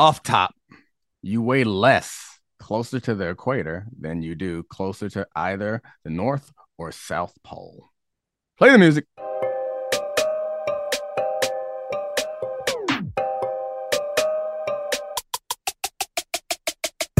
off 0.00 0.22
top, 0.22 0.54
you 1.20 1.42
weigh 1.42 1.62
less 1.62 2.40
closer 2.58 2.98
to 2.98 3.14
the 3.14 3.28
equator 3.28 3.86
than 4.00 4.22
you 4.22 4.34
do 4.34 4.62
closer 4.62 5.10
to 5.10 5.26
either 5.36 5.82
the 6.04 6.10
North 6.10 6.50
or 6.78 6.90
South 6.90 7.34
Pole. 7.44 7.90
Play 8.56 8.70
the 8.70 8.78
music. 8.78 9.04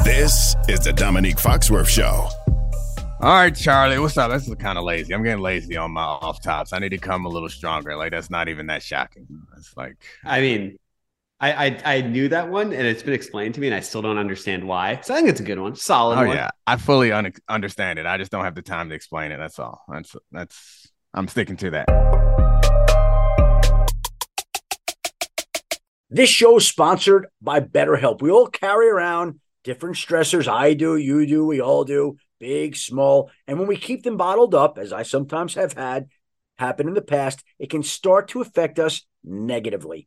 This 0.02 0.56
is 0.66 0.80
the 0.80 0.94
Domonique 0.96 1.38
Foxworth 1.38 1.86
Show. 1.86 2.30
All 3.20 3.34
right, 3.34 3.54
Charlie, 3.54 3.98
what's 3.98 4.16
up? 4.16 4.30
This 4.30 4.48
is 4.48 4.54
kind 4.54 4.78
of 4.78 4.84
lazy. 4.84 5.12
I'm 5.12 5.22
getting 5.22 5.42
lazy 5.42 5.76
on 5.76 5.90
my 5.90 6.00
off 6.00 6.42
tops. 6.42 6.72
I 6.72 6.78
need 6.78 6.88
to 6.88 6.98
come 6.98 7.26
a 7.26 7.28
little 7.28 7.50
stronger. 7.50 7.94
Like 7.94 8.12
that's 8.12 8.30
not 8.30 8.48
even 8.48 8.68
that 8.68 8.82
shocking. 8.82 9.26
It's 9.58 9.76
like 9.76 9.98
I 10.24 10.40
mean, 10.40 10.78
I, 11.42 11.52
I, 11.52 11.80
I 11.86 12.00
knew 12.02 12.28
that 12.28 12.50
one, 12.50 12.74
and 12.74 12.86
it's 12.86 13.02
been 13.02 13.14
explained 13.14 13.54
to 13.54 13.62
me, 13.62 13.68
and 13.68 13.74
I 13.74 13.80
still 13.80 14.02
don't 14.02 14.18
understand 14.18 14.62
why. 14.62 15.00
So 15.02 15.14
I 15.14 15.16
think 15.16 15.30
it's 15.30 15.40
a 15.40 15.44
good 15.44 15.58
one, 15.58 15.74
solid. 15.74 16.18
Oh 16.18 16.26
one. 16.26 16.36
yeah, 16.36 16.50
I 16.66 16.76
fully 16.76 17.12
un- 17.12 17.32
understand 17.48 17.98
it. 17.98 18.04
I 18.04 18.18
just 18.18 18.30
don't 18.30 18.44
have 18.44 18.54
the 18.54 18.60
time 18.60 18.90
to 18.90 18.94
explain 18.94 19.32
it. 19.32 19.38
That's 19.38 19.58
all. 19.58 19.82
That's 19.88 20.14
that's. 20.30 20.92
I'm 21.14 21.28
sticking 21.28 21.56
to 21.56 21.70
that. 21.70 21.86
This 26.10 26.28
show 26.28 26.58
is 26.58 26.68
sponsored 26.68 27.28
by 27.40 27.60
BetterHelp. 27.60 28.20
We 28.20 28.30
all 28.30 28.48
carry 28.48 28.90
around 28.90 29.40
different 29.64 29.96
stressors. 29.96 30.46
I 30.46 30.74
do, 30.74 30.96
you 30.96 31.26
do, 31.26 31.46
we 31.46 31.62
all 31.62 31.84
do, 31.84 32.18
big, 32.38 32.76
small. 32.76 33.30
And 33.46 33.58
when 33.58 33.66
we 33.66 33.76
keep 33.76 34.02
them 34.02 34.18
bottled 34.18 34.54
up, 34.54 34.76
as 34.76 34.92
I 34.92 35.04
sometimes 35.04 35.54
have 35.54 35.72
had 35.72 36.08
happen 36.58 36.86
in 36.86 36.94
the 36.94 37.00
past, 37.00 37.42
it 37.58 37.70
can 37.70 37.82
start 37.82 38.28
to 38.28 38.42
affect 38.42 38.78
us 38.78 39.06
negatively. 39.24 40.06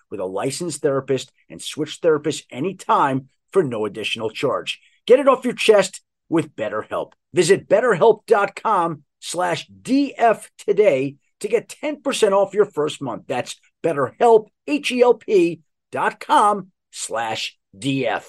with 0.11 0.19
a 0.19 0.25
licensed 0.25 0.81
therapist 0.81 1.31
and 1.49 1.61
switch 1.61 2.01
therapists 2.01 2.43
anytime 2.51 3.29
for 3.51 3.63
no 3.63 3.85
additional 3.85 4.29
charge. 4.29 4.79
Get 5.07 5.19
it 5.19 5.27
off 5.27 5.45
your 5.45 5.53
chest 5.53 6.01
with 6.29 6.55
BetterHelp. 6.55 7.13
Visit 7.33 7.67
betterhelp.com 7.67 9.03
slash 9.19 9.67
DF 9.69 10.47
today 10.57 11.15
to 11.39 11.47
get 11.47 11.75
10% 11.81 12.31
off 12.33 12.53
your 12.53 12.65
first 12.65 13.01
month. 13.01 13.23
That's 13.27 13.59
betterhelp, 13.83 14.47
H-E-L-P 14.67 15.61
dot 15.91 16.19
com 16.19 16.71
slash 16.91 17.57
DF. 17.77 18.23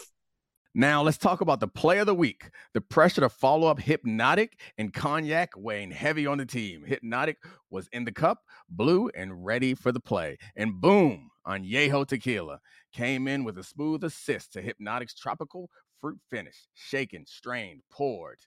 Now 0.75 1.03
let's 1.03 1.19
talk 1.19 1.43
about 1.43 1.61
the 1.61 1.69
play 1.69 1.99
of 1.99 2.07
the 2.07 2.15
week. 2.15 2.51
The 2.73 2.81
pressure 2.81 3.21
to 3.21 3.29
follow 3.29 3.69
up 3.69 3.79
Hypnotic 3.79 4.59
and 4.79 4.93
Cognac 4.93 5.51
weighing 5.55 5.91
heavy 5.91 6.27
on 6.27 6.39
the 6.39 6.47
team. 6.47 6.85
Hypnotic 6.85 7.37
was 7.69 7.89
in 7.93 8.05
the 8.05 8.13
cup, 8.13 8.39
blue, 8.71 9.11
and 9.15 9.45
ready 9.45 9.75
for 9.75 9.93
the 9.93 10.01
play. 10.01 10.39
And 10.57 10.81
boom, 10.81 11.29
Añejo 11.47 12.07
Tequila 12.07 12.61
came 12.93 13.27
in 13.29 13.45
with 13.45 13.59
a 13.59 13.65
smooth 13.65 14.05
assist 14.05 14.53
to 14.53 14.63
Hypnotic's 14.63 15.15
tropical 15.15 15.71
fruit 16.01 16.19
finish. 16.31 16.57
Shaken, 16.75 17.27
strained, 17.27 17.83
poured. 17.91 18.39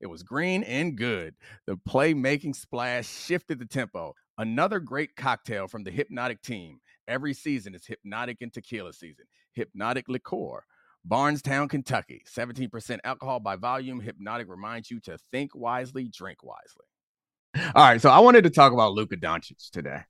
It 0.00 0.06
was 0.06 0.22
green 0.22 0.62
and 0.64 0.96
good. 0.96 1.34
The 1.66 1.76
playmaking 1.76 2.56
splash 2.56 3.08
shifted 3.08 3.58
the 3.58 3.66
tempo. 3.66 4.14
Another 4.36 4.80
great 4.80 5.16
cocktail 5.16 5.68
from 5.68 5.84
the 5.84 5.90
Hypnotic 5.90 6.42
team. 6.42 6.80
Every 7.06 7.34
season 7.34 7.74
is 7.74 7.86
Hypnotic 7.86 8.38
and 8.40 8.52
Tequila 8.52 8.92
season. 8.92 9.26
Hypnotic 9.52 10.08
liqueur 10.08 10.64
Bardstown, 11.04 11.68
Kentucky. 11.68 12.22
17% 12.26 12.98
alcohol 13.04 13.38
by 13.38 13.56
volume. 13.56 14.00
Hypnotic 14.00 14.48
reminds 14.48 14.90
you 14.90 15.00
to 15.00 15.18
think 15.30 15.54
wisely, 15.54 16.08
drink 16.08 16.42
wisely. 16.42 17.66
All 17.74 17.84
right, 17.84 18.00
so 18.00 18.10
I 18.10 18.20
wanted 18.20 18.44
to 18.44 18.50
talk 18.50 18.72
about 18.72 18.94
Luka 18.94 19.16
Doncic 19.16 19.70
today. 19.70 20.00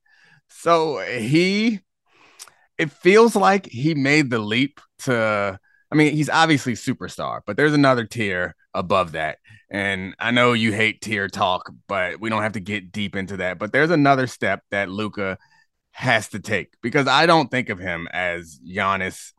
So 0.47 0.99
he, 0.99 1.81
it 2.77 2.91
feels 2.91 3.35
like 3.35 3.65
he 3.67 3.93
made 3.95 4.29
the 4.29 4.39
leap 4.39 4.79
to. 4.99 5.59
I 5.91 5.95
mean, 5.95 6.13
he's 6.13 6.29
obviously 6.29 6.73
superstar, 6.73 7.41
but 7.45 7.57
there's 7.57 7.73
another 7.73 8.05
tier 8.05 8.55
above 8.73 9.13
that. 9.13 9.37
And 9.69 10.15
I 10.19 10.31
know 10.31 10.53
you 10.53 10.73
hate 10.73 11.01
tier 11.01 11.27
talk, 11.27 11.71
but 11.87 12.19
we 12.19 12.29
don't 12.29 12.41
have 12.41 12.53
to 12.53 12.59
get 12.59 12.91
deep 12.91 13.15
into 13.15 13.37
that. 13.37 13.59
But 13.59 13.71
there's 13.71 13.91
another 13.91 14.27
step 14.27 14.61
that 14.71 14.89
Luka 14.89 15.37
has 15.91 16.27
to 16.29 16.39
take 16.39 16.73
because 16.81 17.07
I 17.07 17.25
don't 17.25 17.49
think 17.49 17.69
of 17.69 17.79
him 17.79 18.07
as 18.11 18.59
Giannis 18.67 19.31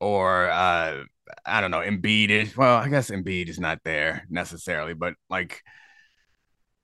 or 0.00 0.48
uh, 0.48 1.02
I 1.44 1.60
don't 1.60 1.70
know, 1.70 1.80
Embiid 1.80 2.30
is 2.30 2.56
well, 2.56 2.76
I 2.76 2.88
guess 2.88 3.10
Embiid 3.10 3.48
is 3.48 3.60
not 3.60 3.80
there 3.84 4.26
necessarily, 4.30 4.94
but 4.94 5.14
like 5.28 5.62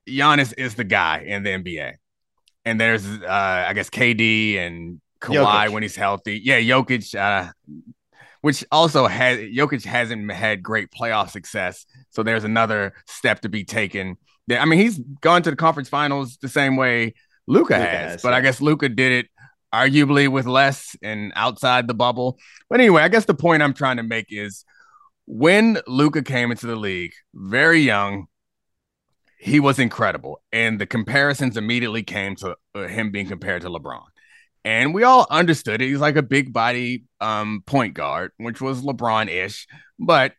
Giannis 0.07 0.55
is 0.57 0.75
the 0.75 0.85
guy 0.85 1.25
in 1.27 1.43
the 1.43 1.51
NBA. 1.51 1.95
And 2.65 2.81
there's 2.81 3.07
uh, 3.07 3.65
I 3.69 3.73
guess 3.73 3.91
KD 3.91 4.59
and 4.59 5.01
Kawhi 5.21 5.67
Jokic. 5.67 5.73
when 5.73 5.83
he's 5.83 5.97
healthy. 5.97 6.41
Yeah, 6.43 6.61
Jokic, 6.61 7.15
uh, 7.15 7.51
which 8.41 8.65
also 8.71 9.07
has 9.07 9.39
Jokic 9.39 9.85
hasn't 9.85 10.31
had 10.31 10.63
great 10.63 10.91
playoff 10.91 11.31
success. 11.31 11.87
So 12.11 12.23
there's 12.23 12.45
another 12.45 12.95
step 13.07 13.41
to 13.41 13.49
be 13.49 13.65
taken. 13.65 14.17
I 14.51 14.65
mean, 14.65 14.79
he's 14.79 14.99
gone 14.99 15.43
to 15.43 15.51
the 15.51 15.57
conference 15.57 15.89
finals 15.89 16.39
the 16.41 16.49
same 16.49 16.77
way 16.77 17.15
Luka 17.49 17.77
has, 17.77 18.13
has, 18.13 18.23
but 18.23 18.31
yeah. 18.31 18.37
I 18.37 18.41
guess 18.41 18.61
Luka 18.61 18.89
did 18.89 19.13
it 19.13 19.27
arguably 19.73 20.29
with 20.29 20.47
less 20.47 20.97
and 21.03 21.33
outside 21.37 21.89
the 21.89 21.95
bubble. 21.95 22.39
But 22.69 22.81
anyway, 22.81 23.03
I 23.03 23.09
guess 23.09 23.25
the 23.25 23.35
point 23.35 23.63
I'm 23.63 23.75
trying 23.75 23.97
to 23.97 24.03
make 24.03 24.27
is 24.31 24.65
when 25.27 25.79
Luka 25.87 26.23
came 26.23 26.51
into 26.51 26.67
the 26.67 26.77
league, 26.77 27.13
very 27.35 27.81
young, 27.81 28.27
he 29.39 29.61
was 29.61 29.79
incredible. 29.79 30.43
And 30.53 30.81
the 30.81 30.87
comparisons 30.87 31.57
immediately 31.57 32.03
came 32.03 32.37
to 32.37 32.57
uh, 32.75 32.87
him 32.87 33.11
being 33.11 33.27
compared 33.27 33.63
to 33.63 33.69
LeBron. 33.69 34.03
And 34.67 34.93
we 34.93 35.05
all 35.05 35.29
understood 35.31 35.81
it. 35.81 35.87
He's 35.87 36.01
like 36.01 36.17
a 36.17 36.25
big 36.25 36.53
body 36.53 37.05
um, 37.21 37.63
point 37.67 37.95
guard, 37.95 38.33
which 38.37 38.61
was 38.61 38.83
LeBron 38.83 39.29
ish. 39.29 39.69
But 39.97 40.33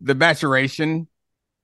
the 0.00 0.14
maturation 0.14 1.08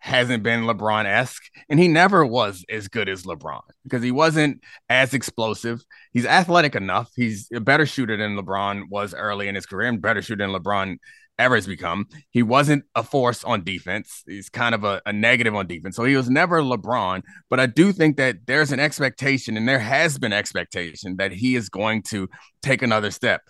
hasn't 0.01 0.43
been 0.43 0.63
LeBron 0.63 1.05
esque, 1.05 1.45
and 1.69 1.79
he 1.79 1.87
never 1.87 2.27
was 2.27 2.65
as 2.69 2.89
good 2.89 3.09
as 3.09 3.23
LeBron 3.23 3.61
because 3.85 4.03
he 4.03 4.11
wasn't 4.11 4.63
as 4.89 5.15
explosive. 5.15 5.85
He's 6.13 6.27
athletic 6.27 6.75
enough. 6.75 7.09
He's 7.15 7.49
a 7.55 7.61
better 7.61 7.87
shooter 7.87 8.17
than 8.17 8.37
LeBron 8.37 8.89
was 8.91 9.15
early 9.15 9.47
in 9.47 9.55
his 9.55 9.65
career, 9.65 9.89
and 9.89 10.03
better 10.03 10.23
shooter 10.23 10.45
than 10.45 10.61
LeBron 10.61 10.97
ever 11.43 11.57
has 11.57 11.67
become. 11.67 12.07
He 12.31 12.43
wasn't 12.43 12.85
a 12.95 13.03
force 13.03 13.45
on 13.45 13.65
defense. 13.65 14.23
He's 14.27 14.49
kind 14.49 14.75
of 14.75 14.85
a, 14.85 15.03
a 15.07 15.13
negative 15.13 15.55
on 15.55 15.67
defense. 15.67 15.97
So 15.97 16.05
he 16.05 16.17
was 16.17 16.31
never 16.31 16.63
LeBron. 16.63 17.23
But 17.51 17.61
I 17.61 17.67
do 17.67 17.93
think 17.93 18.17
that 18.17 18.47
there's 18.47 18.73
an 18.73 18.81
expectation, 18.81 19.57
and 19.57 19.69
there 19.69 19.79
has 19.79 20.19
been 20.19 20.33
expectation 20.33 21.17
that 21.17 21.33
he 21.33 21.57
is 21.57 21.69
going 21.69 22.03
to 22.05 22.29
take 22.63 22.83
another 22.83 23.11
step. 23.11 23.43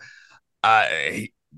Uh, 0.62 0.86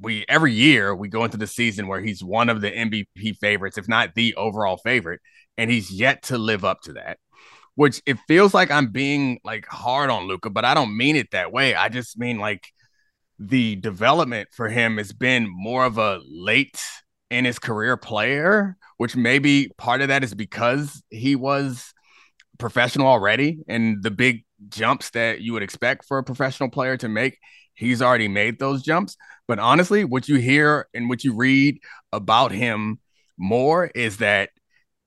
we 0.01 0.25
every 0.29 0.53
year 0.53 0.95
we 0.95 1.09
go 1.09 1.25
into 1.25 1.37
the 1.37 1.47
season 1.47 1.87
where 1.87 2.01
he's 2.01 2.23
one 2.23 2.49
of 2.49 2.61
the 2.61 2.71
MVP 2.71 3.37
favorites, 3.39 3.79
if 3.79 3.89
not 3.89 4.15
the 4.15 4.35
overall 4.35 4.77
favorite, 4.79 5.21
and 5.57 5.71
he's 5.71 5.91
yet 5.91 6.23
to 6.25 6.39
live 6.39 6.65
up 6.65 6.81
to 6.83 6.95
that. 6.95 7.19
Which 7.77 8.01
it 8.07 8.19
feels 8.29 8.55
like 8.55 8.71
I'm 8.71 8.93
being 8.93 9.41
like 9.45 9.67
hard 9.67 10.09
on 10.09 10.29
Luka, 10.29 10.51
but 10.51 10.65
I 10.65 10.75
don't 10.75 10.97
mean 10.97 11.17
it 11.17 11.33
that 11.33 11.53
way. 11.53 11.75
I 11.75 11.89
just 11.89 12.19
mean 12.19 12.39
like 12.39 12.69
the 13.49 13.77
development 13.77 14.49
for 14.53 14.69
him 14.69 14.99
has 14.99 15.13
been 15.13 15.49
more 15.49 15.85
of 15.85 15.99
a 15.99 16.21
late 16.29 16.81
in 17.31 17.45
his 17.45 17.59
career 17.59 17.97
player, 17.97 18.77
which 18.97 19.17
maybe 19.17 19.71
part 19.79 20.01
of 20.01 20.09
that 20.09 20.25
is 20.25 20.35
because 20.35 21.03
he 21.11 21.37
was 21.37 21.93
professional 22.59 23.07
already 23.07 23.59
and 23.69 24.03
the 24.03 24.11
big 24.11 24.45
jumps 24.69 25.11
that 25.11 25.41
you 25.41 25.53
would 25.53 25.63
expect 25.63 26.05
for 26.05 26.19
a 26.19 26.25
professional 26.25 26.71
player 26.71 26.97
to 26.97 27.09
make 27.09 27.39
he's 27.75 28.01
already 28.01 28.29
made 28.29 28.59
those 28.59 28.83
jumps. 28.83 29.17
But 29.47 29.59
honestly, 29.59 30.05
what 30.05 30.29
you 30.29 30.37
hear 30.37 30.89
and 30.95 31.09
what 31.09 31.25
you 31.25 31.35
read 31.35 31.79
about 32.13 32.53
him 32.53 33.01
more 33.37 33.91
is 33.95 34.19
that 34.19 34.51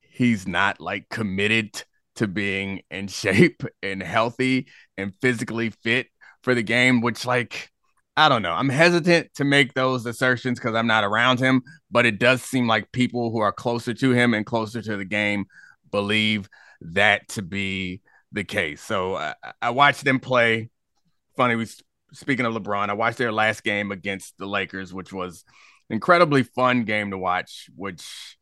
he's 0.02 0.48
not 0.48 0.80
like 0.80 1.10
committed 1.10 1.84
to 2.18 2.28
being 2.28 2.82
in 2.92 3.08
shape 3.08 3.64
and 3.82 4.02
healthy 4.04 4.68
and 4.98 5.14
physically 5.22 5.70
fit 5.70 6.08
for 6.44 6.54
the 6.54 6.64
game, 6.64 7.02
which 7.02 7.26
like 7.26 7.70
I 8.18 8.30
don't 8.30 8.42
know. 8.42 8.52
I'm 8.52 8.68
hesitant 8.68 9.36
to 9.36 9.44
make 9.44 9.76
those 9.76 10.04
assertions 10.08 10.60
because 10.60 10.74
I'm 10.74 10.88
not 10.88 11.04
around 11.04 11.40
him, 11.40 11.62
but 11.92 12.08
it 12.08 12.18
does 12.18 12.42
seem 12.42 12.68
like 12.68 12.92
people 12.92 13.32
who 13.32 13.40
are 13.40 13.52
closer 13.52 13.94
to 13.94 14.12
him 14.12 14.34
and 14.34 14.44
closer 14.44 14.82
to 14.82 14.98
the 14.98 15.06
game 15.06 15.46
believe 15.92 16.50
that 16.82 17.28
to 17.30 17.44
be 17.44 18.02
the 18.32 18.44
case. 18.44 18.82
So 18.82 19.16
I, 19.16 19.36
I 19.62 19.70
watched 19.70 20.04
them 20.04 20.20
play. 20.20 20.72
Funny, 21.38 21.56
we 21.56 21.68
speaking 22.12 22.48
of 22.48 22.56
LeBron, 22.56 22.90
I 22.90 22.94
watched 22.94 23.20
their 23.20 23.32
last 23.32 23.64
game 23.64 23.92
against 23.92 24.36
the 24.40 24.48
Lakers, 24.48 24.92
which 24.92 25.14
was 25.14 25.46
incredibly 25.92 26.42
fun 26.42 26.86
game 26.86 27.12
to 27.12 27.20
watch, 27.20 27.70
which 27.76 28.38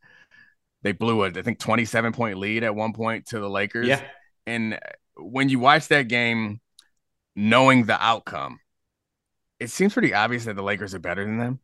they 0.83 0.93
blew 0.93 1.25
a 1.25 1.27
I 1.27 1.41
think 1.41 1.59
27 1.59 2.13
point 2.13 2.37
lead 2.37 2.63
at 2.63 2.73
one 2.73 2.93
point 2.93 3.25
to 3.27 3.39
the 3.39 3.49
Lakers. 3.49 3.87
Yeah. 3.87 4.01
And 4.47 4.75
uh, 4.75 4.79
when 5.17 5.49
you 5.49 5.59
watch 5.59 5.89
that 5.89 6.07
game, 6.07 6.61
knowing 7.35 7.83
the 7.83 8.01
outcome, 8.01 8.59
it 9.59 9.69
seems 9.69 9.93
pretty 9.93 10.13
obvious 10.13 10.45
that 10.45 10.55
the 10.55 10.63
Lakers 10.63 10.93
are 10.93 10.99
better 10.99 11.23
than 11.23 11.37
them. 11.37 11.59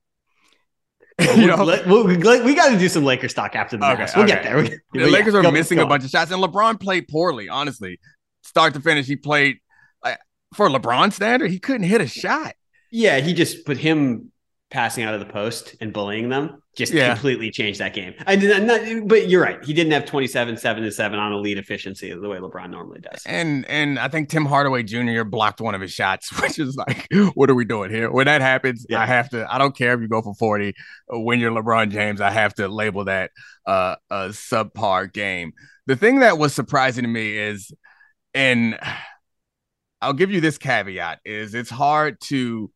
you 1.35 1.47
know, 1.47 1.63
we, 1.85 2.03
we, 2.03 2.17
we 2.17 2.55
got 2.55 2.69
to 2.69 2.79
do 2.79 2.88
some 2.89 3.03
Lakers 3.03 3.33
talk 3.33 3.55
after 3.55 3.77
the 3.77 3.85
Okay, 3.85 3.99
match. 3.99 4.11
We'll 4.15 4.25
okay. 4.25 4.33
get 4.35 4.43
there. 4.43 4.57
We- 4.57 4.69
the 4.69 4.79
but 4.93 4.99
yeah, 5.01 5.07
Lakers 5.07 5.35
are 5.35 5.41
go- 5.41 5.51
missing 5.51 5.77
go 5.77 5.83
a 5.83 5.88
bunch 5.88 6.03
of 6.03 6.09
shots, 6.09 6.31
and 6.31 6.41
LeBron 6.41 6.79
played 6.79 7.07
poorly. 7.07 7.49
Honestly, 7.49 7.99
start 8.43 8.73
to 8.73 8.79
finish, 8.79 9.07
he 9.07 9.15
played 9.15 9.57
like, 10.03 10.17
for 10.55 10.69
LeBron 10.69 11.11
standard. 11.13 11.51
He 11.51 11.59
couldn't 11.59 11.83
hit 11.83 12.01
a 12.01 12.07
shot. 12.07 12.53
Yeah, 12.91 13.19
he 13.19 13.33
just 13.33 13.65
put 13.65 13.77
him 13.77 14.31
passing 14.71 15.03
out 15.03 15.13
of 15.13 15.19
the 15.19 15.25
post 15.25 15.75
and 15.81 15.91
bullying 15.91 16.29
them 16.29 16.62
just 16.77 16.94
Yeah. 16.94 17.13
completely 17.13 17.51
changed 17.51 17.81
that 17.81 17.94
game. 17.94 18.13
I 18.25 18.38
did 18.38 18.63
not, 18.63 19.07
but 19.09 19.27
you're 19.27 19.41
right. 19.41 19.62
He 19.65 19.73
didn't 19.73 19.91
have 19.91 20.06
27, 20.06 20.56
7 20.56 20.83
to 20.83 20.91
7 20.91 21.19
on 21.19 21.33
elite 21.33 21.57
efficiency 21.57 22.09
the 22.13 22.29
way 22.29 22.38
LeBron 22.38 22.69
normally 22.69 23.01
does. 23.01 23.21
And 23.25 23.65
and 23.69 24.00
I 24.00 24.07
think 24.07 24.29
Tim 24.29 24.45
Hardaway 24.45 24.83
Jr. 24.83 25.23
blocked 25.25 25.59
one 25.59 25.75
of 25.75 25.81
his 25.81 25.91
shots, 25.91 26.31
which 26.41 26.57
is 26.57 26.77
like, 26.77 27.07
what 27.33 27.50
are 27.50 27.56
we 27.56 27.65
doing 27.65 27.91
here? 27.91 28.09
When 28.09 28.25
that 28.27 28.39
happens, 28.41 28.85
Yeah. 28.89 29.01
I 29.01 29.06
have 29.06 29.29
to. 29.31 29.45
I 29.53 29.57
don't 29.57 29.75
care 29.75 29.94
if 29.94 30.00
you 30.00 30.07
go 30.07 30.21
for 30.21 30.33
forty. 30.35 30.74
When 31.07 31.41
you're 31.41 31.51
LeBron 31.51 31.91
James, 31.91 32.21
I 32.21 32.31
have 32.31 32.53
to 32.56 32.69
label 32.69 33.03
that 33.06 33.31
uh, 33.65 33.97
a 34.09 34.29
subpar 34.29 35.12
game. 35.12 35.51
The 35.88 35.97
thing 35.97 36.19
that 36.19 36.38
was 36.38 36.53
surprising 36.56 37.03
to 37.03 37.09
me 37.09 37.38
is, 37.38 37.74
and 38.33 38.79
I'll 40.01 40.13
give 40.13 40.31
you 40.31 40.39
this 40.41 40.57
caveat: 40.57 41.19
is 41.25 41.53
it's 41.53 41.69
hard 41.69 42.21
to 42.21 42.71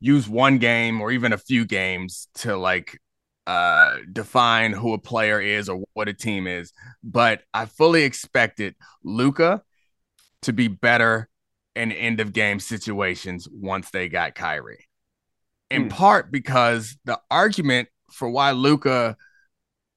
use 0.00 0.28
one 0.28 0.58
game 0.58 1.00
or 1.00 1.10
even 1.10 1.32
a 1.32 1.38
few 1.38 1.64
games 1.64 2.28
to 2.34 2.56
like 2.56 2.98
uh 3.46 3.96
define 4.12 4.72
who 4.72 4.92
a 4.92 4.98
player 4.98 5.40
is 5.40 5.68
or 5.68 5.82
what 5.94 6.08
a 6.08 6.12
team 6.12 6.46
is 6.46 6.72
but 7.02 7.42
i 7.54 7.64
fully 7.64 8.02
expected 8.04 8.74
luka 9.02 9.62
to 10.42 10.52
be 10.52 10.68
better 10.68 11.28
in 11.74 11.92
end 11.92 12.20
of 12.20 12.32
game 12.32 12.60
situations 12.60 13.48
once 13.50 13.90
they 13.90 14.08
got 14.08 14.34
Kyrie. 14.34 14.86
In 15.70 15.84
Hmm. 15.84 15.88
part 15.88 16.32
because 16.32 16.96
the 17.04 17.20
argument 17.30 17.88
for 18.12 18.28
why 18.28 18.52
Luka 18.52 19.16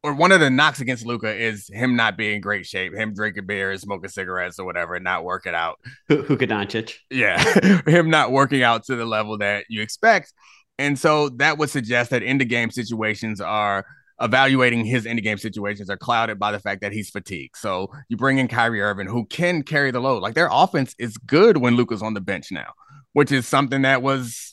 or 0.03 0.13
one 0.13 0.31
of 0.31 0.39
the 0.39 0.49
knocks 0.49 0.81
against 0.81 1.05
Luka 1.05 1.33
is 1.33 1.69
him 1.71 1.95
not 1.95 2.17
being 2.17 2.35
in 2.35 2.41
great 2.41 2.65
shape, 2.65 2.93
him 2.93 3.13
drinking 3.13 3.45
beer, 3.45 3.75
smoking 3.77 4.09
cigarettes 4.09 4.59
or 4.59 4.65
whatever, 4.65 4.95
and 4.95 5.03
not 5.03 5.23
working 5.23 5.53
out. 5.53 5.79
Luka 6.09 6.47
Doncic. 6.47 6.95
Yeah, 7.09 7.41
him 7.85 8.09
not 8.09 8.31
working 8.31 8.63
out 8.63 8.85
to 8.85 8.95
the 8.95 9.05
level 9.05 9.37
that 9.39 9.65
you 9.69 9.81
expect. 9.81 10.33
And 10.79 10.97
so 10.97 11.29
that 11.29 11.57
would 11.59 11.69
suggest 11.69 12.09
that 12.09 12.23
end 12.23 12.41
of 12.41 12.47
game 12.47 12.71
situations 12.71 13.39
are 13.39 13.85
evaluating 14.19 14.85
his 14.85 15.05
end 15.05 15.21
game 15.21 15.37
situations 15.37 15.89
are 15.89 15.97
clouded 15.97 16.39
by 16.39 16.51
the 16.51 16.59
fact 16.59 16.81
that 16.81 16.91
he's 16.91 17.09
fatigued. 17.09 17.57
So 17.57 17.91
you 18.09 18.17
bring 18.17 18.37
in 18.37 18.47
Kyrie 18.47 18.81
Irving, 18.81 19.07
who 19.07 19.25
can 19.25 19.63
carry 19.63 19.91
the 19.91 19.99
load. 19.99 20.21
Like 20.21 20.33
their 20.33 20.49
offense 20.51 20.95
is 20.97 21.17
good 21.17 21.57
when 21.57 21.75
Luka's 21.75 22.01
on 22.01 22.13
the 22.13 22.21
bench 22.21 22.51
now, 22.51 22.73
which 23.13 23.31
is 23.31 23.47
something 23.47 23.83
that 23.83 24.01
was 24.01 24.50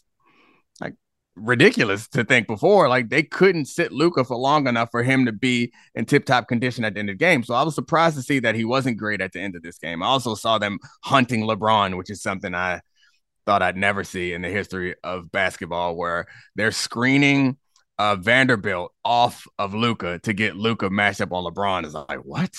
ridiculous 1.41 2.09
to 2.09 2.25
think 2.25 2.47
before. 2.47 2.89
Like 2.89 3.09
they 3.09 3.23
couldn't 3.23 3.67
sit 3.67 3.93
Luka 3.93 4.25
for 4.25 4.37
long 4.37 4.67
enough 4.67 4.91
for 4.91 5.03
him 5.03 5.27
to 5.27 5.33
be 5.33 5.73
in 5.95 6.05
tip 6.05 6.25
top 6.25 6.49
condition 6.49 6.85
at 6.85 6.95
the 6.95 7.01
end 7.01 7.11
of 7.11 7.15
the 7.15 7.25
game. 7.25 7.43
So 7.43 7.55
I 7.55 7.63
was 7.63 7.75
surprised 7.75 8.17
to 8.17 8.23
see 8.23 8.41
that 8.41 8.55
he 8.55 8.65
wasn't 8.65 8.99
great 8.99 9.21
at 9.21 9.33
the 9.33 9.41
end 9.41 9.57
of 9.57 9.63
this 9.63 9.79
game. 9.79 10.03
I 10.03 10.07
also 10.07 10.35
saw 10.35 10.59
them 10.59 10.79
hunting 11.05 11.43
LeBron, 11.43 11.97
which 11.97 12.11
is 12.11 12.23
something 12.23 12.55
I 12.55 12.81
thought 13.47 13.63
I'd 13.63 13.77
never 13.77 14.05
see 14.05 14.33
in 14.33 14.43
the 14.43 14.49
history 14.49 14.95
of 15.03 15.33
basketball, 15.33 15.97
where 15.97 16.27
they're 16.55 16.73
screening 16.73 17.57
uh, 17.99 18.17
Vanderbilt 18.17 18.93
off 19.05 19.47
of 19.59 19.75
Luka 19.75 20.19
to 20.21 20.33
get 20.33 20.57
Luka 20.57 20.91
matched 20.91 21.21
up 21.21 21.33
on 21.33 21.45
LeBron. 21.45 21.85
Is 21.85 21.95
like, 21.95 22.21
what? 22.25 22.55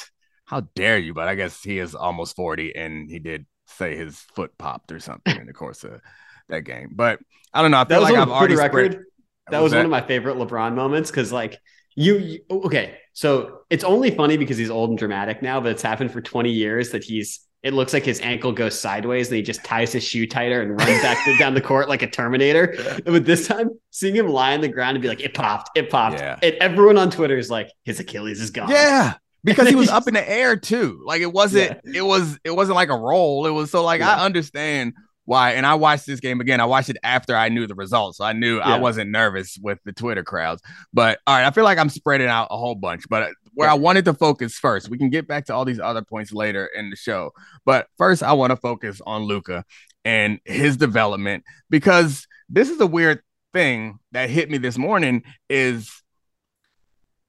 How 0.45 0.61
dare 0.75 0.97
you? 0.97 1.13
But 1.13 1.27
I 1.27 1.35
guess 1.35 1.61
he 1.61 1.77
is 1.79 1.93
almost 1.93 2.35
40 2.35 2.75
and 2.75 3.09
he 3.09 3.19
did 3.19 3.45
say 3.67 3.95
his 3.95 4.17
foot 4.35 4.57
popped 4.57 4.91
or 4.91 4.99
something 4.99 5.37
in 5.37 5.45
the 5.45 5.53
course 5.53 5.83
of 5.83 6.01
that 6.49 6.61
game. 6.61 6.89
But 6.91 7.19
I 7.53 7.61
don't 7.61 7.71
know. 7.71 7.77
I 7.77 7.83
That 7.85 7.89
feel 7.89 7.99
was 8.01 8.09
like 8.09 8.13
one, 8.19 8.21
I've 8.29 8.29
already 8.35 8.55
record. 8.55 9.05
that 9.49 9.61
was 9.61 9.73
one 9.73 9.85
of 9.85 9.91
my 9.91 10.01
favorite 10.01 10.35
LeBron 10.37 10.75
moments 10.75 11.09
because, 11.09 11.31
like, 11.31 11.57
you, 11.95 12.17
you 12.17 12.39
okay. 12.51 12.97
So 13.13 13.61
it's 13.69 13.83
only 13.83 14.11
funny 14.11 14.37
because 14.37 14.57
he's 14.57 14.69
old 14.69 14.89
and 14.91 14.99
dramatic 14.99 15.41
now, 15.41 15.59
but 15.59 15.71
it's 15.71 15.81
happened 15.81 16.11
for 16.11 16.21
20 16.21 16.51
years 16.51 16.91
that 16.91 17.03
he's. 17.03 17.41
It 17.61 17.73
looks 17.73 17.91
like 17.91 18.05
his 18.05 18.21
ankle 18.21 18.53
goes 18.53 18.79
sideways 18.79 19.27
and 19.27 19.35
he 19.35 19.41
just 19.41 19.65
ties 19.65 19.91
his 19.91 20.01
shoe 20.01 20.25
tighter 20.25 20.61
and 20.61 20.71
runs 20.79 21.01
back 21.01 21.17
to, 21.25 21.37
down 21.39 21.53
the 21.53 21.59
court 21.59 21.89
like 21.89 22.01
a 22.01 22.07
Terminator. 22.09 22.73
But 23.03 23.25
this 23.25 23.47
time, 23.49 23.71
seeing 23.91 24.15
him 24.15 24.29
lie 24.29 24.53
on 24.53 24.61
the 24.61 24.69
ground 24.69 24.95
and 24.95 25.01
be 25.01 25.09
like, 25.09 25.19
"It 25.19 25.33
popped, 25.33 25.77
it 25.77 25.89
popped," 25.89 26.19
Yeah. 26.21 26.39
and 26.41 26.55
everyone 26.61 26.97
on 26.97 27.11
Twitter 27.11 27.37
is 27.37 27.49
like, 27.49 27.69
"His 27.83 27.99
Achilles 27.99 28.39
is 28.39 28.51
gone." 28.51 28.69
Yeah. 28.69 29.15
Because 29.43 29.67
he 29.67 29.75
was 29.75 29.89
up 29.89 30.07
in 30.07 30.13
the 30.13 30.29
air 30.29 30.55
too. 30.55 31.03
Like 31.05 31.19
it 31.21 31.33
wasn't 31.33 31.79
Yeah. 31.83 31.99
it 31.99 32.01
was 32.05 32.39
it 32.45 32.51
wasn't 32.51 32.75
like 32.77 32.87
a 32.89 32.97
roll. 32.97 33.45
It 33.45 33.51
was 33.51 33.71
so 33.71 33.83
like 33.83 33.99
Yeah. 33.99 34.15
I 34.15 34.23
understand 34.25 34.93
why. 35.29 35.51
And 35.51 35.63
I 35.63 35.75
watched 35.75 36.07
this 36.07 36.19
game 36.19 36.41
again. 36.41 36.59
I 36.59 36.65
watched 36.65 36.89
it 36.89 36.97
after 37.03 37.35
I 37.35 37.49
knew 37.49 37.67
the 37.67 37.75
results. 37.75 38.17
So 38.17 38.25
I 38.25 38.33
knew 38.33 38.57
I 38.59 38.79
wasn't 38.79 39.11
nervous 39.11 39.59
with 39.61 39.77
the 39.85 39.93
Twitter 39.93 40.23
crowds. 40.23 40.59
But 40.91 41.19
all 41.27 41.35
right, 41.35 41.45
I 41.45 41.51
feel 41.51 41.63
like 41.63 41.77
I'm 41.77 41.89
spreading 41.89 42.27
out 42.27 42.47
a 42.49 42.57
whole 42.57 42.73
bunch. 42.73 43.03
But 43.07 43.21
uh, 43.23 43.27
where 43.53 43.67
Yeah. 43.67 43.73
I 43.73 43.77
wanted 43.77 44.05
to 44.05 44.15
focus 44.15 44.57
first, 44.57 44.89
we 44.89 44.97
can 44.97 45.11
get 45.11 45.27
back 45.27 45.45
to 45.45 45.53
all 45.53 45.65
these 45.65 45.79
other 45.79 46.01
points 46.01 46.33
later 46.33 46.65
in 46.75 46.89
the 46.89 46.95
show. 46.95 47.29
But 47.63 47.85
first, 47.99 48.23
I 48.23 48.33
want 48.33 48.49
to 48.49 48.55
focus 48.57 49.01
on 49.05 49.21
Luka 49.21 49.65
and 50.03 50.39
his 50.45 50.77
development 50.77 51.43
because 51.69 52.25
this 52.49 52.71
is 52.71 52.81
a 52.81 52.87
weird 52.87 53.21
thing 53.53 53.99
that 54.13 54.31
hit 54.31 54.49
me 54.49 54.57
this 54.57 54.79
morning 54.79 55.21
is 55.47 55.91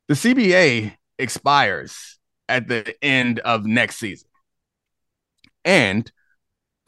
the 0.08 0.14
CBA 0.14 0.94
expires 1.19 2.19
at 2.49 2.67
the 2.67 2.94
end 3.05 3.41
of 3.41 3.67
next 3.67 3.97
season. 3.97 4.29
And 5.67 6.11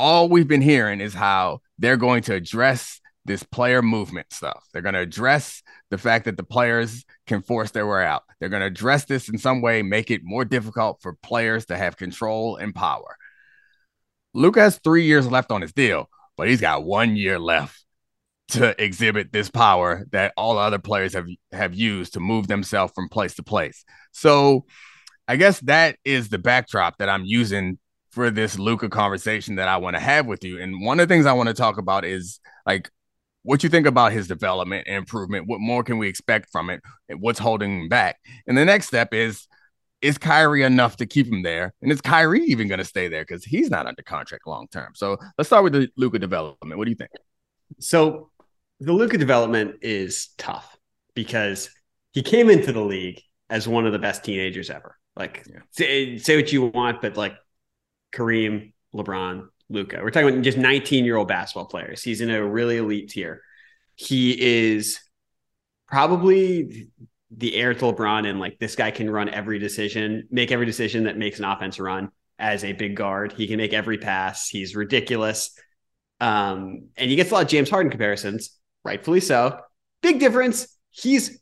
all 0.03 0.29
we've 0.29 0.49
been 0.49 0.63
hearing 0.63 1.01
is 1.01 1.15
how 1.15 1.61
they're 1.79 1.97
going 1.97 2.25
to 2.25 2.35
address 2.35 3.01
this 3.25 3.45
player 3.45 3.83
movement 3.83 4.27
stuff. 4.33 4.67
They're 4.73 4.83
going 4.83 4.97
to 4.97 5.01
address 5.01 5.63
the 5.93 5.99
fact 5.99 6.25
that 6.25 6.37
the 6.37 6.43
players 6.43 7.05
can 7.29 7.41
force 7.41 7.71
their 7.71 7.87
way 7.87 8.05
out. 8.05 8.25
They're 8.41 8.49
going 8.49 8.63
to 8.63 8.67
address 8.67 9.05
this 9.05 9.29
in 9.29 9.39
some 9.39 9.63
way, 9.63 9.81
make 9.83 10.11
it 10.11 10.23
more 10.25 10.45
difficult 10.45 11.01
for 11.01 11.17
players 11.23 11.67
to 11.67 11.77
have 11.77 11.97
control 11.97 12.57
and 12.57 12.75
power. 12.75 13.17
Luke 14.35 14.57
has 14.57 14.81
three 14.83 15.05
years 15.05 15.31
left 15.31 15.53
on 15.53 15.63
his 15.63 15.73
deal, 15.73 16.11
but 16.37 16.49
he's 16.49 16.61
got 16.61 16.83
one 16.83 17.15
year 17.15 17.39
left 17.39 17.79
to 18.49 18.75
exhibit 18.83 19.31
this 19.31 19.51
power 19.51 20.05
that 20.11 20.33
all 20.37 20.59
other 20.59 20.81
players 20.81 21.15
have 21.15 21.29
have 21.53 21.75
used 21.75 22.15
to 22.15 22.21
move 22.21 22.49
themselves 22.49 22.93
from 22.93 23.09
place 23.09 23.35
to 23.35 23.45
place. 23.45 23.85
So 24.11 24.65
I 25.29 25.37
guess 25.37 25.61
that 25.61 25.97
is 26.05 26.29
the 26.29 26.39
backdrop 26.39 26.99
that 26.99 27.09
I'm 27.09 27.25
using 27.25 27.79
for 28.13 28.31
this 28.31 28.59
Luka 28.59 28.89
conversation 28.89 29.57
that 29.57 29.69
I 29.69 29.79
want 29.79 29.97
to 29.97 30.01
have 30.01 30.27
with 30.27 30.45
you. 30.45 30.61
And 30.61 30.85
one 30.85 31.01
of 31.01 31.09
the 31.09 31.13
things 31.13 31.27
I 31.27 31.33
want 31.33 31.49
to 31.49 31.55
talk 31.55 31.79
about 31.79 32.05
is 32.05 32.41
like 32.67 32.91
what 33.43 33.63
you 33.63 33.69
think 33.69 33.87
about 33.87 34.13
his 34.13 34.29
development 34.29 34.87
and 34.87 34.97
improvement. 34.97 35.49
What 35.49 35.61
more 35.61 35.83
can 35.83 35.99
we 35.99 36.09
expect 36.09 36.51
from 36.53 36.71
it? 36.71 36.81
And 37.09 37.21
what's 37.21 37.39
holding 37.39 37.81
him 37.81 37.89
back? 37.89 38.17
And 38.47 38.57
the 38.57 38.65
next 38.65 38.87
step 38.87 39.13
is 39.13 39.49
is 40.03 40.19
Kyrie 40.19 40.65
enough 40.65 40.97
to 40.97 41.07
keep 41.07 41.29
him 41.29 41.43
there? 41.43 41.73
And 41.81 41.93
is 41.93 42.01
Kyrie 42.01 42.43
even 42.47 42.67
going 42.67 42.81
to 42.81 42.85
stay 42.85 43.07
there? 43.07 43.23
Because 43.23 43.45
he's 43.45 43.71
not 43.71 43.87
under 43.87 44.03
contract 44.03 44.47
long 44.49 44.67
term. 44.69 44.93
So 44.95 45.17
let's 45.39 45.49
start 45.49 45.63
with 45.63 45.73
the 45.75 45.89
Luka 45.97 46.19
development. 46.19 46.77
What 46.77 46.85
do 46.85 46.91
you 46.91 46.97
think? 46.97 47.11
So 47.79 48.31
the 48.81 48.93
Luka 48.93 49.17
development 49.17 49.77
is 49.81 50.31
tough 50.39 50.77
because 51.15 51.71
he 52.13 52.23
came 52.23 52.51
into 52.51 52.73
the 52.73 52.81
league 52.81 53.23
as 53.49 53.69
one 53.69 53.87
of 53.87 53.93
the 53.93 53.99
best 53.99 54.25
teenagers 54.25 54.71
ever. 54.71 54.97
Like 55.15 55.45
Yeah. 55.49 55.61
say, 55.71 56.19
say 56.19 56.37
what 56.37 56.53
you 56.53 56.67
want, 56.67 57.01
but 57.01 57.17
like 57.17 57.37
Kareem, 58.13 58.73
LeBron, 58.95 59.49
Luka. 59.69 60.01
We're 60.03 60.11
talking 60.11 60.29
about 60.29 60.43
just 60.43 60.59
19 60.59 61.05
year 61.05 61.17
old 61.17 61.29
basketball 61.29 61.67
players. 61.67 62.03
He's 62.03 62.21
in 62.21 62.31
a 62.31 62.45
really 62.45 62.77
elite 62.77 63.11
tier. 63.11 63.43
He 63.95 64.71
is 64.71 65.01
probably 65.89 66.89
the 67.31 67.55
heir 67.55 67.75
to 67.75 67.85
LeBron, 67.85 68.29
and 68.29 68.39
like 68.39 68.59
this 68.59 68.77
guy 68.77 68.91
can 68.91 69.09
run 69.09 69.29
every 69.29 69.59
decision, 69.59 70.29
make 70.31 70.53
every 70.53 70.67
decision 70.67 71.05
that 71.05 71.17
makes 71.17 71.39
an 71.39 71.45
offense 71.45 71.79
run 71.81 72.11
as 72.39 72.65
a 72.65 72.73
big 72.73 72.97
guard. 72.97 73.33
He 73.33 73.47
can 73.47 73.57
make 73.57 73.73
every 73.73 73.99
pass. 73.99 74.49
He's 74.49 74.77
ridiculous. 74.77 75.57
Um, 76.21 76.89
and 76.97 77.11
he 77.11 77.17
gets 77.17 77.31
a 77.31 77.35
lot 77.35 77.43
of 77.45 77.49
James 77.49 77.71
Harden 77.71 77.91
comparisons, 77.91 78.59
rightfully 78.85 79.21
so. 79.21 79.59
Big 80.03 80.21
difference. 80.21 80.77
He's 80.91 81.42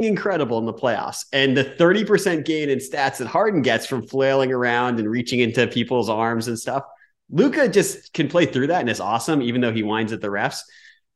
incredible 0.00 0.58
in 0.58 0.66
the 0.66 0.74
playoffs. 0.74 1.24
And 1.32 1.56
the 1.56 1.64
30% 1.64 2.44
gain 2.44 2.68
in 2.68 2.78
stats 2.78 3.18
that 3.18 3.26
Harden 3.26 3.62
gets 3.62 3.86
from 3.86 4.06
flailing 4.06 4.52
around 4.52 4.98
and 4.98 5.08
reaching 5.08 5.40
into 5.40 5.66
people's 5.66 6.08
arms 6.08 6.48
and 6.48 6.58
stuff. 6.58 6.84
Luka 7.30 7.68
just 7.68 8.12
can 8.12 8.28
play 8.28 8.46
through 8.46 8.68
that 8.68 8.80
and 8.80 8.90
is 8.90 9.00
awesome, 9.00 9.42
even 9.42 9.60
though 9.60 9.72
he 9.72 9.82
whines 9.82 10.12
at 10.12 10.20
the 10.20 10.28
refs. 10.28 10.60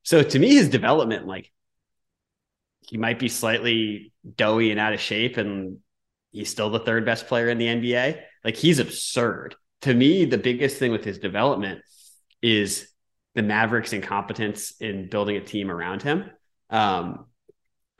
So 0.02 0.22
to 0.22 0.38
me, 0.38 0.54
his 0.54 0.68
development, 0.68 1.26
like 1.26 1.52
he 2.80 2.96
might 2.96 3.18
be 3.18 3.28
slightly 3.28 4.12
doughy 4.36 4.70
and 4.70 4.80
out 4.80 4.92
of 4.92 5.00
shape, 5.00 5.36
and 5.36 5.78
he's 6.32 6.50
still 6.50 6.70
the 6.70 6.80
third 6.80 7.04
best 7.04 7.28
player 7.28 7.48
in 7.48 7.58
the 7.58 7.66
NBA. 7.66 8.20
Like 8.44 8.56
he's 8.56 8.78
absurd. 8.78 9.54
To 9.82 9.94
me, 9.94 10.24
the 10.24 10.38
biggest 10.38 10.78
thing 10.78 10.90
with 10.90 11.04
his 11.04 11.18
development 11.18 11.82
is 12.42 12.88
the 13.34 13.42
Mavericks' 13.42 13.92
incompetence 13.92 14.74
in 14.80 15.08
building 15.08 15.36
a 15.36 15.40
team 15.40 15.70
around 15.70 16.02
him. 16.02 16.30
Um, 16.70 17.26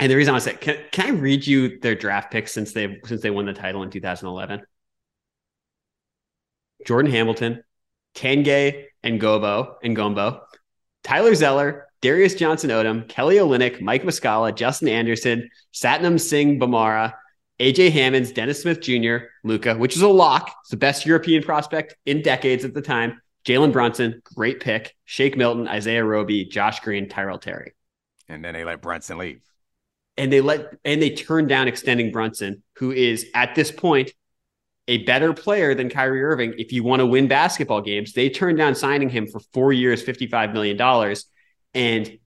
And 0.00 0.10
the 0.10 0.16
reason 0.16 0.34
I 0.34 0.38
say, 0.38 0.54
can, 0.54 0.78
can 0.90 1.06
I 1.06 1.10
read 1.10 1.46
you 1.46 1.78
their 1.78 1.94
draft 1.94 2.32
picks 2.32 2.52
since 2.52 2.72
they 2.72 2.98
since 3.04 3.20
they 3.20 3.30
won 3.30 3.44
the 3.44 3.52
title 3.52 3.82
in 3.82 3.90
2011? 3.90 4.62
Jordan 6.86 7.12
Hamilton, 7.12 7.62
Tanguy 8.14 8.86
and 9.02 9.20
Gobo 9.20 9.74
and 9.82 9.94
Gombo, 9.94 10.40
Tyler 11.04 11.34
Zeller, 11.34 11.86
Darius 12.00 12.34
Johnson 12.34 12.70
Odom, 12.70 13.06
Kelly 13.08 13.36
Olynyk, 13.36 13.82
Mike 13.82 14.02
Muscala, 14.02 14.54
Justin 14.54 14.88
Anderson, 14.88 15.50
Satnam 15.74 16.18
Singh 16.18 16.58
Bhamara, 16.58 17.12
AJ 17.60 17.90
Hammons, 17.90 18.32
Dennis 18.32 18.62
Smith 18.62 18.80
Jr., 18.80 19.26
Luka, 19.44 19.74
which 19.74 19.96
is 19.96 20.02
a 20.02 20.08
lock. 20.08 20.50
It's 20.62 20.70
the 20.70 20.78
best 20.78 21.04
European 21.04 21.42
prospect 21.42 21.94
in 22.06 22.22
decades 22.22 22.64
at 22.64 22.72
the 22.72 22.80
time. 22.80 23.20
Jalen 23.44 23.70
Brunson, 23.70 24.22
great 24.34 24.60
pick. 24.60 24.96
Shake 25.04 25.36
Milton, 25.36 25.68
Isaiah 25.68 26.04
Roby, 26.04 26.46
Josh 26.46 26.80
Green, 26.80 27.06
Tyrell 27.06 27.38
Terry. 27.38 27.74
And 28.30 28.42
then 28.42 28.54
they 28.54 28.64
let 28.64 28.80
Brunson 28.80 29.18
leave. 29.18 29.42
And 30.16 30.32
they 30.32 30.40
let 30.40 30.74
and 30.84 31.00
they 31.00 31.10
turned 31.10 31.48
down 31.48 31.68
extending 31.68 32.12
Brunson, 32.12 32.62
who 32.76 32.92
is 32.92 33.26
at 33.34 33.54
this 33.54 33.70
point 33.70 34.12
a 34.88 34.98
better 35.04 35.32
player 35.32 35.74
than 35.74 35.88
Kyrie 35.88 36.22
Irving. 36.22 36.54
If 36.58 36.72
you 36.72 36.82
want 36.82 37.00
to 37.00 37.06
win 37.06 37.28
basketball 37.28 37.80
games, 37.80 38.12
they 38.12 38.28
turned 38.28 38.58
down 38.58 38.74
signing 38.74 39.08
him 39.08 39.26
for 39.26 39.40
four 39.52 39.72
years, 39.72 40.04
$55 40.04 40.52
million. 40.52 41.16
And 41.74 42.18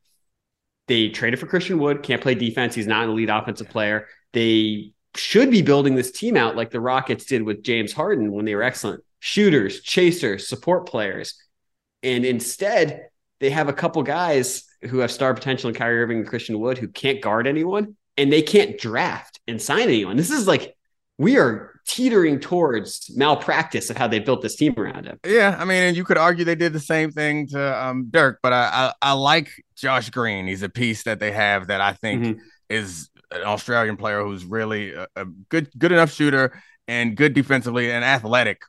they 0.88 1.11
traded 1.11 1.41
for 1.41 1.47
Christian 1.47 1.79
Wood, 1.79 2.03
can't 2.03 2.23
play 2.23 2.35
defense. 2.35 2.75
He's 2.75 2.87
not 2.87 3.05
an 3.05 3.11
elite 3.11 3.29
offensive 3.31 3.69
player. 3.69 4.09
They 4.33 4.93
should 5.14 5.50
be 5.50 5.62
building 5.62 5.95
this 5.95 6.11
team 6.11 6.37
out 6.37 6.57
like 6.57 6.71
the 6.71 6.81
Rockets 6.81 7.26
did 7.26 7.43
with 7.43 7.62
James 7.62 7.93
Harden 7.93 8.33
when 8.33 8.45
they 8.45 8.55
were 8.55 8.62
excellent 8.62 9.05
shooters, 9.21 9.81
chasers, 9.81 10.49
support 10.49 10.87
players. 10.87 11.35
And 12.03 12.25
instead, 12.25 13.09
they 13.41 13.50
have 13.50 13.69
a 13.69 13.73
couple 13.73 14.03
guys 14.03 14.64
who 14.87 14.99
have 14.99 15.11
star 15.11 15.35
potential 15.35 15.69
in 15.69 15.75
Kyrie 15.75 16.03
Irving 16.03 16.19
and 16.19 16.26
Christian 16.26 16.59
Wood 16.59 16.79
who 16.79 16.88
can't 16.88 17.21
guard 17.21 17.47
anyone 17.47 17.97
and 18.17 18.33
they 18.33 18.43
can't 18.43 18.79
draft 18.79 19.41
and 19.47 19.61
sign 19.61 19.83
anyone. 19.83 20.17
This 20.17 20.31
is 20.31 20.47
like 20.47 20.76
we 21.19 21.37
are 21.37 21.75
teetering 21.87 22.41
towards 22.41 23.11
malpractice 23.14 23.91
of 23.91 23.97
how 23.97 24.09
they 24.09 24.19
built 24.19 24.43
this 24.43 24.57
team 24.57 24.75
around 24.76 25.05
him. 25.07 25.19
Yeah, 25.25 25.57
I 25.59 25.64
mean, 25.64 25.83
and 25.83 25.97
you 25.97 26.05
could 26.05 26.17
argue 26.19 26.45
they 26.45 26.55
did 26.55 26.73
the 26.73 26.81
same 26.81 27.11
thing 27.11 27.47
to 27.49 27.85
um, 27.85 28.07
Dirk, 28.11 28.41
but 28.43 28.53
I, 28.53 28.93
I, 29.03 29.11
I 29.11 29.12
like 29.12 29.50
Josh 29.76 30.11
Green. 30.11 30.47
He's 30.47 30.62
a 30.62 30.69
piece 30.69 31.05
that 31.05 31.21
they 31.21 31.31
have 31.33 31.69
that 31.69 31.81
I 31.81 31.93
think 31.93 32.23
mm-hmm. 32.23 32.41
is 32.69 33.11
an 33.31 33.43
Australian 33.43 33.97
player 33.97 34.23
who's 34.23 34.45
really 34.45 34.95
a, 34.95 35.07
a, 35.17 35.25
good 35.49 35.69
good 35.76 35.93
enough 35.93 36.12
shooter 36.12 36.61
and 36.88 37.17
good 37.17 37.35
defensively 37.35 37.91
and 37.91 38.05
athletic 38.05 38.62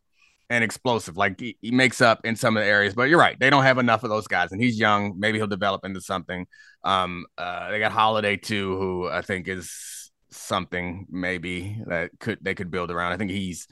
and 0.49 0.63
explosive. 0.63 1.17
Like 1.17 1.39
he, 1.39 1.57
he, 1.61 1.71
makes 1.71 2.01
up 2.01 2.21
in 2.23 2.35
some 2.35 2.57
of 2.57 2.63
the 2.63 2.69
areas, 2.69 2.93
but 2.93 3.03
you're 3.03 3.19
right. 3.19 3.39
They 3.39 3.49
don't 3.49 3.63
have 3.63 3.77
enough 3.77 4.03
of 4.03 4.09
those 4.09 4.27
guys, 4.27 4.51
and 4.51 4.61
he's 4.61 4.79
young. 4.79 5.15
Maybe 5.17 5.37
he'll 5.37 5.47
develop 5.47 5.85
into 5.85 6.01
something. 6.01 6.45
Um, 6.83 7.25
uh, 7.37 7.71
they 7.71 7.79
got 7.79 7.91
Holiday 7.91 8.37
too, 8.37 8.77
who 8.77 9.07
I 9.07 9.21
think 9.21 9.47
is 9.47 10.11
something 10.29 11.07
maybe 11.09 11.81
that 11.87 12.11
could 12.19 12.39
they 12.41 12.55
could 12.55 12.71
build 12.71 12.91
around. 12.91 13.13
I 13.13 13.17
think 13.17 13.31
he's 13.31 13.67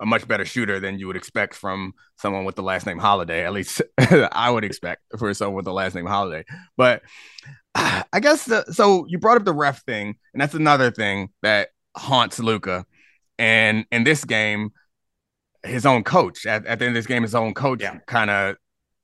a 0.00 0.06
much 0.06 0.28
better 0.28 0.44
shooter 0.44 0.78
than 0.78 0.98
you 0.98 1.06
would 1.06 1.16
expect 1.16 1.54
from 1.54 1.94
someone 2.16 2.44
with 2.44 2.56
the 2.56 2.62
last 2.62 2.86
name 2.86 2.98
Holiday. 2.98 3.44
At 3.44 3.52
least 3.52 3.80
I 3.98 4.50
would 4.50 4.64
expect 4.64 5.02
for 5.18 5.32
someone 5.32 5.56
with 5.56 5.64
the 5.64 5.72
last 5.72 5.94
name 5.94 6.06
Holiday. 6.06 6.44
But 6.76 7.02
I 7.74 8.20
guess 8.20 8.44
the, 8.44 8.64
so. 8.72 9.06
You 9.08 9.18
brought 9.18 9.36
up 9.36 9.44
the 9.44 9.54
ref 9.54 9.84
thing, 9.84 10.16
and 10.32 10.40
that's 10.40 10.54
another 10.54 10.90
thing 10.90 11.30
that 11.42 11.68
haunts 11.96 12.38
Luka. 12.38 12.84
And 13.38 13.84
in 13.90 14.04
this 14.04 14.24
game, 14.24 14.70
his 15.66 15.86
own 15.86 16.04
coach 16.04 16.46
at, 16.46 16.66
at 16.66 16.78
the 16.78 16.86
end 16.86 16.96
of 16.96 16.98
this 16.98 17.06
game, 17.06 17.22
his 17.22 17.34
own 17.34 17.54
coach 17.54 17.82
yeah. 17.82 17.98
kind 18.06 18.30
of 18.30 18.56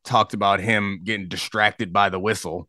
talked 0.05 0.35
about 0.35 0.61
him 0.61 1.01
getting 1.05 1.29
distracted 1.29 1.93
by 1.93 2.09
the 2.09 2.19
whistle 2.19 2.69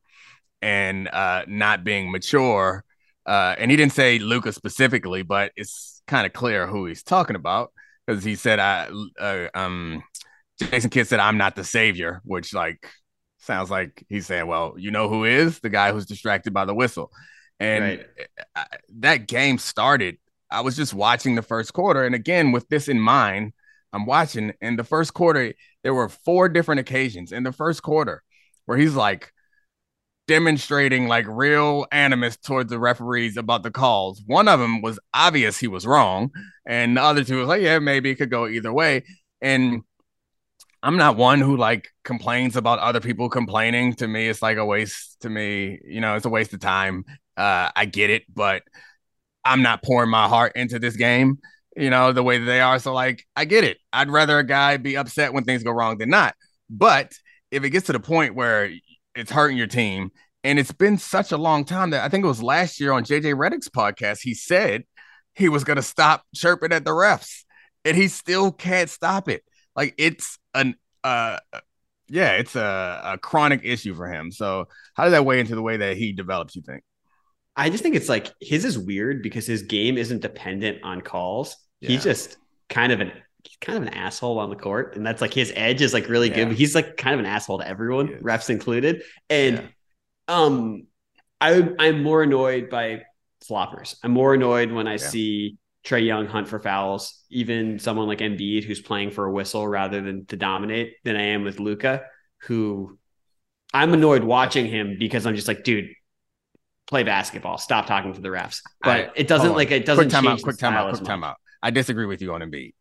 and 0.62 1.08
uh, 1.08 1.44
not 1.48 1.84
being 1.84 2.12
mature 2.12 2.84
uh, 3.26 3.56
and 3.58 3.72
he 3.72 3.78
didn't 3.78 3.94
say 3.94 4.20
Luka 4.20 4.52
specifically, 4.52 5.22
but 5.22 5.52
it's 5.56 6.02
kind 6.08 6.26
of 6.26 6.34
clear 6.34 6.68
who 6.68 6.86
he's 6.86 7.04
talking 7.04 7.36
about 7.36 7.72
because 8.06 8.24
he 8.24 8.36
said, 8.36 8.60
"I 8.60 8.90
uh, 9.20 9.48
um." 9.54 10.04
Jason 10.60 10.90
Kidd 10.90 11.08
said, 11.08 11.20
"I'm 11.20 11.38
not 11.38 11.56
the 11.56 11.64
savior," 11.64 12.22
which 12.26 12.54
like 12.54 12.88
sounds 13.40 13.72
like 13.72 14.06
he's 14.10 14.28
saying, 14.28 14.48
"Well, 14.48 14.76
you 14.78 14.92
know 14.92 15.08
who 15.10 15.24
is 15.24 15.60
the 15.60 15.70
guy 15.70 15.92
who's 15.92 16.06
distracted 16.06 16.54
by 16.54 16.66
the 16.66 16.76
whistle." 16.76 17.12
And 17.60 17.84
right. 17.84 18.30
I, 18.56 18.66
that 19.00 19.28
game 19.28 19.58
started. 19.58 20.18
I 20.52 20.62
was 20.62 20.76
just 20.76 20.94
watching 20.94 21.36
the 21.36 21.42
first 21.42 21.74
quarter, 21.74 22.04
and 22.06 22.16
again 22.16 22.52
with 22.52 22.68
this 22.68 22.90
in 22.90 23.00
mind, 23.00 23.54
I'm 23.94 24.06
watching. 24.06 24.54
In 24.62 24.76
the 24.76 24.84
first 24.84 25.14
quarter, 25.14 25.54
there 25.84 25.94
were 25.94 26.10
four 26.10 26.50
different 26.50 26.80
occasions 26.82 27.32
in 27.32 27.44
the 27.44 27.52
first 27.54 27.84
quarter 27.84 28.24
where 28.66 28.78
he's 28.78 28.96
like, 28.96 29.32
demonstrating 30.28 31.08
like 31.08 31.26
real 31.28 31.86
animus 31.92 32.38
towards 32.38 32.70
the 32.70 32.80
referees 32.80 33.38
about 33.38 33.64
the 33.64 33.72
calls. 33.72 34.22
One 34.26 34.48
of 34.48 34.60
them 34.60 34.82
was 34.82 35.00
obvious 35.14 35.58
he 35.58 35.68
was 35.68 35.86
wrong, 35.86 36.32
and 36.66 36.98
the 36.98 37.02
other 37.02 37.24
two 37.24 37.40
was 37.40 37.48
like, 37.48 37.62
yeah, 37.62 37.80
maybe 37.80 38.10
it 38.10 38.16
could 38.16 38.30
go 38.30 38.48
either 38.48 38.72
way. 38.72 39.04
And 39.42 39.84
I'm 40.82 40.98
not 40.98 41.18
one 41.18 41.40
who 41.40 41.58
like 41.58 41.90
complains 42.04 42.56
about 42.56 42.80
other 42.80 43.00
people 43.00 43.30
complaining. 43.30 43.94
To 43.96 44.08
me, 44.08 44.28
it's 44.28 44.42
like 44.42 44.58
a 44.58 44.66
waste. 44.66 45.22
To 45.22 45.30
me, 45.30 45.80
you 45.86 46.02
know, 46.02 46.16
it's 46.16 46.26
a 46.26 46.30
waste 46.30 46.54
of 46.54 46.60
time. 46.60 47.06
Uh, 47.36 47.72
I 47.76 47.86
get 47.86 48.10
it, 48.10 48.24
but 48.34 48.64
I'm 49.46 49.62
not 49.62 49.84
pouring 49.84 50.10
my 50.10 50.28
heart 50.28 50.54
into 50.56 50.80
this 50.80 50.96
game. 50.96 51.40
You 51.76 51.90
know, 51.90 52.12
the 52.12 52.24
way 52.24 52.38
that 52.38 52.46
they 52.46 52.62
are. 52.62 52.78
So, 52.80 52.94
like, 52.94 53.26
I 53.36 53.46
get 53.46 53.64
it. 53.64 53.78
I'd 53.92 54.10
rather 54.10 54.38
a 54.38 54.44
guy 54.46 54.78
be 54.78 54.96
upset 54.96 55.34
when 55.34 55.44
things 55.44 55.64
go 55.64 55.72
wrong 55.72 55.98
than 55.98 56.10
not. 56.10 56.36
But 56.70 57.14
if 57.52 57.64
it 57.64 57.72
gets 57.72 57.88
to 57.88 57.94
the 57.94 58.00
point 58.00 58.36
where 58.36 58.72
it's 59.16 59.32
hurting 59.32 59.58
your 59.58 59.68
team. 59.68 60.12
And 60.44 60.60
it's 60.60 60.72
been 60.72 60.98
such 60.98 61.32
a 61.32 61.38
long 61.38 61.66
time 61.66 61.92
that 61.92 62.04
I 62.04 62.10
think 62.10 62.24
it 62.24 62.28
was 62.28 62.44
last 62.44 62.80
year 62.80 62.92
on 62.92 63.04
JJ 63.04 63.36
Redick's 63.36 63.70
podcast, 63.70 64.22
he 64.22 64.34
said 64.34 64.84
he 65.36 65.50
was 65.50 65.64
going 65.64 65.78
to 65.78 65.84
stop 65.84 66.24
chirping 66.36 66.74
at 66.74 66.84
the 66.84 66.92
refs, 66.92 67.44
and 67.86 67.96
he 67.96 68.08
still 68.08 68.52
can't 68.52 68.90
stop 68.90 69.30
it. 69.30 69.44
Like 69.76 69.96
it's 69.98 70.38
an, 70.54 70.76
uh, 71.04 71.40
yeah, 72.10 72.34
it's 72.34 72.56
a, 72.56 73.02
a 73.14 73.18
chronic 73.18 73.62
issue 73.64 73.96
for 73.96 74.08
him. 74.08 74.32
So, 74.32 74.66
how 74.96 75.04
does 75.04 75.14
that 75.14 75.26
weigh 75.26 75.40
into 75.40 75.56
the 75.56 75.62
way 75.62 75.78
that 75.78 75.98
he 75.98 76.12
develops, 76.12 76.56
you 76.56 76.62
think? 76.62 76.84
I 77.56 77.70
just 77.70 77.84
think 77.84 77.96
it's 77.96 78.10
like 78.10 78.32
his 78.42 78.66
is 78.66 78.78
weird 78.78 79.22
because 79.22 79.46
his 79.46 79.64
game 79.64 79.98
isn't 79.98 80.22
dependent 80.22 80.84
on 80.84 81.02
calls. 81.02 81.56
Yeah. 81.82 81.90
He's 81.90 82.04
just 82.04 82.38
kind 82.70 82.92
of 82.92 83.00
an 83.00 83.12
he's 83.44 83.58
kind 83.62 83.78
of 83.78 83.84
an 83.84 83.94
asshole 83.94 84.40
on 84.40 84.50
the 84.50 84.56
court, 84.56 84.96
and 84.96 85.06
that's 85.06 85.22
like 85.22 85.34
his 85.34 85.54
edge 85.56 85.82
is 85.82 85.94
like 85.94 86.10
really 86.10 86.30
yeah. 86.30 86.46
good. 86.46 86.54
he's 86.54 86.76
like 86.76 86.98
kind 86.98 87.14
of 87.14 87.20
an 87.20 87.26
asshole 87.26 87.60
to 87.60 87.68
everyone, 87.68 88.08
refs 88.22 88.50
included. 88.50 89.04
And 89.30 89.58
yeah. 89.58 89.66
um, 90.28 90.88
I 91.40 91.70
I'm 91.80 92.04
more 92.04 92.24
annoyed 92.24 92.70
by 92.70 93.04
floppers. 93.48 93.96
I'm 94.04 94.12
more 94.12 94.34
annoyed 94.34 94.72
when 94.72 94.88
I 94.88 94.96
see 94.96 95.58
Trae 95.86 96.06
Young 96.06 96.28
hunt 96.28 96.48
for 96.48 96.60
fouls, 96.60 97.24
even 97.30 97.78
someone 97.78 98.08
like 98.08 98.20
Embiid 98.20 98.64
who's 98.64 98.82
playing 98.82 99.12
for 99.12 99.26
a 99.26 99.32
whistle 99.32 99.68
rather 99.68 100.02
than 100.02 100.26
to 100.28 100.38
dominate, 100.38 100.96
than 101.04 101.16
I 101.16 101.24
am 101.24 101.44
with 101.44 101.60
Luka, 101.60 102.04
who 102.44 102.98
I'm 103.74 103.94
annoyed 103.94 104.24
watching 104.24 104.66
him 104.66 104.96
because 104.98 105.26
I'm 105.26 105.36
just 105.36 105.48
like, 105.48 105.64
dude, 105.64 105.90
play 106.88 107.04
basketball. 107.04 107.58
Stop 107.58 107.86
talking 107.86 108.14
to 108.14 108.22
the 108.22 108.30
refs. 108.30 108.62
But 108.82 108.90
I, 108.90 109.12
it 109.16 109.28
doesn't 109.28 109.54
like 109.54 109.72
it 109.72 109.86
doesn't 109.86 110.06
quick 110.06 110.12
time 110.12 110.28
out, 110.28 110.42
quick 110.42 110.58
time 110.58 110.74
out, 110.74 110.94
quick 110.94 111.06
time 111.06 111.24
out. 111.24 111.38
I 111.62 111.72
disagree 111.72 112.06
with 112.06 112.22
you 112.22 112.34
on 112.34 112.42
Embiid. 112.42 112.74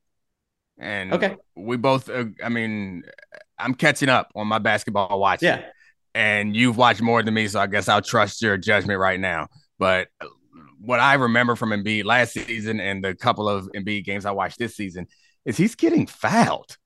And 0.79 1.13
okay, 1.13 1.37
we 1.55 1.77
both. 1.77 2.09
Uh, 2.09 2.27
I 2.43 2.49
mean, 2.49 3.03
I'm 3.59 3.75
catching 3.75 4.09
up 4.09 4.33
on 4.35 4.49
my 4.49 4.59
basketball 4.59 5.21
watching. 5.21 5.49
Yeah, 5.49 5.65
and 6.15 6.57
you've 6.57 6.77
watched 6.77 7.03
more 7.03 7.23
than 7.23 7.35
me, 7.35 7.49
so 7.49 7.61
I 7.61 7.67
guess 7.67 7.89
I'll 7.89 8.03
trust 8.03 8.43
your 8.43 8.57
judgment 8.57 8.99
right 8.99 9.21
now. 9.21 9.49
But 9.79 10.09
what 10.81 11.01
I 11.01 11.15
remember 11.15 11.57
from 11.57 11.71
Embiid 11.71 12.05
last 12.05 12.33
season 12.33 12.81
and 12.81 13.05
the 13.05 13.15
couple 13.15 13.49
of 13.49 13.69
Embiid 13.75 14.05
games 14.05 14.27
I 14.27 14.33
watched 14.33 14.59
this 14.59 14.77
season 14.77 15.07
is 15.45 15.57
he's 15.57 15.75
getting 15.75 16.07
fouled. 16.07 16.77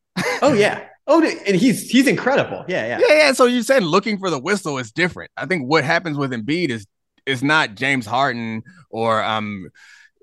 oh 0.43 0.53
yeah. 0.57 0.87
Oh, 1.09 1.23
and 1.23 1.55
he's 1.55 1.89
he's 1.89 2.09
incredible. 2.09 2.65
Yeah, 2.67 2.87
yeah. 2.87 2.99
Yeah, 3.01 3.15
yeah. 3.15 3.33
So 3.33 3.45
you 3.45 3.63
said 3.63 3.85
looking 3.85 4.19
for 4.19 4.29
the 4.29 4.41
whistle 4.41 4.79
is 4.79 4.91
different. 4.91 5.31
I 5.37 5.47
think 5.47 5.69
what 5.69 5.85
happens 5.85 6.19
with 6.19 6.33
Embiid 6.33 6.71
is 6.71 6.85
is 7.27 7.43
not 7.43 7.75
James 7.75 8.07
Harden 8.07 8.63
or 8.91 9.23
um 9.23 9.69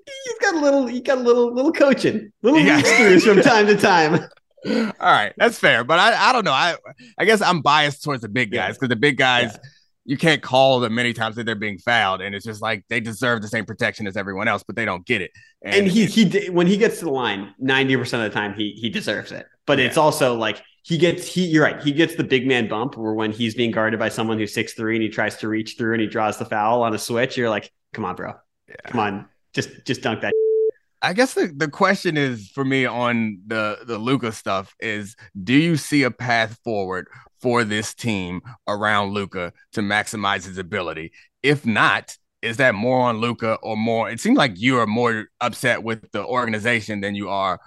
he's 0.06 0.38
got 0.38 0.54
a 0.54 0.58
little, 0.58 0.86
he 0.86 1.00
got 1.00 1.18
a 1.18 1.20
little, 1.20 1.52
little 1.52 1.72
coaching, 1.72 2.32
little 2.42 2.60
yeah. 2.60 3.18
from 3.18 3.40
time 3.42 3.66
to 3.66 3.76
time. 3.76 4.28
All 4.66 4.94
right, 5.00 5.32
that's 5.36 5.58
fair, 5.58 5.84
but 5.84 5.98
I, 5.98 6.30
I 6.30 6.32
don't 6.32 6.44
know. 6.44 6.52
I, 6.52 6.76
I 7.18 7.24
guess 7.26 7.42
I'm 7.42 7.60
biased 7.60 8.02
towards 8.02 8.22
the 8.22 8.28
big 8.28 8.50
guys 8.50 8.76
because 8.76 8.88
the 8.88 8.96
big 8.96 9.18
guys, 9.18 9.52
yeah. 9.52 9.68
you 10.06 10.16
can't 10.16 10.40
call 10.40 10.80
them 10.80 10.94
many 10.94 11.12
times 11.12 11.36
that 11.36 11.44
they're 11.44 11.54
being 11.54 11.78
fouled, 11.78 12.22
and 12.22 12.34
it's 12.34 12.46
just 12.46 12.62
like 12.62 12.82
they 12.88 12.98
deserve 12.98 13.42
the 13.42 13.48
same 13.48 13.66
protection 13.66 14.06
as 14.06 14.16
everyone 14.16 14.48
else, 14.48 14.62
but 14.66 14.74
they 14.74 14.86
don't 14.86 15.04
get 15.04 15.20
it. 15.20 15.32
And, 15.62 15.74
and 15.74 15.86
he, 15.86 16.06
he, 16.06 16.48
when 16.48 16.66
he 16.66 16.78
gets 16.78 16.98
to 17.00 17.04
the 17.04 17.10
line, 17.10 17.54
ninety 17.58 17.94
percent 17.94 18.22
of 18.24 18.32
the 18.32 18.38
time, 18.38 18.54
he, 18.54 18.70
he 18.70 18.88
deserves 18.88 19.32
it. 19.32 19.46
But 19.66 19.78
yeah. 19.78 19.84
it's 19.84 19.98
also 19.98 20.34
like 20.34 20.62
he 20.84 20.98
gets, 20.98 21.26
he, 21.26 21.46
you're 21.46 21.64
right, 21.64 21.82
he 21.82 21.92
gets 21.92 22.14
the 22.14 22.22
big 22.22 22.46
man 22.46 22.68
bump 22.68 22.96
where 22.98 23.14
when 23.14 23.32
he's 23.32 23.54
being 23.54 23.70
guarded 23.70 23.98
by 23.98 24.10
someone 24.10 24.38
who's 24.38 24.52
six 24.52 24.74
three 24.74 24.94
and 24.94 25.02
he 25.02 25.08
tries 25.08 25.36
to 25.38 25.48
reach 25.48 25.76
through 25.78 25.94
and 25.94 26.00
he 26.02 26.06
draws 26.06 26.38
the 26.38 26.44
foul 26.44 26.82
on 26.82 26.94
a 26.94 26.98
switch, 26.98 27.38
you're 27.38 27.48
like, 27.48 27.72
come 27.94 28.04
on, 28.04 28.14
bro, 28.14 28.34
come 28.84 29.00
on, 29.00 29.26
just 29.54 29.70
just 29.86 30.02
dunk 30.02 30.20
that. 30.20 30.32
I 31.00 31.14
guess 31.14 31.34
the, 31.34 31.52
the 31.54 31.68
question 31.68 32.16
is 32.18 32.50
for 32.50 32.64
me 32.64 32.84
on 32.84 33.40
the 33.46 33.78
the 33.86 33.96
Luka 33.96 34.30
stuff 34.32 34.74
is 34.78 35.16
do 35.42 35.54
you 35.54 35.76
see 35.78 36.02
a 36.02 36.10
path 36.10 36.58
forward 36.62 37.08
for 37.40 37.64
this 37.64 37.94
team 37.94 38.42
around 38.68 39.12
Luka 39.12 39.54
to 39.72 39.80
maximize 39.80 40.46
his 40.46 40.58
ability? 40.58 41.12
If 41.42 41.64
not, 41.64 42.14
is 42.42 42.58
that 42.58 42.74
more 42.74 43.00
on 43.00 43.18
Luka 43.18 43.54
or 43.62 43.76
more? 43.76 44.10
It 44.10 44.20
seems 44.20 44.36
like 44.36 44.60
you 44.60 44.78
are 44.78 44.86
more 44.86 45.28
upset 45.40 45.82
with 45.82 46.10
the 46.12 46.24
organization 46.24 47.00
than 47.00 47.14
you 47.14 47.30
are 47.30 47.58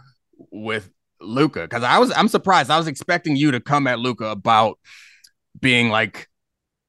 with 0.51 0.91
Luka. 1.21 1.61
Because 1.61 1.83
I 1.83 1.97
was, 1.99 2.11
I'm 2.15 2.27
surprised. 2.27 2.69
I 2.69 2.77
was 2.77 2.87
expecting 2.87 3.35
you 3.35 3.51
to 3.51 3.59
come 3.59 3.87
at 3.87 3.99
Luka 3.99 4.25
about 4.25 4.79
being 5.59 5.89
like 5.89 6.27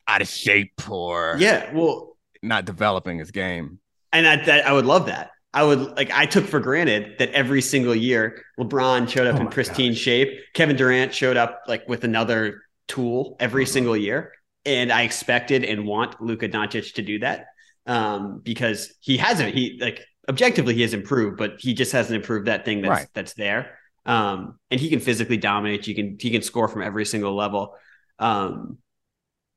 out 0.07 0.23
of 0.23 0.29
shape 0.29 0.91
or 0.91 1.37
yeah, 1.39 1.73
well, 1.75 2.17
not 2.43 2.65
developing 2.65 3.19
his 3.19 3.31
game. 3.31 3.79
And 4.13 4.27
I, 4.27 4.37
that, 4.45 4.67
I 4.67 4.73
would 4.73 4.87
love 4.87 5.07
that. 5.07 5.31
I 5.55 5.65
would 5.65 5.97
like 5.97 6.11
I 6.11 6.27
took 6.27 6.45
for 6.45 6.61
granted 6.61 7.19
that 7.19 7.31
every 7.31 7.63
single 7.63 7.95
year 7.95 8.43
LeBron 8.61 9.09
showed 9.09 9.27
up 9.27 9.37
oh 9.37 9.41
in 9.41 9.49
pristine 9.49 9.93
gosh. 9.93 10.01
shape. 10.01 10.41
Kevin 10.53 10.77
Durant 10.77 11.15
showed 11.15 11.37
up 11.37 11.63
like 11.67 11.89
with 11.89 12.05
another 12.05 12.63
tool 12.87 13.37
every 13.41 13.65
mm-hmm. 13.65 13.73
single 13.73 13.97
year. 13.97 14.33
And 14.67 14.93
I 14.93 15.03
expected 15.03 15.65
and 15.65 15.87
want 15.87 16.21
Luka 16.21 16.49
Doncic 16.49 16.95
to 16.95 17.03
do 17.03 17.21
that 17.21 17.47
um, 17.87 18.41
because 18.45 18.95
he 19.01 19.17
hasn't. 19.17 19.55
He 19.55 19.79
like 19.81 20.05
objectively 20.29 20.75
he 20.75 20.83
has 20.83 20.93
improved, 20.93 21.39
but 21.39 21.55
he 21.59 21.73
just 21.73 21.93
hasn't 21.93 22.17
improved 22.17 22.47
that 22.47 22.65
thing 22.65 22.83
that's 22.83 22.91
right. 22.91 23.09
that's 23.15 23.35
there. 23.35 23.79
Um, 24.09 24.59
and 24.71 24.81
he 24.81 24.89
can 24.89 25.01
physically 25.01 25.37
dominate. 25.37 25.87
You 25.87 25.95
can 25.95 26.17
he 26.19 26.31
can 26.31 26.43
score 26.43 26.67
from 26.67 26.83
every 26.83 27.05
single 27.05 27.37
level. 27.37 27.77
Um, 28.19 28.79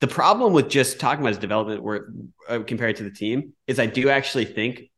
the 0.02 0.08
problem 0.08 0.52
with 0.52 0.68
just 0.68 1.00
talking 1.00 1.22
about 1.22 1.30
his 1.30 1.38
development, 1.38 1.82
where 1.82 2.10
uh, 2.50 2.60
compared 2.60 2.98
to 2.98 3.04
the 3.04 3.12
team, 3.12 3.54
is 3.66 3.80
I 3.80 3.86
do 3.86 4.10
actually 4.10 4.46
think 4.46 4.92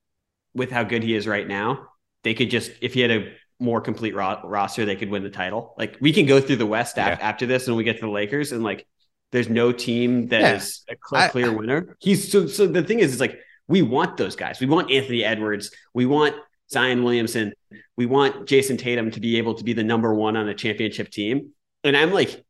with 0.56 0.72
how 0.72 0.84
good 0.84 1.04
he 1.04 1.16
is 1.16 1.28
right 1.28 1.48
now, 1.48 1.90
they 2.24 2.34
could 2.34 2.50
just 2.50 2.72
if 2.82 2.96
he 2.96 3.02
had 3.02 3.12
a 3.12 3.34
more 3.60 3.80
complete 3.80 4.16
ro- 4.16 4.42
roster, 4.44 4.86
they 4.86 4.96
could 4.96 5.10
win 5.10 5.24
the 5.24 5.30
title. 5.30 5.76
Like 5.78 5.98
we 6.02 6.12
can 6.12 6.26
go 6.26 6.42
through 6.42 6.56
the 6.56 6.66
West 6.66 6.98
yeah. 6.98 7.18
after 7.22 7.46
this, 7.46 7.68
and 7.68 7.78
we 7.78 7.84
get 7.84 8.00
to 8.00 8.06
the 8.06 8.12
Lakers, 8.12 8.54
and 8.54 8.64
like 8.64 8.88
there's 9.32 9.50
no 9.50 9.72
team 9.72 10.30
that 10.30 10.42
yeah. 10.42 10.56
is 10.56 10.84
a 10.90 10.96
clear, 10.96 11.30
clear 11.30 11.52
I, 11.52 11.56
winner. 11.56 11.98
He's 12.00 12.32
so 12.32 12.48
so. 12.48 12.66
The 12.66 12.82
thing 12.82 13.00
is, 13.00 13.14
is 13.14 13.20
like 13.20 13.38
we 13.68 13.84
want 13.84 14.18
those 14.18 14.36
guys. 14.36 14.60
We 14.60 14.66
want 14.66 14.90
Anthony 14.90 15.24
Edwards. 15.24 15.70
We 15.94 16.06
want 16.06 16.36
Zion 16.72 17.04
Williamson. 17.04 17.54
We 17.98 18.06
want 18.06 18.48
Jayson 18.48 18.78
Tatum 18.78 19.12
to 19.12 19.20
be 19.20 19.38
able 19.38 19.56
to 19.56 19.64
be 19.64 19.74
the 19.74 19.84
number 19.84 20.14
one 20.14 20.38
on 20.38 20.48
a 20.50 20.54
championship 20.54 21.10
team. 21.10 21.52
And 21.84 21.96
I'm 21.96 22.12
like 22.12 22.44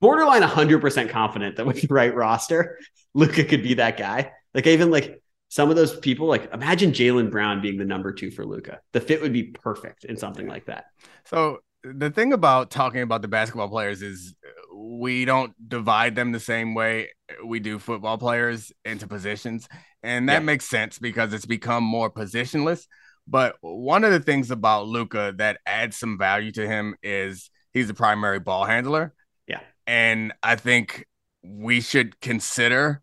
borderline 0.00 0.42
100% 0.42 1.08
confident 1.10 1.56
that 1.56 1.66
with 1.66 1.80
the 1.82 1.88
right 1.94 2.14
roster, 2.14 2.78
Luka 3.14 3.44
could 3.44 3.62
be 3.62 3.74
that 3.74 3.96
guy. 3.96 4.32
Like 4.54 4.66
even 4.66 4.90
like 4.90 5.22
some 5.48 5.70
of 5.70 5.76
those 5.76 5.98
people, 5.98 6.26
like 6.26 6.52
imagine 6.52 6.92
Jaylen 6.92 7.30
Brown 7.30 7.60
being 7.60 7.78
the 7.78 7.84
number 7.84 8.12
two 8.12 8.30
for 8.30 8.44
Luka. 8.44 8.80
The 8.92 9.00
fit 9.00 9.22
would 9.22 9.32
be 9.32 9.44
perfect 9.44 10.04
in 10.04 10.16
something 10.16 10.46
like 10.46 10.66
that. 10.66 10.86
So 11.26 11.58
the 11.84 12.10
thing 12.10 12.32
about 12.32 12.70
talking 12.70 13.02
about 13.02 13.22
the 13.22 13.28
basketball 13.28 13.68
players 13.68 14.02
is 14.02 14.34
we 14.74 15.24
don't 15.24 15.52
divide 15.68 16.14
them 16.14 16.32
the 16.32 16.40
same 16.40 16.74
way 16.74 17.08
we 17.44 17.60
do 17.60 17.78
football 17.78 18.18
players 18.18 18.72
into 18.84 19.06
positions. 19.06 19.68
And 20.02 20.28
that 20.28 20.34
yeah. 20.34 20.46
makes 20.46 20.64
sense 20.64 20.98
because 20.98 21.32
it's 21.32 21.46
become 21.46 21.84
more 21.84 22.10
positionless. 22.10 22.86
But 23.26 23.56
one 23.60 24.04
of 24.04 24.10
the 24.10 24.20
things 24.20 24.50
about 24.50 24.86
Luka 24.86 25.32
that 25.36 25.58
adds 25.64 25.96
some 25.96 26.18
value 26.18 26.52
to 26.52 26.66
him 26.66 26.96
is 27.02 27.50
he's 27.72 27.88
a 27.88 27.94
primary 27.94 28.40
ball 28.40 28.64
handler. 28.64 29.14
Yeah. 29.46 29.60
And 29.86 30.32
I 30.42 30.56
think 30.56 31.06
we 31.42 31.80
should 31.80 32.20
consider 32.20 33.02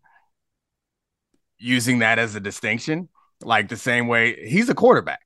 using 1.58 2.00
that 2.00 2.18
as 2.18 2.34
a 2.34 2.40
distinction, 2.40 3.08
like 3.42 3.68
the 3.68 3.76
same 3.76 4.08
way 4.08 4.48
he's 4.48 4.68
a 4.68 4.74
quarterback. 4.74 5.22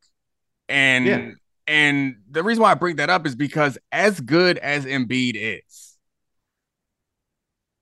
And 0.68 1.06
yeah. 1.06 1.30
and 1.66 2.16
the 2.30 2.42
reason 2.42 2.62
why 2.62 2.72
I 2.72 2.74
bring 2.74 2.96
that 2.96 3.10
up 3.10 3.26
is 3.26 3.34
because 3.34 3.78
as 3.92 4.20
good 4.20 4.58
as 4.58 4.84
Embiid 4.84 5.34
is, 5.36 5.96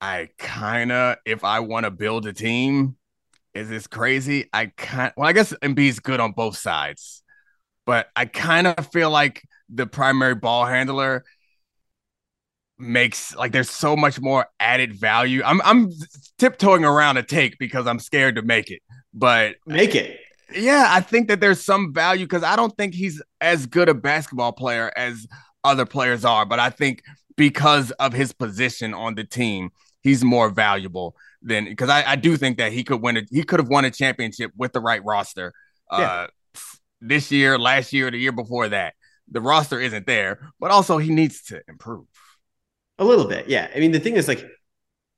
I 0.00 0.30
kind 0.38 0.92
of 0.92 1.16
if 1.24 1.44
I 1.44 1.60
want 1.60 1.84
to 1.84 1.90
build 1.90 2.26
a 2.26 2.32
team, 2.32 2.96
is 3.54 3.68
this 3.68 3.86
crazy? 3.86 4.48
I 4.52 4.66
kind 4.66 5.12
well, 5.16 5.28
I 5.28 5.32
guess 5.32 5.52
Embiid's 5.62 6.00
good 6.00 6.20
on 6.20 6.32
both 6.32 6.56
sides, 6.56 7.22
but 7.86 8.08
I 8.16 8.24
kind 8.26 8.66
of 8.66 8.90
feel 8.92 9.10
like 9.10 9.42
the 9.68 9.86
primary 9.86 10.34
ball 10.34 10.66
handler 10.66 11.24
makes 12.78 13.34
like 13.36 13.52
there's 13.52 13.70
so 13.70 13.96
much 13.96 14.20
more 14.20 14.46
added 14.58 14.94
value. 14.94 15.42
I'm 15.44 15.60
I'm 15.62 15.90
tiptoeing 16.38 16.84
around 16.84 17.16
a 17.16 17.22
take 17.22 17.58
because 17.58 17.86
I'm 17.86 17.98
scared 17.98 18.36
to 18.36 18.42
make 18.42 18.70
it, 18.70 18.80
but 19.14 19.56
make 19.66 19.94
it. 19.94 20.18
Yeah, 20.54 20.88
I 20.90 21.00
think 21.00 21.28
that 21.28 21.40
there's 21.40 21.62
some 21.62 21.94
value 21.94 22.26
because 22.26 22.42
I 22.42 22.56
don't 22.56 22.76
think 22.76 22.94
he's 22.94 23.22
as 23.40 23.66
good 23.66 23.88
a 23.88 23.94
basketball 23.94 24.52
player 24.52 24.92
as 24.96 25.26
other 25.64 25.86
players 25.86 26.24
are, 26.24 26.44
but 26.44 26.58
I 26.58 26.70
think 26.70 27.02
because 27.36 27.90
of 27.92 28.12
his 28.12 28.32
position 28.32 28.92
on 28.92 29.14
the 29.14 29.24
team, 29.24 29.70
he's 30.02 30.22
more 30.22 30.50
valuable 30.50 31.16
than 31.42 31.64
because 31.64 31.88
I, 31.88 32.12
I 32.12 32.16
do 32.16 32.36
think 32.36 32.58
that 32.58 32.72
he 32.72 32.84
could 32.84 33.02
win 33.02 33.16
it. 33.16 33.28
He 33.30 33.42
could 33.42 33.60
have 33.60 33.68
won 33.68 33.84
a 33.84 33.90
championship 33.90 34.52
with 34.56 34.72
the 34.72 34.80
right 34.80 35.04
roster. 35.04 35.52
Uh, 35.90 35.98
yeah. 35.98 36.26
this 37.00 37.30
year, 37.30 37.58
last 37.58 37.92
year, 37.92 38.10
the 38.10 38.18
year 38.18 38.32
before 38.32 38.68
that. 38.68 38.94
The 39.30 39.40
roster 39.40 39.80
isn't 39.80 40.06
there, 40.06 40.40
but 40.60 40.70
also 40.70 40.98
he 40.98 41.10
needs 41.10 41.42
to 41.44 41.60
improve. 41.68 42.06
A 42.98 43.04
little 43.04 43.26
bit, 43.26 43.48
yeah. 43.48 43.68
I 43.74 43.78
mean, 43.78 43.92
the 43.92 44.00
thing 44.00 44.16
is, 44.16 44.28
like, 44.28 44.44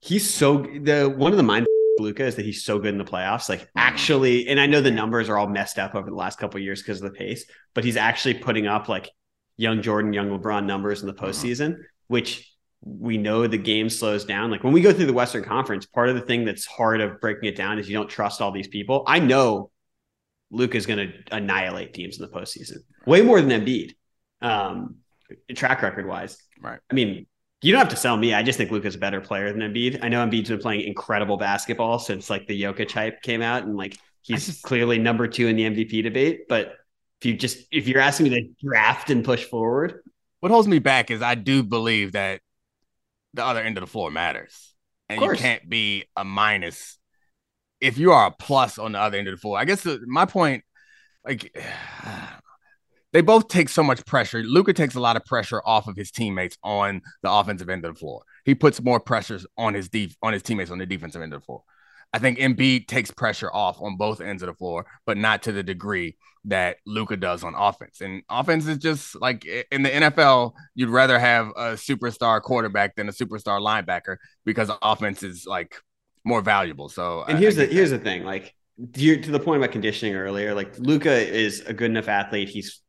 he's 0.01 0.33
so 0.33 0.59
the 0.59 1.13
one 1.17 1.33
of 1.33 1.37
the 1.37 1.43
mind 1.43 1.67
Luka 1.99 2.25
is 2.25 2.37
that 2.37 2.45
he's 2.45 2.65
so 2.65 2.79
good 2.79 2.93
in 2.93 2.99
the 2.99 3.05
playoffs. 3.05 3.49
Like, 3.49 3.61
mm-hmm. 3.61 3.79
actually, 3.79 4.49
and 4.49 4.61
I 4.61 4.67
know 4.67 4.81
the 4.81 4.91
numbers 4.91 5.29
are 5.29 5.39
all 5.39 5.47
messed 5.47 5.79
up 5.79 5.95
over 5.95 6.09
the 6.09 6.17
last 6.17 6.39
couple 6.39 6.61
years 6.61 6.83
because 6.83 7.03
of 7.03 7.13
the 7.13 7.17
pace, 7.17 7.45
but 7.75 7.85
he's 7.85 7.97
actually 7.97 8.35
putting 8.35 8.67
up 8.67 8.89
like 8.89 9.11
young 9.57 9.83
Jordan, 9.83 10.13
young 10.13 10.31
LeBron 10.31 10.67
numbers 10.67 11.03
in 11.03 11.07
the 11.07 11.15
mm-hmm. 11.15 11.27
postseason, 11.27 11.77
which 12.09 12.54
we 12.85 13.17
know 13.17 13.47
the 13.47 13.59
game 13.59 13.89
slows 13.89 14.25
down. 14.25 14.51
Like 14.51 14.63
when 14.63 14.73
we 14.73 14.83
go 14.83 14.93
through 14.93 15.07
the 15.07 15.13
Western 15.13 15.43
Conference, 15.43 15.87
part 15.87 16.11
of 16.11 16.17
the 16.17 16.21
thing 16.21 16.45
that's 16.45 16.67
hard 16.67 17.01
of 17.01 17.21
breaking 17.21 17.49
it 17.49 17.57
down 17.57 17.79
is 17.79 17.89
you 17.89 17.97
don't 17.97 18.11
trust 18.11 18.41
all 18.41 18.53
these 18.53 18.69
people. 18.69 19.05
I 19.07 19.21
know 19.21 19.71
Luke 20.51 20.75
is 20.75 20.87
going 20.87 20.99
to 20.99 21.35
annihilate 21.35 21.95
teams 21.95 22.19
in 22.19 22.23
the 22.23 22.31
postseason 22.31 22.79
way 23.07 23.23
more 23.23 23.41
than 23.41 23.51
Embiid, 23.51 23.95
um, 24.41 24.97
track 25.55 25.83
record 25.83 26.07
wise. 26.07 26.37
Right. 26.61 26.79
I 26.91 26.95
mean, 26.95 27.27
you 27.63 27.73
don't 27.73 27.79
have 27.79 27.89
to 27.89 27.97
sell 27.97 28.17
me. 28.17 28.35
I 28.35 28.43
just 28.43 28.59
think 28.59 28.71
Luke 28.71 28.85
is 28.85 28.95
a 28.95 28.99
better 28.99 29.21
player 29.21 29.51
than 29.51 29.63
Embiid. 29.63 30.01
I 30.03 30.09
know 30.09 30.25
Embiid's 30.25 30.51
been 30.51 30.59
playing 30.59 30.83
incredible 30.83 31.39
basketball 31.39 31.99
since 31.99 32.29
like 32.29 32.47
the 32.47 32.63
Jokic 32.63 32.93
hype 32.93 33.23
came 33.23 33.41
out, 33.41 33.65
and 33.65 33.77
like 33.77 33.97
he's 34.21 34.47
just, 34.47 34.63
clearly 34.63 34.99
number 34.99 35.27
two 35.27 35.49
in 35.49 35.57
the 35.57 35.63
MVP 35.63 36.03
debate. 36.03 36.43
But 36.49 36.75
if 37.21 37.27
you 37.27 37.35
just 37.35 37.67
if 37.71 37.89
you're 37.89 38.01
asking 38.01 38.25
me 38.25 38.31
to 38.31 38.67
draft 38.67 39.09
and 39.09 39.25
push 39.25 39.45
forward, 39.45 40.03
what 40.41 40.53
holds 40.53 40.69
me 40.69 40.79
back 40.79 41.11
is 41.11 41.23
I 41.23 41.37
do 41.37 41.63
believe 41.63 42.13
that 42.13 42.43
the 43.35 43.45
other 43.45 43.61
end 43.61 43.77
of 43.77 43.83
the 43.83 43.91
floor 43.91 44.11
matters, 44.11 44.75
and 45.09 45.21
you 45.21 45.33
can't 45.33 45.69
be 45.69 46.05
a 46.17 46.25
minus 46.25 46.99
if 47.81 47.99
you 47.99 48.13
are 48.13 48.29
a 48.29 48.31
plus 48.31 48.79
on 48.79 48.93
the 48.93 48.99
other 48.99 49.19
end 49.19 49.29
of 49.29 49.35
the 49.35 49.41
floor. 49.41 49.59
I 49.59 49.65
guess 49.65 49.83
the, 49.83 50.01
my 50.07 50.25
point, 50.25 50.65
like 51.25 51.55
they 53.13 53.21
both 53.21 53.49
take 53.49 53.69
so 53.69 53.83
much 53.83 54.05
pressure. 54.07 54.43
Luka 54.43 54.73
takes 54.73 54.95
a 54.95 55.01
lot 55.01 55.17
of 55.17 55.25
pressure 55.25 55.61
off 55.65 55.87
of 55.87 55.97
his 55.97 56.11
teammates 56.11 56.57
on 56.63 57.03
the 57.23 57.31
offensive 57.31 57.69
end 57.69 57.85
of 57.85 57.95
the 57.95 57.99
floor. 57.99 58.23
He 58.45 58.55
puts 58.55 58.83
more 58.83 59.01
pressures 59.01 59.47
on 59.59 59.75
his 59.75 59.89
def- 59.89 60.17
on 60.23 60.33
his 60.33 60.43
teammates 60.43 60.71
on 60.71 60.79
the 60.79 60.87
defensive 60.87 61.23
end 61.23 61.35
of 61.35 61.41
the 61.41 61.45
floor. 61.45 61.63
I 62.15 62.19
think 62.19 62.39
Embiid 62.39 62.87
takes 62.87 63.11
pressure 63.11 63.53
off 63.53 63.83
on 63.83 63.97
both 63.97 64.21
ends 64.21 64.45
of 64.45 64.47
the 64.47 64.55
floor, 64.55 64.87
but 65.05 65.17
not 65.17 65.43
to 65.43 65.53
the 65.53 65.65
degree 65.65 66.15
that 66.45 66.77
Luka 66.87 67.17
does 67.17 67.43
on 67.43 67.57
offense. 67.57 68.03
And 68.03 68.23
offense 68.31 68.69
is 68.69 68.79
just 68.79 69.21
like 69.21 69.45
in 69.45 69.83
the 69.83 69.91
NFL, 69.91 70.53
you'd 70.77 70.91
rather 70.91 71.19
have 71.19 71.49
a 71.57 71.73
superstar 71.73 72.41
quarterback 72.41 72.95
than 72.95 73.09
a 73.09 73.13
superstar 73.13 73.61
linebacker 73.61 74.19
because 74.45 74.71
offense 74.81 75.25
is 75.25 75.45
like 75.45 75.75
more 76.25 76.41
valuable. 76.41 76.89
So 76.89 77.25
And 77.27 77.37
here's 77.37 77.57
the 77.57 77.67
here's 77.67 77.91
the 77.91 77.99
thing, 77.99 78.23
like 78.23 78.55
to 78.93 79.17
the 79.17 79.41
point 79.41 79.61
about 79.61 79.73
conditioning 79.73 80.15
earlier, 80.15 80.55
like 80.55 80.79
Luka 80.79 81.13
is 81.13 81.63
a 81.63 81.73
good 81.73 81.91
enough 81.91 82.07
athlete. 82.07 82.49
He's 82.49 82.81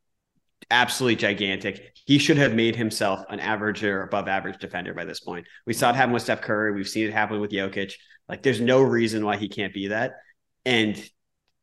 absolutely 0.70 1.16
gigantic. 1.16 1.96
He 2.04 2.18
should 2.18 2.36
have 2.36 2.54
made 2.54 2.76
himself 2.76 3.24
an 3.28 3.40
average 3.40 3.82
or 3.82 4.02
above 4.02 4.28
average 4.28 4.60
defender 4.60 4.94
by 4.94 5.04
this 5.04 5.18
point. 5.18 5.46
We 5.66 5.72
saw 5.72 5.90
it 5.90 5.96
happen 5.96 6.12
with 6.12 6.22
Steph 6.22 6.42
Curry. 6.42 6.72
We've 6.72 6.86
seen 6.86 7.08
it 7.08 7.12
happen 7.12 7.40
with 7.40 7.50
Jokic. 7.50 7.94
Like, 8.28 8.42
there's 8.42 8.60
no 8.60 8.82
reason 8.82 9.24
why 9.24 9.36
he 9.36 9.48
can't 9.48 9.72
be 9.72 9.88
that. 9.88 10.16
And, 10.64 11.02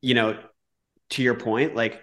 you 0.02 0.14
know, 0.14 0.40
to 1.12 1.24
your 1.24 1.36
point, 1.36 1.76
like, 1.76 2.02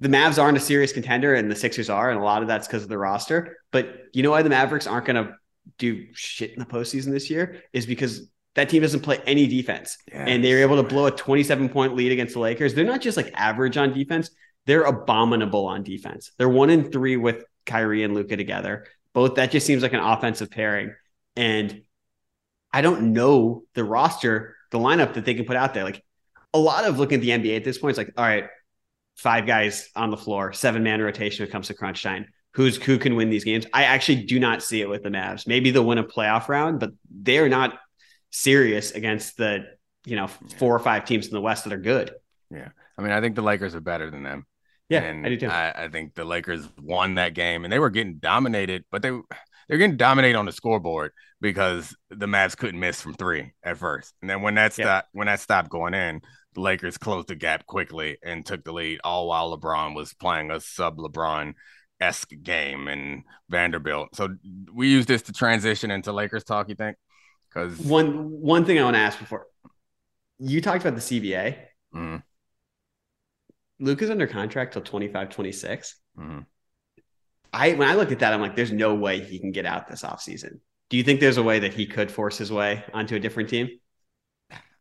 the 0.00 0.08
Mavs 0.08 0.40
aren't 0.40 0.56
a 0.56 0.60
serious 0.60 0.92
contender 0.92 1.34
and 1.34 1.50
the 1.50 1.56
Sixers 1.56 1.90
are. 1.90 2.10
And 2.10 2.20
a 2.20 2.22
lot 2.22 2.42
of 2.42 2.48
that's 2.48 2.66
because 2.66 2.84
of 2.84 2.88
the 2.88 2.98
roster. 2.98 3.58
But 3.72 4.04
you 4.12 4.22
know 4.22 4.30
why 4.30 4.42
the 4.42 4.50
Mavericks 4.50 4.86
aren't 4.86 5.06
going 5.06 5.24
to 5.24 5.34
do 5.78 6.06
shit 6.12 6.52
in 6.52 6.60
the 6.60 6.66
postseason 6.66 7.10
this 7.10 7.30
year? 7.30 7.62
Is 7.72 7.86
because 7.86 8.30
that 8.54 8.68
team 8.68 8.82
doesn't 8.82 9.00
play 9.00 9.20
any 9.26 9.46
defense. 9.46 9.98
And 10.12 10.42
they 10.42 10.52
were 10.52 10.60
able 10.60 10.76
to 10.76 10.82
blow 10.82 11.06
a 11.06 11.10
27 11.10 11.68
point 11.68 11.94
lead 11.94 12.12
against 12.12 12.34
the 12.34 12.40
Lakers. 12.40 12.74
They're 12.74 12.84
not 12.84 13.00
just 13.00 13.16
like 13.16 13.32
average 13.34 13.76
on 13.76 13.92
defense, 13.92 14.30
they're 14.66 14.82
abominable 14.82 15.66
on 15.66 15.82
defense. 15.82 16.32
They're 16.38 16.48
one 16.48 16.70
in 16.70 16.90
three 16.90 17.16
with 17.16 17.44
Kyrie 17.66 18.02
and 18.02 18.14
Luka 18.14 18.36
together. 18.36 18.86
Both 19.12 19.36
that 19.36 19.50
just 19.50 19.66
seems 19.66 19.82
like 19.82 19.92
an 19.92 20.00
offensive 20.00 20.50
pairing. 20.50 20.92
And 21.36 21.82
I 22.78 22.80
don't 22.80 23.12
know 23.12 23.64
the 23.74 23.82
roster, 23.82 24.54
the 24.70 24.78
lineup 24.78 25.14
that 25.14 25.24
they 25.24 25.34
can 25.34 25.44
put 25.46 25.56
out 25.56 25.74
there. 25.74 25.82
Like 25.82 26.04
a 26.54 26.60
lot 26.60 26.84
of 26.84 26.96
looking 26.96 27.16
at 27.16 27.22
the 27.22 27.30
NBA 27.30 27.56
at 27.56 27.64
this 27.64 27.76
point, 27.76 27.90
it's 27.90 27.98
like, 27.98 28.12
all 28.16 28.24
right, 28.24 28.44
five 29.16 29.48
guys 29.48 29.90
on 29.96 30.10
the 30.10 30.16
floor, 30.16 30.52
seven 30.52 30.84
man 30.84 31.02
rotation 31.02 31.42
when 31.42 31.48
it 31.48 31.50
comes 31.50 31.66
to 31.66 31.74
crunch 31.74 32.04
time. 32.04 32.26
Who's 32.52 32.76
who 32.76 32.96
can 32.98 33.16
win 33.16 33.30
these 33.30 33.42
games? 33.42 33.66
I 33.72 33.82
actually 33.82 34.26
do 34.26 34.38
not 34.38 34.62
see 34.62 34.80
it 34.80 34.88
with 34.88 35.02
the 35.02 35.08
Mavs. 35.08 35.44
Maybe 35.44 35.72
they'll 35.72 35.84
win 35.84 35.98
a 35.98 36.04
playoff 36.04 36.48
round, 36.48 36.78
but 36.78 36.92
they 37.10 37.38
are 37.38 37.48
not 37.48 37.80
serious 38.30 38.92
against 38.92 39.36
the 39.36 39.64
you 40.06 40.14
know 40.14 40.28
four 40.28 40.72
or 40.72 40.78
five 40.78 41.04
teams 41.04 41.26
in 41.26 41.32
the 41.32 41.40
West 41.40 41.64
that 41.64 41.72
are 41.72 41.78
good. 41.78 42.12
Yeah, 42.48 42.68
I 42.96 43.02
mean, 43.02 43.10
I 43.10 43.20
think 43.20 43.34
the 43.34 43.42
Lakers 43.42 43.74
are 43.74 43.80
better 43.80 44.08
than 44.08 44.22
them. 44.22 44.46
Yeah, 44.88 45.00
and 45.00 45.26
I 45.26 45.30
do 45.30 45.36
too. 45.36 45.48
I, 45.48 45.84
I 45.84 45.88
think 45.88 46.14
the 46.14 46.24
Lakers 46.24 46.68
won 46.80 47.16
that 47.16 47.34
game, 47.34 47.64
and 47.64 47.72
they 47.72 47.80
were 47.80 47.90
getting 47.90 48.18
dominated, 48.18 48.84
but 48.92 49.02
they 49.02 49.10
they're 49.68 49.78
getting 49.78 49.96
dominate 49.96 50.36
on 50.36 50.46
the 50.46 50.52
scoreboard 50.52 51.12
because 51.40 51.94
the 52.10 52.26
Mavs 52.26 52.56
couldn't 52.56 52.80
miss 52.80 53.00
from 53.00 53.14
three 53.14 53.52
at 53.62 53.78
first, 53.78 54.14
and 54.20 54.28
then 54.30 54.42
when 54.42 54.54
that 54.54 54.76
Yeah. 54.76 54.84
stopped 54.84 55.08
when 55.12 55.26
that 55.26 55.40
stopped 55.40 55.68
going 55.70 55.94
in, 55.94 56.22
the 56.54 56.60
Lakers 56.60 56.98
closed 56.98 57.28
the 57.28 57.34
gap 57.34 57.66
quickly 57.66 58.18
and 58.22 58.44
took 58.44 58.64
the 58.64 58.72
lead, 58.72 59.00
all 59.04 59.28
while 59.28 59.56
LeBron 59.56 59.94
was 59.94 60.14
playing 60.14 60.50
a 60.50 60.60
sub 60.60 60.98
LeBron 60.98 61.54
esque 62.00 62.30
game 62.42 62.88
and 62.88 63.24
Vanderbilt. 63.48 64.14
So 64.14 64.36
we 64.72 64.88
use 64.88 65.06
this 65.06 65.22
to 65.22 65.32
transition 65.32 65.90
into 65.90 66.12
Lakers 66.12 66.44
talk. 66.44 66.68
You 66.68 66.74
think? 66.74 66.96
Because 67.48 67.78
One 67.78 68.30
one 68.40 68.64
thing 68.64 68.78
I 68.78 68.84
want 68.84 68.94
to 68.94 69.00
ask 69.00 69.18
before 69.18 69.46
you 70.38 70.60
talked 70.60 70.84
about 70.84 70.94
the 70.94 71.00
CBA. 71.00 71.56
Mhm. 71.94 72.22
Luke 73.80 74.02
is 74.02 74.10
under 74.10 74.26
contract 74.26 74.72
till 74.72 74.82
25, 74.82 75.30
26. 75.30 76.00
Mhm. 76.16 76.46
I 77.52 77.72
when 77.72 77.88
I 77.88 77.94
looked 77.94 78.12
at 78.12 78.18
that, 78.20 78.32
I'm 78.32 78.40
like, 78.40 78.56
there's 78.56 78.72
no 78.72 78.94
way 78.94 79.20
he 79.20 79.38
can 79.38 79.52
get 79.52 79.66
out 79.66 79.88
this 79.88 80.02
offseason. 80.02 80.60
Do 80.90 80.96
you 80.96 81.02
think 81.02 81.20
there's 81.20 81.36
a 81.36 81.42
way 81.42 81.58
that 81.60 81.74
he 81.74 81.86
could 81.86 82.10
force 82.10 82.38
his 82.38 82.50
way 82.52 82.84
onto 82.94 83.14
a 83.14 83.20
different 83.20 83.48
team? 83.48 83.68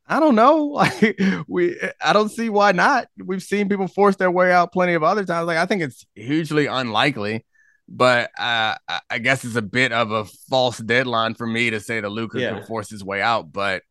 I 0.07 0.19
don't 0.19 0.35
know. 0.35 0.67
Like 0.77 1.19
we, 1.47 1.77
I 2.01 2.13
don't 2.13 2.29
see 2.29 2.49
why 2.49 2.71
not. 2.71 3.07
We've 3.23 3.43
seen 3.43 3.67
people 3.69 3.87
force 3.87 4.15
their 4.15 4.31
way 4.31 4.51
out 4.53 4.71
plenty 4.71 4.93
of 4.93 5.03
other 5.03 5.25
times. 5.25 5.47
Like 5.47 5.57
I 5.57 5.65
think 5.65 5.81
it's 5.81 6.05
hugely 6.15 6.67
unlikely, 6.67 7.45
but 7.89 8.29
uh, 8.39 8.75
I- 8.87 9.01
I 9.09 9.17
guess 9.19 9.43
it's 9.43 9.55
a 9.55 9.61
bit 9.61 9.91
of 9.91 10.11
a 10.11 10.25
false 10.49 10.77
deadline 10.77 11.33
for 11.35 11.45
me 11.47 11.71
to 11.71 11.79
say 11.81 11.99
that 11.99 12.09
Luka 12.09 12.39
Yeah. 12.39 12.53
can 12.53 12.63
force 12.65 12.89
his 12.89 13.03
way 13.03 13.21
out. 13.21 13.51
But 13.51 13.83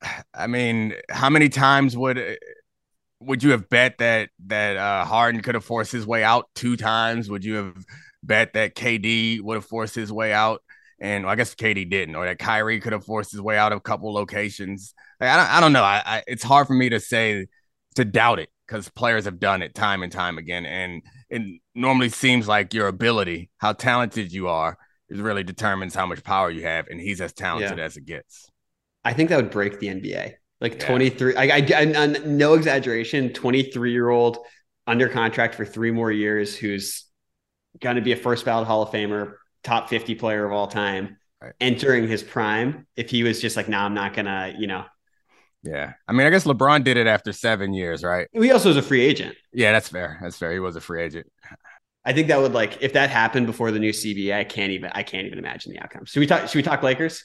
I 0.34 0.46
mean, 0.46 0.94
how 1.10 1.30
many 1.30 1.48
times 1.48 1.96
would 1.96 2.38
would 3.20 3.42
you 3.42 3.50
have 3.50 3.68
bet 3.68 3.98
that 3.98 4.30
that 4.46 4.76
uh, 4.76 5.04
Harden 5.04 5.40
could 5.42 5.54
have 5.54 5.64
forced 5.64 5.92
his 5.92 6.06
way 6.06 6.22
out 6.22 6.48
two 6.54 6.76
times? 6.76 7.30
Would 7.30 7.44
you 7.44 7.54
have 7.54 7.84
bet 8.22 8.52
that 8.54 8.74
KD 8.74 9.40
would 9.40 9.54
have 9.54 9.64
forced 9.64 9.94
his 9.94 10.12
way 10.12 10.32
out? 10.32 10.62
And 10.98 11.24
well, 11.24 11.32
I 11.32 11.36
guess 11.36 11.54
KD 11.54 11.90
didn't, 11.90 12.14
or 12.14 12.24
that 12.24 12.38
Kyrie 12.38 12.80
could 12.80 12.92
have 12.92 13.04
forced 13.04 13.30
his 13.30 13.40
way 13.40 13.58
out 13.58 13.72
of 13.72 13.78
a 13.78 13.82
couple 13.82 14.12
locations. 14.12 14.94
Like, 15.20 15.30
I 15.30 15.36
don't, 15.36 15.54
I 15.54 15.60
don't 15.60 15.72
know. 15.72 15.82
I, 15.82 16.02
I, 16.04 16.22
it's 16.26 16.42
hard 16.42 16.66
for 16.66 16.72
me 16.72 16.88
to 16.88 17.00
say 17.00 17.46
to 17.96 18.04
doubt 18.04 18.38
it 18.38 18.48
because 18.66 18.88
players 18.88 19.26
have 19.26 19.38
done 19.38 19.62
it 19.62 19.74
time 19.74 20.02
and 20.02 20.10
time 20.10 20.38
again, 20.38 20.64
and 20.64 21.02
it 21.28 21.60
normally 21.74 22.08
seems 22.08 22.48
like 22.48 22.72
your 22.72 22.88
ability, 22.88 23.50
how 23.58 23.72
talented 23.74 24.32
you 24.32 24.48
are, 24.48 24.78
is 25.08 25.20
really 25.20 25.44
determines 25.44 25.94
how 25.94 26.06
much 26.06 26.24
power 26.24 26.50
you 26.50 26.62
have, 26.62 26.88
and 26.88 27.00
he's 27.00 27.20
as 27.20 27.32
talented 27.32 27.78
as 27.78 27.96
it 27.96 28.06
gets. 28.06 28.50
I 29.04 29.12
think 29.12 29.28
that 29.28 29.36
would 29.36 29.50
break 29.50 29.78
the 29.78 29.88
NBA. 29.88 30.34
Like 30.60 30.78
Yeah. 30.78 30.86
23, 30.86 31.36
I, 31.36 31.44
I, 31.44 31.66
I, 31.78 32.06
no 32.24 32.54
exaggeration, 32.54 33.32
23 33.32 33.92
year 33.92 34.08
old 34.08 34.38
under 34.86 35.08
contract 35.08 35.54
for 35.54 35.64
three 35.64 35.90
more 35.90 36.10
years 36.10 36.56
who's 36.56 37.04
going 37.80 37.96
to 37.96 38.02
be 38.02 38.12
a 38.12 38.16
first 38.16 38.44
ballot 38.44 38.66
Hall 38.66 38.82
of 38.82 38.90
Famer, 38.90 39.34
top 39.62 39.88
50 39.88 40.14
player 40.14 40.44
of 40.46 40.52
all 40.52 40.66
time, 40.66 41.18
Right. 41.42 41.52
entering 41.60 42.08
his 42.08 42.22
prime. 42.22 42.86
If 42.96 43.10
he 43.10 43.22
was 43.22 43.40
just 43.42 43.56
like, 43.56 43.68
no, 43.68 43.78
I'm 43.78 43.92
not 43.94 44.14
going 44.14 44.24
to, 44.26 44.54
you 44.58 44.66
know, 44.66 44.86
Yeah, 45.62 45.92
I 46.08 46.12
mean, 46.12 46.26
I 46.26 46.30
guess 46.30 46.44
LeBron 46.44 46.82
did 46.84 46.96
it 46.96 47.06
after 47.06 47.32
seven 47.32 47.74
years, 47.74 48.02
right? 48.02 48.26
he 48.32 48.50
also 48.52 48.68
was 48.70 48.76
a 48.78 48.82
free 48.82 49.02
agent. 49.02 49.36
Yeah, 49.52 49.72
that's 49.72 49.88
fair. 49.88 50.18
That's 50.22 50.38
fair. 50.38 50.52
He 50.52 50.60
was 50.60 50.76
a 50.76 50.80
free 50.80 51.02
agent. 51.02 51.26
I 52.04 52.12
think 52.12 52.28
that 52.28 52.40
would 52.40 52.52
like 52.52 52.78
if 52.82 52.92
that 52.92 53.10
happened 53.10 53.46
before 53.46 53.70
the 53.72 53.78
new 53.80 53.92
CBA, 53.92 54.38
I 54.38 54.44
can't 54.44 54.70
even 54.72 54.90
I 54.94 55.02
can't 55.02 55.26
even 55.26 55.38
imagine 55.38 55.72
the 55.72 55.80
outcome. 55.80 56.04
Should 56.04 56.20
we 56.20 56.26
talk? 56.26 56.42
Should 56.48 56.54
we 56.54 56.62
talk 56.62 56.82
Lakers? 56.82 57.24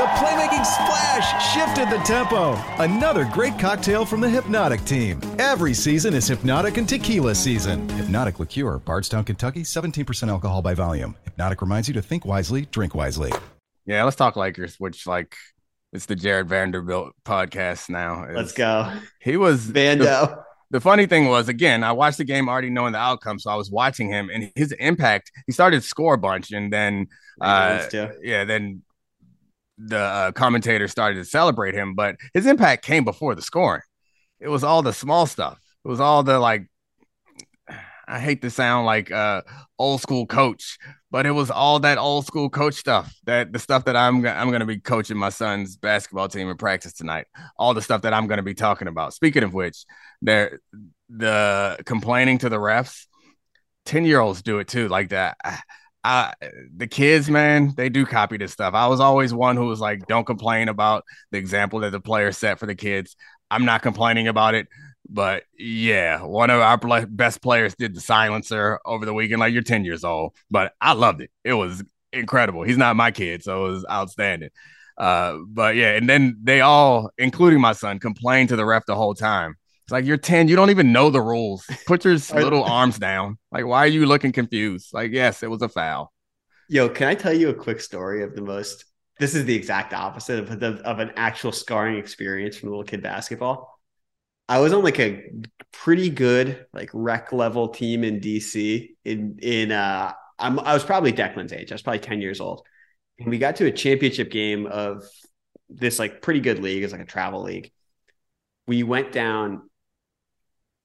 The 0.11 0.17
playmaking 0.27 0.65
splash 0.65 1.53
shifted 1.53 1.89
the 1.89 2.03
tempo. 2.03 2.53
Another 2.83 3.23
great 3.31 3.57
cocktail 3.57 4.05
from 4.05 4.19
the 4.19 4.29
Hypnotic 4.29 4.83
team. 4.83 5.21
Every 5.39 5.73
season 5.73 6.13
is 6.13 6.27
Hypnotic 6.27 6.77
and 6.77 6.87
Tequila 6.87 7.33
season. 7.33 7.87
Hypnotic 7.89 8.39
Liqueur, 8.39 8.79
Bardstown, 8.79 9.23
Kentucky, 9.23 9.63
17% 9.63 10.27
alcohol 10.27 10.61
by 10.61 10.73
volume. 10.73 11.15
Hypnotic 11.23 11.61
reminds 11.61 11.87
you 11.87 11.93
to 11.93 12.01
think 12.01 12.25
wisely, 12.25 12.65
drink 12.71 12.93
wisely. 12.93 13.31
Yeah, 13.85 14.03
let's 14.03 14.15
talk 14.17 14.35
Lakers, 14.35 14.75
which 14.79 15.07
like 15.07 15.35
it's 15.93 16.07
the 16.07 16.15
Jarred 16.15 16.49
Vanderbilt 16.49 17.13
podcast 17.23 17.89
now. 17.89 18.25
Let's 18.33 18.51
go, 18.51 18.91
He 19.21 19.37
was 19.37 19.71
the, 19.71 19.79
Vando. 19.79 20.43
the 20.71 20.81
funny 20.81 21.05
thing 21.05 21.27
was 21.27 21.47
again, 21.47 21.83
I 21.85 21.93
watched 21.93 22.17
the 22.17 22.25
game 22.25 22.49
already 22.49 22.69
knowing 22.69 22.91
the 22.93 22.99
outcome, 22.99 23.39
so 23.39 23.49
I 23.49 23.55
was 23.55 23.71
watching 23.71 24.09
him 24.09 24.29
and 24.33 24.51
his 24.55 24.71
impact. 24.73 25.31
He 25.47 25.53
started 25.53 25.81
to 25.81 25.87
score 25.87 26.15
a 26.15 26.17
bunch, 26.17 26.51
and 26.51 26.71
then 26.71 27.07
uh, 27.39 27.87
yeah, 28.21 28.43
then 28.43 28.81
the 29.87 29.99
uh, 29.99 30.31
commentator 30.31 30.87
started 30.87 31.15
to 31.15 31.25
celebrate 31.25 31.73
him, 31.73 31.95
but 31.95 32.15
his 32.33 32.45
impact 32.45 32.85
came 32.85 33.03
before 33.03 33.35
the 33.35 33.41
scoring. 33.41 33.81
It 34.39 34.49
was 34.49 34.63
all 34.63 34.81
the 34.81 34.93
small 34.93 35.25
stuff. 35.25 35.59
It 35.83 35.87
was 35.87 35.99
all 35.99 36.23
the 36.23 36.39
like. 36.39 36.67
I 38.07 38.19
hate 38.19 38.41
to 38.41 38.49
sound 38.49 38.85
like 38.85 39.09
uh 39.09 39.41
old 39.79 40.01
school 40.01 40.25
coach, 40.25 40.77
but 41.11 41.25
it 41.25 41.31
was 41.31 41.49
all 41.49 41.79
that 41.79 41.97
old 41.97 42.25
school 42.25 42.49
coach 42.49 42.73
stuff. 42.73 43.15
That 43.25 43.53
the 43.53 43.59
stuff 43.59 43.85
that 43.85 43.95
I'm 43.95 44.25
I'm 44.25 44.49
going 44.49 44.59
to 44.59 44.65
be 44.65 44.79
coaching 44.79 45.17
my 45.17 45.29
son's 45.29 45.77
basketball 45.77 46.27
team 46.27 46.49
in 46.49 46.57
practice 46.57 46.93
tonight. 46.93 47.27
All 47.57 47.73
the 47.73 47.81
stuff 47.81 48.01
that 48.01 48.13
I'm 48.13 48.27
going 48.27 48.37
to 48.37 48.43
be 48.43 48.53
talking 48.53 48.87
about. 48.89 49.13
Speaking 49.13 49.43
of 49.43 49.53
which, 49.53 49.85
there 50.21 50.59
the 51.09 51.77
complaining 51.85 52.39
to 52.39 52.49
the 52.49 52.57
refs. 52.57 53.05
Ten 53.85 54.05
year 54.05 54.19
olds 54.19 54.41
do 54.41 54.59
it 54.59 54.67
too, 54.67 54.87
like 54.89 55.09
that. 55.09 55.37
I, 56.03 56.33
the 56.75 56.87
kids, 56.87 57.29
man, 57.29 57.73
they 57.75 57.89
do 57.89 58.05
copy 58.05 58.37
this 58.37 58.51
stuff. 58.51 58.73
I 58.73 58.87
was 58.87 58.99
always 58.99 59.33
one 59.33 59.55
who 59.55 59.67
was 59.67 59.79
like, 59.79 60.07
don't 60.07 60.25
complain 60.25 60.67
about 60.67 61.03
the 61.31 61.37
example 61.37 61.79
that 61.81 61.91
the 61.91 61.99
player 61.99 62.31
set 62.31 62.59
for 62.59 62.65
the 62.65 62.75
kids. 62.75 63.15
I'm 63.51 63.65
not 63.65 63.81
complaining 63.81 64.27
about 64.27 64.55
it. 64.55 64.67
But 65.09 65.43
yeah, 65.57 66.23
one 66.23 66.49
of 66.49 66.61
our 66.61 67.05
best 67.05 67.41
players 67.41 67.75
did 67.75 67.93
the 67.95 68.01
silencer 68.01 68.79
over 68.85 69.05
the 69.05 69.13
weekend. 69.13 69.41
Like 69.41 69.53
you're 69.53 69.61
10 69.61 69.83
years 69.83 70.03
old, 70.03 70.33
but 70.49 70.73
I 70.79 70.93
loved 70.93 71.21
it. 71.21 71.31
It 71.43 71.53
was 71.53 71.83
incredible. 72.13 72.63
He's 72.63 72.77
not 72.77 72.95
my 72.95 73.11
kid, 73.11 73.43
so 73.43 73.65
it 73.65 73.69
was 73.71 73.85
outstanding. 73.91 74.49
Uh, 74.97 75.37
but 75.47 75.75
yeah, 75.75 75.95
and 75.95 76.07
then 76.07 76.37
they 76.43 76.61
all, 76.61 77.09
including 77.17 77.59
my 77.59 77.73
son, 77.73 77.99
complained 77.99 78.49
to 78.49 78.55
the 78.55 78.65
ref 78.65 78.85
the 78.85 78.95
whole 78.95 79.13
time. 79.15 79.55
It's 79.83 79.91
like 79.91 80.05
you're 80.05 80.17
10, 80.17 80.47
you 80.47 80.55
don't 80.55 80.69
even 80.69 80.91
know 80.91 81.09
the 81.09 81.21
rules. 81.21 81.65
Put 81.85 82.05
your 82.05 82.13
little 82.33 82.63
arms 82.63 82.97
down. 82.97 83.37
Like, 83.51 83.65
why 83.65 83.79
are 83.79 83.87
you 83.87 84.05
looking 84.05 84.31
confused? 84.31 84.93
Like, 84.93 85.11
yes, 85.11 85.43
it 85.43 85.49
was 85.49 85.61
a 85.61 85.69
foul. 85.69 86.11
Yo, 86.69 86.87
can 86.87 87.07
I 87.07 87.15
tell 87.15 87.33
you 87.33 87.49
a 87.49 87.53
quick 87.53 87.81
story 87.81 88.23
of 88.23 88.35
the 88.35 88.41
most? 88.41 88.85
This 89.19 89.35
is 89.35 89.45
the 89.45 89.55
exact 89.55 89.93
opposite 89.93 90.39
of 90.39 90.59
the, 90.59 90.81
of 90.85 90.99
an 90.99 91.11
actual 91.15 91.51
scarring 91.51 91.97
experience 91.97 92.57
from 92.57 92.69
little 92.69 92.83
kid 92.83 93.03
basketball. 93.03 93.77
I 94.51 94.59
was 94.59 94.73
on 94.73 94.83
like 94.83 94.99
a 94.99 95.29
pretty 95.71 96.09
good 96.09 96.65
like 96.73 96.89
rec 96.93 97.31
level 97.31 97.69
team 97.69 98.03
in 98.03 98.19
DC. 98.19 98.89
In 99.05 99.39
in 99.41 99.71
uh, 99.71 100.11
I'm 100.37 100.59
I 100.59 100.73
was 100.73 100.83
probably 100.83 101.13
Declan's 101.13 101.53
age. 101.53 101.71
I 101.71 101.75
was 101.75 101.81
probably 101.81 101.99
ten 101.99 102.19
years 102.19 102.41
old, 102.41 102.65
and 103.17 103.29
we 103.29 103.37
got 103.37 103.55
to 103.57 103.67
a 103.67 103.71
championship 103.71 104.29
game 104.29 104.67
of 104.67 105.05
this 105.69 105.99
like 105.99 106.21
pretty 106.21 106.41
good 106.41 106.59
league. 106.59 106.83
It's 106.83 106.91
like 106.91 107.01
a 107.01 107.05
travel 107.05 107.43
league. 107.43 107.71
We 108.67 108.83
went 108.83 109.13
down. 109.13 109.69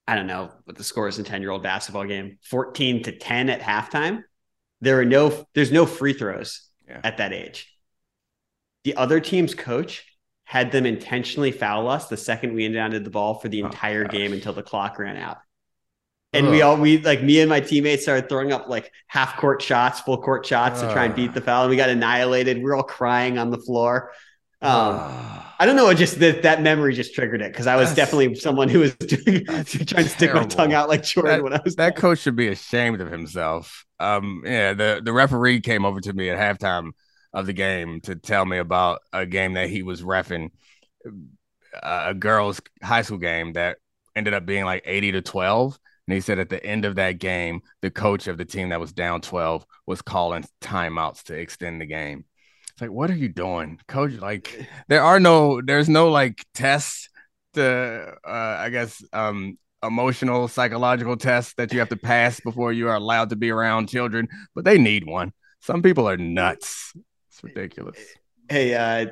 I 0.09 0.15
don't 0.15 0.27
know 0.27 0.51
what 0.65 0.77
the 0.77 0.85
score 0.85 1.09
is 1.09 1.19
in 1.19 1.25
ten 1.25 1.43
year 1.43 1.51
old 1.51 1.63
basketball 1.63 2.05
game. 2.05 2.39
Fourteen 2.43 3.03
to 3.05 3.13
ten 3.13 3.49
at 3.51 3.61
halftime 3.61 4.23
there 4.83 5.01
are 5.01 5.05
no 5.07 5.47
there's 5.55 5.73
no 5.73 5.87
free 5.87 6.13
throws 6.13 6.69
Yeah. 6.87 7.01
at 7.03 7.17
that 7.17 7.33
age. 7.33 7.73
The 8.85 8.95
other 8.97 9.21
team's 9.21 9.55
coach 9.55 10.05
had 10.45 10.71
them 10.71 10.85
intentionally 10.87 11.51
foul 11.51 11.89
us 11.89 12.09
the 12.09 12.17
second 12.17 12.53
we 12.55 12.69
inbounded 12.69 13.03
the 13.03 13.11
ball 13.11 13.35
for 13.41 13.49
the 13.49 13.63
Oh, 13.63 13.67
entire 13.67 14.05
gosh. 14.05 14.13
game 14.13 14.33
until 14.33 14.53
the 14.53 14.63
clock 14.63 14.99
ran 14.99 15.17
out. 15.17 15.39
And 16.33 16.51
we 16.51 16.61
all 16.61 16.77
we 16.77 16.99
like 16.99 17.23
me 17.23 17.41
and 17.41 17.49
my 17.49 17.61
teammates 17.61 18.03
started 18.03 18.29
throwing 18.29 18.53
up 18.53 18.69
like 18.69 18.93
half 19.07 19.39
court 19.39 19.63
shots, 19.63 20.01
full 20.01 20.21
court 20.21 20.45
shots 20.45 20.83
to 20.83 20.93
try 20.93 21.07
and 21.07 21.15
beat 21.15 21.33
the 21.33 21.41
foul, 21.41 21.63
and 21.63 21.71
we 21.71 21.77
got 21.77 21.89
annihilated. 21.89 22.59
We 22.59 22.65
are 22.65 22.75
all 22.75 22.83
crying 22.83 23.39
on 23.39 23.51
the 23.51 23.57
floor. 23.59 24.13
Um, 24.63 25.43
I 25.59 25.65
don't 25.65 25.77
know. 25.77 25.89
It 25.89 25.97
just 25.97 26.19
that 26.21 26.43
that 26.43 26.63
memory 26.63 26.95
just 26.95 27.15
triggered 27.15 27.41
it 27.43 27.53
because 27.53 27.67
I 27.67 27.77
was 27.77 27.91
That's- 27.91 28.09
definitely 28.11 28.35
someone 28.37 28.69
who 28.69 28.81
was 28.81 28.95
doing, 28.97 29.45
trying 29.45 29.65
to 29.65 30.09
stick 30.09 30.35
my 30.35 30.45
tongue 30.45 30.73
out 30.73 30.89
like 30.89 31.03
Jordan 31.05 31.33
That- 31.39 31.43
when 31.45 31.53
I 31.55 31.61
was 31.65 31.77
that 31.77 31.97
coach 31.97 32.21
should 32.21 32.37
be 32.37 32.49
ashamed 32.49 33.01
of 33.01 33.11
himself. 33.11 33.85
Um, 34.01 34.43
yeah, 34.45 34.75
the 34.75 35.01
the 35.05 35.13
referee 35.13 35.61
came 35.61 35.85
over 35.85 36.01
to 36.01 36.13
me 36.13 36.31
at 36.31 36.39
halftime 36.39 36.91
of 37.33 37.47
the 37.47 37.53
game 37.53 38.01
to 38.03 38.15
tell 38.17 38.45
me 38.45 38.59
about 38.59 39.01
a 39.13 39.27
game 39.27 39.55
that 39.55 39.69
he 39.69 39.83
was 39.83 40.03
refing, 40.03 40.51
uh, 41.83 42.05
a 42.09 42.15
girls' 42.15 42.61
high 42.83 43.03
school 43.03 43.19
game 43.19 43.53
that 43.55 43.79
ended 44.15 44.35
up 44.35 44.47
being 44.47 44.65
like 44.65 44.83
eighty 44.85 45.13
to 45.13 45.23
twelve. 45.23 45.79
And 46.09 46.15
he 46.15 46.21
said 46.21 46.39
at 46.39 46.49
the 46.51 46.65
end 46.65 46.85
of 46.85 46.95
that 46.97 47.19
game, 47.19 47.63
the 47.83 47.91
coach 47.91 48.29
of 48.29 48.39
the 48.39 48.45
team 48.45 48.69
that 48.69 48.81
was 48.81 48.93
down 48.93 49.21
twelve 49.21 49.67
was 49.87 50.03
calling 50.03 50.45
timeouts 50.61 51.25
to 51.25 51.35
extend 51.35 51.81
the 51.81 51.87
game. 51.87 52.25
It's 52.77 52.83
like, 52.83 52.91
what 52.91 53.11
are 53.11 53.17
you 53.17 53.31
doing, 53.31 53.81
coach? 53.89 54.13
Like, 54.13 54.69
there 54.89 55.03
are 55.03 55.19
no, 55.19 55.63
there's 55.63 55.89
no 55.89 56.11
like 56.11 56.45
tests 56.53 57.09
to, 57.55 58.13
uh, 58.23 58.57
I 58.61 58.69
guess, 58.69 59.03
um, 59.15 59.57
emotional 59.83 60.47
psychological 60.47 61.17
tests 61.17 61.55
that 61.55 61.73
you 61.73 61.79
have 61.79 61.89
to 61.89 61.97
pass 61.97 62.39
before 62.41 62.75
you 62.75 62.89
are 62.89 62.97
allowed 62.97 63.31
to 63.31 63.37
be 63.37 63.51
around 63.51 63.89
children 63.89 64.29
but 64.55 64.67
they 64.67 64.77
need 64.77 65.07
one. 65.07 65.33
Some 65.61 65.81
people 65.81 66.07
are 66.07 66.19
nuts. 66.19 66.93
It's 67.31 67.43
ridiculous. 67.43 67.97
Hey, 68.51 68.75
uh, 68.75 69.07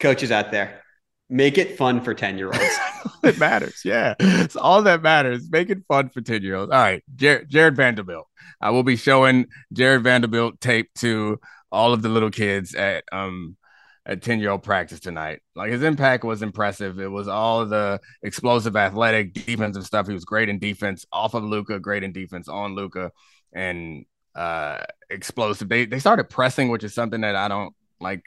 coaches 0.00 0.30
out 0.30 0.50
there, 0.50 0.82
make 1.28 1.58
it 1.58 1.76
fun 1.76 2.00
for 2.00 2.14
10 2.14 2.38
year 2.38 2.46
olds. 2.46 2.76
it 3.22 3.38
matters 3.38 3.82
yeah. 3.84 4.14
It's 4.18 4.56
all 4.56 4.80
that 4.84 5.02
matters. 5.02 5.46
Make 5.50 5.68
it 5.68 5.82
fun 5.88 6.08
for 6.08 6.22
10 6.22 6.42
year 6.42 6.54
olds 6.54 6.72
all 6.72 6.80
right 6.80 7.02
Jer- 7.16 7.44
jarred 7.44 7.76
vanderbilt. 7.76 8.28
I 8.62 8.70
will 8.70 8.82
be 8.82 8.96
showing 8.96 9.48
jarred 9.74 10.04
vanderbilt 10.04 10.58
tape 10.58 10.88
to 11.00 11.38
all 11.72 11.92
of 11.92 12.02
the 12.02 12.08
little 12.08 12.30
kids 12.30 12.74
at 12.74 13.04
um 13.10 13.56
at 14.04 14.20
10 14.22 14.40
year 14.40 14.50
old 14.50 14.62
practice 14.62 15.00
tonight. 15.00 15.40
Like 15.54 15.70
his 15.70 15.82
impact 15.82 16.24
was 16.24 16.42
impressive. 16.42 16.98
It 17.00 17.10
was 17.10 17.28
all 17.28 17.66
the 17.66 18.00
explosive 18.22 18.76
athletic 18.76 19.32
defensive 19.32 19.84
stuff. 19.84 20.06
He 20.06 20.12
was 20.12 20.24
great 20.24 20.48
in 20.48 20.58
defense 20.58 21.06
off 21.12 21.34
of 21.34 21.44
luka 21.44 21.78
great 21.80 22.02
in 22.02 22.12
defense 22.12 22.48
on 22.48 22.74
luka 22.74 23.10
and 23.52 24.04
uh 24.34 24.78
explosive. 25.10 25.68
They 25.68 25.86
they 25.86 25.98
started 25.98 26.28
pressing 26.28 26.68
which 26.68 26.84
is 26.84 26.94
something 26.94 27.20
that 27.22 27.36
i 27.36 27.48
don't 27.48 27.74
like 28.00 28.26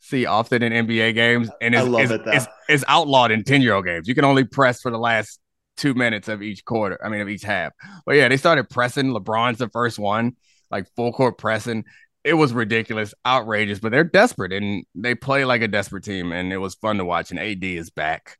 see 0.00 0.26
often 0.26 0.62
in 0.62 0.86
nba 0.86 1.14
games 1.14 1.50
and 1.60 1.76
I 1.76 1.80
it's, 1.80 1.88
love 1.88 2.00
it's, 2.02 2.12
it, 2.12 2.24
though. 2.24 2.32
it's, 2.32 2.46
it's 2.68 2.84
outlawed 2.88 3.30
in 3.30 3.44
10 3.44 3.62
year 3.62 3.74
old 3.74 3.84
games. 3.84 4.08
You 4.08 4.14
can 4.14 4.24
only 4.24 4.44
press 4.44 4.80
for 4.80 4.90
the 4.90 4.98
last 4.98 5.40
two 5.76 5.94
minutes 5.94 6.28
of 6.28 6.42
each 6.42 6.64
quarter 6.64 6.98
i 7.04 7.08
mean 7.08 7.20
of 7.20 7.28
each 7.28 7.42
half. 7.42 7.72
But 8.04 8.16
yeah 8.16 8.28
they 8.28 8.36
started 8.36 8.68
pressing. 8.68 9.12
Lebron's 9.12 9.58
the 9.58 9.68
first 9.70 9.98
one 9.98 10.36
like 10.70 10.86
full 10.94 11.12
court 11.12 11.38
pressing 11.38 11.84
it 12.24 12.34
was 12.34 12.52
ridiculous, 12.52 13.14
outrageous, 13.26 13.78
but 13.78 13.92
they're 13.92 14.04
desperate 14.04 14.52
and 14.52 14.84
they 14.94 15.14
play 15.14 15.44
like 15.44 15.62
a 15.62 15.68
desperate 15.68 16.04
team. 16.04 16.32
And 16.32 16.52
it 16.52 16.58
was 16.58 16.74
fun 16.74 16.98
to 16.98 17.04
watch. 17.04 17.30
And 17.30 17.40
AD 17.40 17.64
is 17.64 17.90
back. 17.90 18.38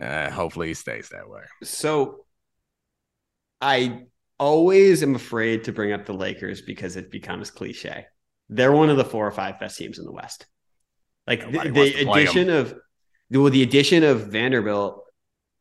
Uh, 0.00 0.30
hopefully 0.30 0.68
he 0.68 0.74
stays 0.74 1.10
that 1.10 1.28
way. 1.28 1.42
So 1.62 2.24
I 3.60 4.04
always 4.38 5.02
am 5.02 5.14
afraid 5.14 5.64
to 5.64 5.72
bring 5.72 5.92
up 5.92 6.06
the 6.06 6.14
Lakers 6.14 6.62
because 6.62 6.96
it 6.96 7.10
becomes 7.10 7.50
cliche. 7.50 8.06
They're 8.48 8.72
one 8.72 8.90
of 8.90 8.96
the 8.96 9.04
four 9.04 9.26
or 9.26 9.32
five 9.32 9.60
best 9.60 9.76
teams 9.76 9.98
in 9.98 10.04
the 10.04 10.12
West. 10.12 10.46
Like 11.26 11.40
the, 11.40 11.50
Nobody 11.64 11.90
the 11.92 12.00
'em. 12.00 12.08
addition 12.08 12.50
of 12.50 12.74
well, 13.30 13.50
the 13.50 13.62
addition 13.62 14.02
of 14.02 14.28
Vanderbilt, 14.28 15.04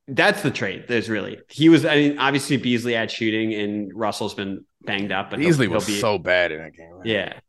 that's 0.07 0.41
the 0.41 0.49
trade. 0.49 0.85
There's 0.87 1.09
really 1.09 1.39
he 1.49 1.69
was. 1.69 1.85
I 1.85 1.95
mean, 1.95 2.17
obviously 2.17 2.57
Beasley 2.57 2.93
had 2.93 3.11
shooting 3.11 3.53
and 3.53 3.91
Russell's 3.93 4.33
been 4.33 4.65
banged 4.81 5.11
up, 5.11 5.29
but 5.29 5.39
he'll- 5.39 5.49
Beasley 5.49 5.67
he'll 5.67 5.75
was 5.75 5.87
be- 5.87 5.99
so 5.99 6.17
bad 6.17 6.51
in 6.51 6.59
that 6.59 6.73
game. 6.73 7.01
yeah. 7.03 7.39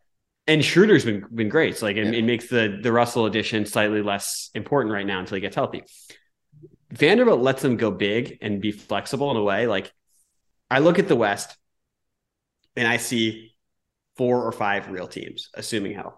And 0.46 0.64
Schroeder's 0.64 1.04
been 1.04 1.24
been 1.32 1.48
great. 1.48 1.76
So 1.76 1.86
like 1.86 1.96
it, 1.96 2.06
Yeah. 2.06 2.12
it 2.12 2.22
makes 2.24 2.48
the 2.48 2.80
the 2.82 2.90
Russell 2.90 3.26
addition 3.26 3.66
slightly 3.66 4.02
less 4.02 4.50
important 4.54 4.92
right 4.92 5.06
now 5.06 5.20
until 5.20 5.36
he 5.36 5.40
gets 5.40 5.54
healthy. 5.54 5.84
Vanderbilt 6.90 7.40
lets 7.40 7.62
them 7.62 7.76
go 7.76 7.90
big 7.90 8.38
and 8.40 8.60
be 8.60 8.72
flexible 8.72 9.30
in 9.30 9.36
a 9.36 9.42
way. 9.42 9.66
Like 9.68 9.92
I 10.70 10.80
look 10.80 10.98
at 10.98 11.06
the 11.08 11.14
West 11.16 11.56
and 12.76 12.88
I 12.88 12.96
see 12.96 13.54
four 14.16 14.42
or 14.44 14.50
five 14.52 14.88
real 14.90 15.06
teams, 15.06 15.50
assuming 15.54 15.94
health. 15.94 16.16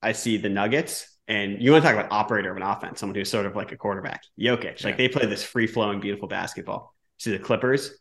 I 0.00 0.12
see 0.12 0.36
the 0.36 0.48
Nuggets, 0.48 1.08
and 1.28 1.60
you 1.60 1.72
want 1.72 1.82
to 1.84 1.88
talk 1.90 1.98
about 1.98 2.12
operator 2.12 2.50
of 2.50 2.56
an 2.56 2.62
offense, 2.62 3.00
someone 3.00 3.14
who's 3.16 3.30
sort 3.30 3.46
of 3.46 3.56
like 3.56 3.72
a 3.72 3.76
quarterback, 3.76 4.22
Jokic. 4.38 4.84
Like 4.84 4.92
Yeah. 4.92 4.96
they 4.96 5.08
play 5.08 5.26
this 5.26 5.42
free 5.44 5.66
flowing, 5.66 6.00
beautiful 6.00 6.28
basketball. 6.28 6.94
see 7.18 7.30
the 7.30 7.38
Clippers. 7.38 7.96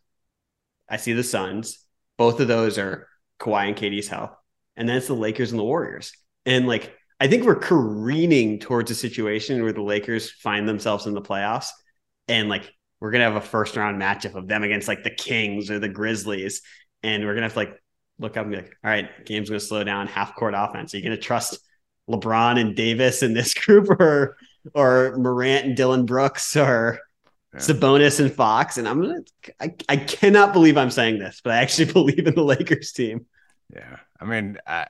I 0.90 0.98
see 0.98 1.14
the 1.14 1.24
Suns. 1.24 1.86
Both 2.18 2.40
of 2.40 2.48
those 2.48 2.78
are 2.78 3.08
Kawhi 3.40 3.68
and 3.68 3.76
KD's 3.76 4.08
health. 4.08 4.32
And 4.76 4.88
then 4.88 4.98
it's 4.98 5.08
the 5.08 5.14
Lakers 5.14 5.52
and 5.52 5.60
the 5.60 5.64
Warriors. 5.64 6.14
And 6.46 6.68
like, 6.68 6.96
I 7.20 7.28
think 7.28 7.44
we're 7.44 7.56
careening 7.56 8.60
towards 8.60 8.90
a 8.90 8.96
situation 8.96 9.62
where 9.62 9.74
the 9.74 9.82
Lakers 9.82 10.32
find 10.32 10.68
themselves 10.68 11.06
in 11.06 11.14
the 11.14 11.22
playoffs 11.22 11.70
and 12.28 12.50
like 12.50 12.72
we're 13.00 13.12
gonna 13.12 13.26
have 13.26 13.36
a 13.36 13.42
first 13.42 13.76
round 13.76 14.02
matchup 14.02 14.36
of 14.36 14.48
them 14.48 14.64
against 14.64 14.88
like 14.88 15.04
the 15.04 15.12
Kings 15.12 15.70
or 15.70 15.80
the 15.80 15.90
Grizzlies. 15.90 16.62
And 17.04 17.26
we're 17.26 17.34
gonna 17.34 17.46
have 17.46 17.54
to 17.54 17.60
like 17.60 17.82
look 18.20 18.38
up 18.38 18.44
and 18.44 18.52
be 18.52 18.58
like, 18.58 18.76
all 18.84 18.92
right, 18.92 19.26
game's 19.26 19.50
gonna 19.50 19.60
slow 19.60 19.84
down, 19.84 20.08
half 20.08 20.36
court 20.36 20.54
offense. 20.56 20.94
Are 20.94 20.98
you 20.98 21.04
gonna 21.04 21.18
trust 21.18 21.60
LeBron 22.10 22.60
and 22.60 22.76
Davis 22.76 23.24
in 23.24 23.34
this 23.34 23.54
group 23.66 23.90
or 23.90 24.38
or 24.74 25.18
Morant 25.18 25.66
and 25.66 25.76
Dillon 25.76 26.06
Brooks 26.06 26.56
or 26.56 27.00
Yeah. 27.54 27.60
Sabonis 27.60 28.20
and 28.20 28.32
Fox? 28.34 28.78
And 28.78 28.88
I'm 28.88 29.02
gonna 29.02 29.22
I, 29.60 29.76
I 29.90 29.98
cannot 29.98 30.54
believe 30.54 30.78
I'm 30.78 30.92
saying 30.92 31.20
this, 31.20 31.42
but 31.44 31.54
I 31.54 31.58
actually 31.58 31.92
believe 31.94 32.28
in 32.28 32.36
the 32.36 32.44
Lakers 32.44 32.92
team. 32.92 33.26
Yeah. 33.74 33.98
I 34.20 34.26
mean, 34.26 34.58
I, 34.68 34.88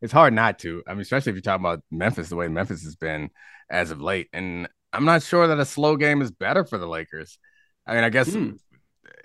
it's 0.00 0.12
hard 0.12 0.32
not 0.32 0.58
to. 0.60 0.82
I 0.86 0.92
mean, 0.94 1.02
especially 1.02 1.30
if 1.30 1.36
you're 1.36 1.42
talking 1.42 1.64
about 1.64 1.82
Memphis, 1.90 2.28
the 2.28 2.36
way 2.36 2.48
Memphis 2.48 2.84
has 2.84 2.96
been 2.96 3.30
as 3.68 3.90
of 3.90 4.00
late. 4.00 4.28
And 4.32 4.68
I'm 4.92 5.04
not 5.04 5.22
sure 5.22 5.46
that 5.46 5.58
a 5.60 5.64
slow 5.64 5.96
game 5.96 6.22
is 6.22 6.30
better 6.30 6.64
for 6.64 6.78
the 6.78 6.86
Lakers. 6.88 7.38
I 7.86 7.94
mean, 7.94 8.04
I 8.04 8.10
guess 8.10 8.32
Hmm. 8.32 8.52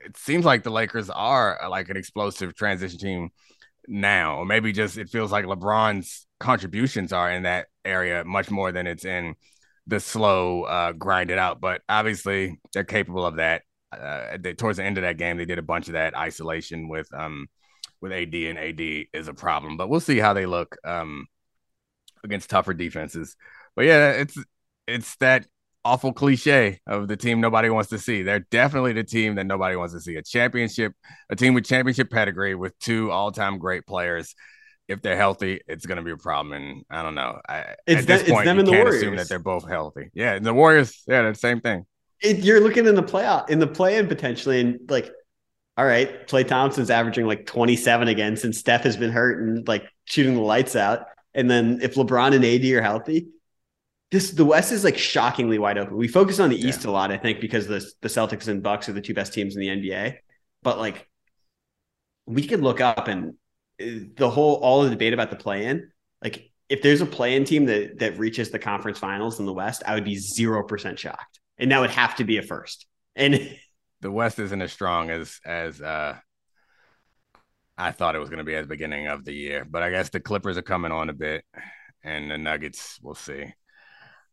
it 0.06 0.18
seems 0.18 0.46
like 0.46 0.64
the 0.64 0.72
Lakers 0.72 1.10
are 1.10 1.64
uh, 1.64 1.70
like 1.70 1.90
an 1.90 1.98
explosive 1.98 2.56
transition 2.56 3.00
team 3.00 3.30
now, 3.88 4.38
or 4.38 4.46
maybe 4.46 4.72
just 4.72 4.98
it 4.98 5.10
feels 5.10 5.32
like 5.32 5.46
LeBron's 5.46 6.28
contributions 6.40 7.14
are 7.14 7.32
in 7.32 7.44
that 7.44 7.68
area 7.86 8.24
much 8.26 8.52
more 8.52 8.72
than 8.72 8.88
it's 8.88 9.06
in 9.06 9.36
the 9.88 10.00
slow, 10.00 10.63
uh, 10.63 10.91
grind 10.93 11.32
it 11.32 11.38
out. 11.38 11.62
But 11.62 11.82
obviously, 11.88 12.60
they're 12.74 12.84
capable 12.84 13.26
of 13.26 13.38
that. 13.38 13.63
Uh, 13.91 14.38
they, 14.39 14.54
towards 14.54 14.78
the 14.78 14.84
end 14.84 14.98
of 14.98 15.04
that 15.04 15.17
game, 15.17 15.38
they 15.38 15.45
did 15.45 15.60
a 15.60 15.63
bunch 15.63 15.88
of 15.88 15.93
that 15.93 16.15
isolation 16.15 16.88
with 16.89 17.08
um 17.13 17.48
with 18.02 18.12
AD, 18.12 18.34
and 18.34 18.60
AD 18.60 19.08
is 19.13 19.28
a 19.28 19.34
problem. 19.34 19.78
But 19.78 19.89
we'll 19.89 20.00
see 20.00 20.17
how 20.17 20.34
they 20.34 20.45
look 20.45 20.78
um 20.84 21.28
against 22.24 22.50
tougher 22.50 22.74
defenses. 22.74 23.36
But 23.76 23.86
yeah, 23.86 24.12
it's 24.12 24.38
it's 24.88 25.15
that 25.17 25.48
awful 25.86 26.12
cliche 26.12 26.80
of 26.88 27.08
the 27.08 27.15
team 27.15 27.39
nobody 27.39 27.69
wants 27.69 27.91
to 27.91 28.00
see. 28.00 28.24
They're 28.24 28.39
definitely 28.39 28.93
the 28.93 29.04
team 29.04 29.36
that 29.36 29.45
nobody 29.45 29.76
wants 29.76 29.93
to 29.93 30.02
see. 30.02 30.15
A 30.15 30.24
championship, 30.24 30.93
a 31.30 31.36
team 31.36 31.54
with 31.54 31.65
championship 31.65 32.10
pedigree 32.10 32.56
with 32.56 32.78
two 32.80 33.12
all-time 33.12 33.60
great 33.60 33.86
players. 33.86 34.34
If 34.88 35.02
they're 35.02 35.17
healthy, 35.17 35.62
it's 35.67 35.86
going 35.86 35.98
to 35.98 36.04
be 36.04 36.12
a 36.12 36.17
problem. 36.17 36.54
And 36.54 36.84
I 36.89 37.02
don't 37.02 37.15
know. 37.15 37.39
I, 37.50 37.76
It's 37.88 38.02
at 38.02 38.08
this 38.08 38.21
them- 38.21 38.21
it's 38.21 38.30
point, 38.32 38.45
them 38.45 38.58
you 38.58 38.60
and 38.62 38.67
the 38.67 38.71
can't 38.71 38.89
assume 38.89 39.15
that 39.15 39.28
they're 39.30 39.39
both 39.39 39.67
healthy. 39.67 40.10
Yeah, 40.13 40.38
the 40.39 40.54
Warriors, 40.54 41.04
yeah, 41.08 41.24
the 41.24 41.34
same 41.36 41.60
thing. 41.62 41.86
It, 42.21 42.38
you're 42.39 42.62
looking 42.62 42.86
in 42.86 42.95
the 42.95 43.04
playoff 43.04 43.50
in 43.50 43.60
the 43.60 43.67
play-in 43.67 44.08
potentially, 44.08 44.60
and 44.62 44.80
like, 44.89 45.12
all 45.78 45.86
right, 45.86 46.28
Klay 46.28 46.48
Thompson's 46.48 46.89
averaging 46.89 47.26
like 47.28 47.45
27 47.45 48.08
again 48.08 48.38
since 48.38 48.58
Steph 48.60 48.84
has 48.84 48.95
been 48.95 49.12
hurt 49.12 49.41
and 49.41 49.67
like 49.67 49.86
shooting 50.06 50.36
the 50.36 50.41
lights 50.41 50.76
out. 50.76 51.08
And 51.34 51.50
then 51.52 51.80
if 51.82 51.95
LeBron 51.95 52.34
and 52.34 52.45
AD 52.45 52.63
are 52.71 52.82
healthy, 52.82 53.28
this 54.12 54.32
the 54.32 54.45
West 54.45 54.71
is 54.71 54.84
like 54.86 54.98
shockingly 54.98 55.58
wide 55.60 55.78
open. 55.78 55.98
We 55.98 56.08
focus 56.08 56.39
on 56.39 56.50
the 56.50 56.56
Yeah. 56.56 56.67
East 56.67 56.86
a 56.86 56.91
lot, 56.91 57.12
I 57.12 57.17
think, 57.17 57.41
because 57.41 57.67
the 57.67 57.86
the 58.02 58.08
Celtics 58.08 58.48
and 58.48 58.63
Bucks 58.63 58.88
are 58.88 58.93
the 58.93 59.02
two 59.02 59.13
best 59.13 59.34
teams 59.34 59.56
in 59.56 59.62
the 59.62 59.67
NBA. 59.67 60.17
But 60.63 60.78
like, 60.78 61.10
we 62.26 62.48
could 62.48 62.62
look 62.62 62.80
up 62.80 63.08
and 63.10 63.34
the 63.78 64.30
whole 64.30 64.56
all 64.56 64.84
the 64.84 64.90
debate 64.90 65.14
about 65.14 65.30
the 65.30 65.36
play-in. 65.36 65.92
Like, 66.24 66.52
if 66.70 66.82
there's 66.82 67.02
a 67.02 67.06
play-in 67.06 67.46
team 67.46 67.66
that 67.66 68.00
that 68.00 68.18
reaches 68.18 68.50
the 68.50 68.60
conference 68.60 69.00
finals 69.00 69.40
in 69.40 69.46
the 69.46 69.54
West, 69.54 69.84
I 69.86 69.94
would 69.96 70.06
be 70.06 70.16
zero 70.16 70.64
percent 70.64 71.00
shocked, 71.00 71.40
and 71.58 71.72
that 71.72 71.80
would 71.80 71.92
have 71.92 72.16
to 72.18 72.24
be 72.24 72.38
a 72.38 72.42
first. 72.42 72.86
And 73.16 73.56
the 74.02 74.12
West 74.12 74.40
isn't 74.40 74.62
as 74.62 74.72
strong 74.72 75.10
as 75.10 75.40
as 75.46 75.82
uh 75.82 76.18
I 77.78 77.92
thought 77.92 78.16
it 78.16 78.20
was 78.20 78.30
going 78.30 78.40
to 78.40 78.46
be 78.46 78.56
at 78.56 78.62
the 78.62 78.68
beginning 78.68 79.08
of 79.08 79.26
the 79.26 79.34
year, 79.34 79.66
but 79.70 79.84
I 79.84 79.90
guess 79.90 80.10
the 80.10 80.22
Clippers 80.22 80.58
are 80.58 80.62
coming 80.62 80.94
on 80.94 81.10
a 81.10 81.14
bit, 81.14 81.44
and 82.04 82.32
the 82.32 82.38
Nuggets. 82.38 83.00
We'll 83.02 83.16
see. 83.16 83.54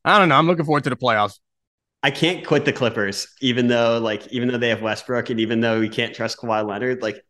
I 0.05 0.18
don't 0.18 0.28
know. 0.28 0.37
I'm 0.37 0.46
looking 0.46 0.64
forward 0.64 0.85
to 0.85 0.90
the 0.90 0.96
playoffs. 0.96 1.38
I 2.05 2.11
can't 2.11 2.44
quit 2.44 2.64
the 2.64 2.72
Clippers, 2.72 3.28
even 3.40 3.68
though 3.68 3.98
like 3.98 4.26
even 4.28 4.48
though 4.48 4.59
they 4.59 4.70
have 4.70 4.83
Westbrook 4.83 5.31
and 5.31 5.38
even 5.38 5.61
though 5.61 5.78
we 5.81 5.88
can't 5.88 6.14
trust 6.14 6.38
Kawhi 6.38 6.66
Leonard, 6.66 7.02
like 7.02 7.24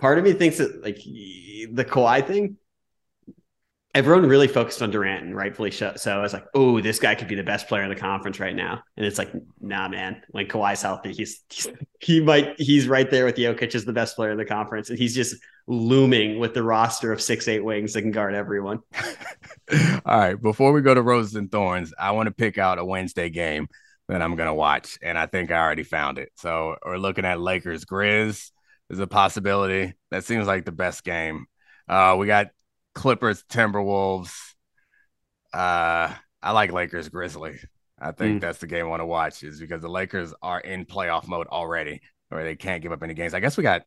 part 0.00 0.18
of 0.18 0.24
me 0.24 0.32
thinks 0.32 0.58
that 0.58 0.82
like 0.82 0.96
the 0.96 1.84
Kawhi 1.84 2.26
thing, 2.26 2.56
everyone 3.94 4.26
really 4.28 4.48
focused 4.48 4.82
on 4.82 4.90
Durant 4.90 5.24
and 5.24 5.36
rightfully 5.36 5.70
so. 5.70 5.92
So 5.96 6.16
I 6.16 6.22
was 6.22 6.32
like, 6.32 6.46
oh, 6.54 6.80
this 6.80 6.98
guy 6.98 7.14
could 7.14 7.28
be 7.28 7.34
the 7.34 7.42
best 7.42 7.68
player 7.68 7.82
in 7.82 7.88
the 7.88 7.96
conference 7.96 8.38
right 8.40 8.54
now. 8.54 8.82
And 8.96 9.04
it's 9.04 9.18
like, 9.18 9.30
nah, 9.60 9.88
man. 9.88 10.22
When 10.30 10.46
Kawhi's 10.46 10.82
healthy, 10.82 11.12
he's, 11.12 11.42
he's 11.50 11.68
he 12.00 12.20
might 12.20 12.58
he's 12.58 12.88
right 12.88 13.10
there 13.10 13.24
with 13.24 13.36
Jokic 13.36 13.74
as 13.74 13.84
the 13.84 13.92
best 13.92 14.16
player 14.16 14.30
in 14.30 14.38
the 14.38 14.44
conference, 14.44 14.90
and 14.90 14.98
he's 14.98 15.14
just 15.14 15.36
looming 15.66 16.38
with 16.38 16.54
the 16.54 16.62
roster 16.62 17.12
of 17.12 17.20
six 17.20 17.46
eight 17.46 17.64
wings 17.64 17.92
that 17.92 18.02
can 18.02 18.10
guard 18.10 18.34
everyone. 18.34 18.80
All 20.04 20.18
right, 20.18 20.40
before 20.40 20.72
we 20.72 20.82
go 20.82 20.94
to 20.94 21.02
roses 21.02 21.34
and 21.34 21.50
thorns, 21.50 21.92
I 21.98 22.12
want 22.12 22.26
to 22.26 22.34
pick 22.34 22.58
out 22.58 22.78
a 22.78 22.84
Wednesday 22.84 23.28
game 23.28 23.68
that 24.08 24.22
I'm 24.22 24.34
gonna 24.34 24.54
watch, 24.54 24.98
and 25.02 25.18
I 25.18 25.26
think 25.26 25.50
I 25.50 25.58
already 25.58 25.84
found 25.84 26.18
it. 26.18 26.30
So 26.36 26.76
we're 26.84 26.96
looking 26.96 27.24
at 27.24 27.40
Lakers 27.40 27.84
Grizz 27.84 28.50
is 28.90 28.98
a 28.98 29.06
possibility. 29.06 29.94
That 30.10 30.24
seems 30.24 30.46
like 30.46 30.64
the 30.64 30.72
best 30.72 31.04
game. 31.04 31.46
Uh, 31.88 32.16
we 32.18 32.26
got 32.26 32.48
Clippers, 32.94 33.44
Timberwolves. 33.44 34.32
Uh, 35.54 36.12
I 36.42 36.52
like 36.52 36.72
Lakers, 36.72 37.08
Grizzly. 37.08 37.58
I 37.98 38.12
think 38.12 38.38
mm. 38.38 38.40
that's 38.40 38.58
the 38.58 38.66
game 38.66 38.86
I 38.86 38.88
want 38.88 39.00
to 39.00 39.06
watch 39.06 39.42
is 39.42 39.60
because 39.60 39.82
the 39.82 39.88
Lakers 39.88 40.34
are 40.42 40.60
in 40.60 40.86
playoff 40.86 41.28
mode 41.28 41.46
already, 41.46 42.00
where 42.28 42.44
they 42.44 42.56
can't 42.56 42.82
give 42.82 42.92
up 42.92 43.02
any 43.02 43.14
games. 43.14 43.34
I 43.34 43.40
guess 43.40 43.56
we 43.56 43.62
got 43.62 43.82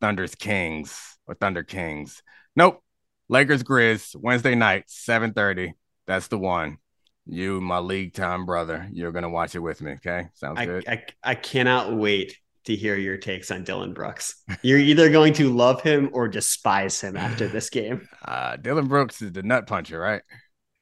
Thunder's 0.00 0.34
Kings 0.34 1.18
or 1.26 1.34
Thunder 1.34 1.62
Kings. 1.62 2.22
Nope. 2.54 2.82
Lakers 3.28 3.62
Grizz 3.62 4.14
Wednesday 4.16 4.54
night, 4.54 4.84
7:30. 4.88 5.72
That's 6.06 6.28
the 6.28 6.38
one. 6.38 6.78
You, 7.26 7.62
my 7.62 7.78
league 7.78 8.12
time 8.12 8.44
brother, 8.44 8.86
you're 8.92 9.12
gonna 9.12 9.30
watch 9.30 9.54
it 9.54 9.60
with 9.60 9.80
me. 9.80 9.92
Okay. 9.92 10.28
Sounds 10.34 10.58
I, 10.58 10.66
good. 10.66 10.84
I, 10.86 11.04
I 11.22 11.34
cannot 11.34 11.96
wait 11.96 12.36
to 12.64 12.74
hear 12.74 12.96
your 12.96 13.16
takes 13.16 13.50
on 13.50 13.64
Dillon 13.64 13.92
Brooks. 13.92 14.42
You're 14.62 14.78
either 14.78 15.10
going 15.10 15.32
to 15.34 15.52
love 15.52 15.82
him 15.82 16.10
or 16.12 16.28
despise 16.28 17.00
him 17.00 17.16
after 17.16 17.48
this 17.48 17.70
game. 17.70 18.08
Uh, 18.24 18.56
Dillon 18.56 18.88
Brooks 18.88 19.20
is 19.20 19.32
the 19.32 19.42
nut 19.42 19.66
puncher, 19.66 19.98
right? 19.98 20.22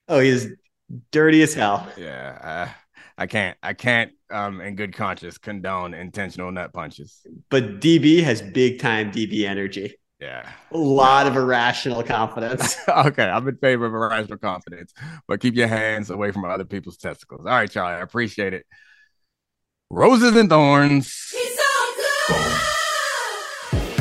Oh, 0.07 0.21
he's 0.21 0.47
dirty 1.11 1.42
as 1.42 1.55
hell. 1.55 1.88
Yeah, 1.97 2.38
uh, 2.40 2.73
I 3.18 3.27
can't, 3.27 3.59
I 3.62 3.73
can't, 3.73 4.12
um, 4.31 4.61
in 4.61 4.77
good 4.77 4.95
conscience, 4.95 5.38
condone 5.38 5.92
intentional 5.92 6.53
nut 6.53 6.73
punches. 6.73 7.21
But 7.51 7.81
DB 7.81 8.23
has 8.23 8.42
big 8.42 8.79
time 8.79 9.11
DB 9.11 9.45
energy. 9.45 9.97
Yeah, 10.21 10.49
a 10.71 10.79
lot 10.79 11.27
of 11.27 11.35
irrational 11.35 12.05
confidence. 12.05 12.77
okay, 12.88 13.25
I'm 13.25 13.49
in 13.49 13.57
favor 13.57 13.87
of 13.87 13.92
irrational 13.92 14.38
confidence, 14.38 14.92
but 15.27 15.40
keep 15.40 15.57
your 15.57 15.66
hands 15.66 16.11
away 16.11 16.31
from 16.31 16.45
other 16.45 16.64
people's 16.64 16.97
testicles. 16.97 17.40
All 17.40 17.53
right, 17.53 17.68
Charlie, 17.68 17.95
I 17.95 18.03
appreciate 18.03 18.55
it. 18.55 18.64
Roses 19.90 20.37
and 20.37 20.49
thorns. 20.49 21.35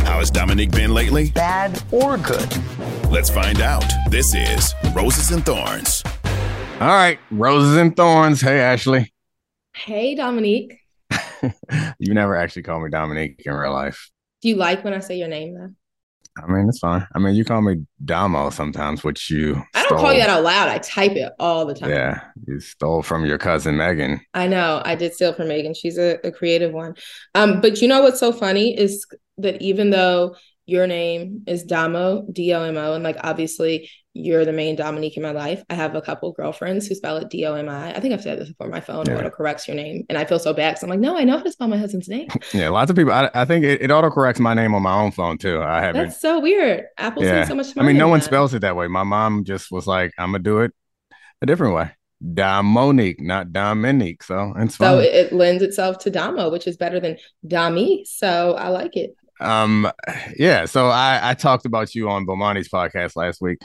How 0.06 0.20
has 0.20 0.30
Domonique 0.30 0.72
been 0.72 0.94
lately? 0.94 1.32
Bad 1.32 1.82
or 1.92 2.18
good? 2.18 2.56
Let's 3.10 3.30
find 3.30 3.62
out. 3.62 3.86
This 4.10 4.36
is 4.36 4.74
Roses 4.94 5.32
and 5.32 5.46
Thorns. 5.46 6.04
All 6.80 6.88
right, 6.88 7.20
Roses 7.32 7.78
and 7.78 7.96
Thorns. 7.96 8.42
Hey, 8.42 8.60
Ashley. 8.60 9.12
Hey, 9.76 10.16
Domonique. 10.16 10.78
you 12.00 12.14
never 12.14 12.36
actually 12.36 12.64
call 12.64 12.80
me 12.80 12.90
Domonique 12.90 13.42
in 13.46 13.54
real 13.54 13.74
life. 13.74 14.12
Do 14.42 14.50
you 14.50 14.56
like 14.56 14.84
when 14.84 14.94
I 14.94 15.00
say 15.00 15.18
your 15.18 15.28
name 15.28 15.56
though? 15.56 15.70
I 16.38 16.48
mean, 16.48 16.70
it's 16.70 16.80
fine. 16.80 17.06
I 17.14 17.20
mean, 17.20 17.36
you 17.36 17.44
call 17.44 17.62
me 17.62 17.86
Damo 18.04 18.50
sometimes, 18.52 19.04
which 19.04 19.30
you. 19.30 19.62
I 19.76 19.80
don't 19.80 19.88
stole. 19.90 20.00
call 20.00 20.14
you 20.14 20.20
that 20.20 20.30
out 20.30 20.44
loud. 20.44 20.70
I 20.70 20.78
type 20.78 21.12
it 21.12 21.34
all 21.40 21.66
the 21.66 21.74
time. 21.74 21.90
Yeah, 21.90 22.22
you 22.48 22.60
stole 22.60 23.04
from 23.04 23.26
your 23.26 23.38
cousin 23.38 23.78
Megan. 23.78 24.22
I 24.34 24.48
know. 24.48 24.82
I 24.86 24.96
did 24.96 25.14
steal 25.14 25.34
from 25.34 25.50
Megan. 25.50 25.74
She's 25.74 25.98
a, 25.98 26.20
a 26.24 26.32
creative 26.32 26.72
one. 26.72 26.96
Um, 27.36 27.60
but 27.60 27.82
you 27.82 27.88
know 27.88 28.02
what's 28.02 28.20
so 28.20 28.32
funny 28.32 28.78
is 28.78 29.06
that 29.40 29.62
even 29.62 29.90
though 29.90 30.36
your 30.66 30.88
name 30.88 31.44
is 31.48 31.64
Damo, 31.64 32.26
D 32.32 32.54
O 32.54 32.64
M 32.64 32.78
O, 32.78 32.94
and 32.94 33.04
like 33.04 33.18
obviously 33.24 33.90
you're 34.14 34.44
the 34.44 34.52
main 34.52 34.76
Dominique 34.76 35.16
in 35.16 35.24
my 35.24 35.32
life. 35.32 35.64
I 35.70 35.76
have 35.76 35.96
a 35.96 36.02
couple 36.02 36.32
girlfriends 36.34 36.88
who 36.88 36.96
spell 36.96 37.18
it 37.18 37.30
D 37.30 37.46
O 37.46 37.56
M 37.56 37.70
I. 37.70 37.96
I 37.96 38.00
think 38.00 38.14
I've 38.14 38.22
said 38.22 38.40
this 38.40 38.50
before. 38.50 38.68
My 38.68 38.80
phone 38.80 39.06
yeah. 39.06 39.18
auto 39.18 39.30
corrects 39.30 39.68
your 39.68 39.76
name, 39.76 40.06
and 40.10 40.18
I 40.18 40.26
feel 40.26 40.40
so 40.40 40.54
bad 40.54 40.72
because 40.72 40.84
I'm 40.84 40.90
like, 40.90 41.00
no, 41.00 41.18
I 41.18 41.24
know 41.24 41.38
how 41.38 41.44
to 41.44 41.52
spell 41.52 41.68
my 41.68 41.78
husband's 41.78 42.08
name. 42.08 42.28
yeah, 42.54 42.70
lots 42.70 42.90
of 42.90 42.98
people. 42.98 43.14
I, 43.14 43.30
I 43.34 43.46
think 43.46 43.66
it, 43.66 43.82
it 43.82 43.92
auto 43.92 44.10
corrects 44.10 44.40
my 44.40 44.54
name 44.54 44.76
on 44.76 44.84
my 44.84 44.94
own 44.94 45.12
phone 45.12 45.38
too. 45.38 45.62
I 45.62 45.82
haven't. 45.82 46.08
That's 46.08 46.22
so 46.22 46.40
weird. 46.40 46.86
Apple's 46.98 47.26
yeah. 47.26 47.46
so 47.46 47.56
much. 47.56 47.78
I 47.78 47.84
mean, 47.84 47.98
no 47.98 48.08
one 48.08 48.20
that. 48.20 48.26
spells 48.26 48.54
it 48.54 48.60
that 48.60 48.76
way. 48.76 48.88
My 48.88 49.04
mom 49.04 49.44
just 49.44 49.72
was 49.72 49.88
like, 49.88 50.14
I'm 50.18 50.32
gonna 50.32 50.44
do 50.44 50.60
it 50.60 50.74
a 51.42 51.46
different 51.46 51.76
way. 51.76 51.92
Domonique, 52.24 53.20
not 53.20 53.52
Dominique. 53.52 54.24
So 54.24 54.54
it's. 54.58 54.76
So 54.76 55.00
it, 55.00 55.14
it 55.14 55.34
lends 55.34 55.64
itself 55.64 55.98
to 56.00 56.10
Damo, 56.10 56.52
which 56.52 56.68
is 56.68 56.78
better 56.78 57.00
than 57.00 57.18
Dami. 57.48 58.06
So 58.06 58.54
I 58.54 58.70
like 58.70 58.96
it. 58.96 59.16
Um, 59.42 59.92
yeah. 60.38 60.66
So 60.66 60.88
I 60.88 61.20
I 61.22 61.34
talked 61.34 61.66
about 61.66 61.96
you 61.96 62.10
on 62.10 62.26
Bomani's 62.26 62.70
podcast 62.70 63.16
last 63.16 63.42
week. 63.42 63.60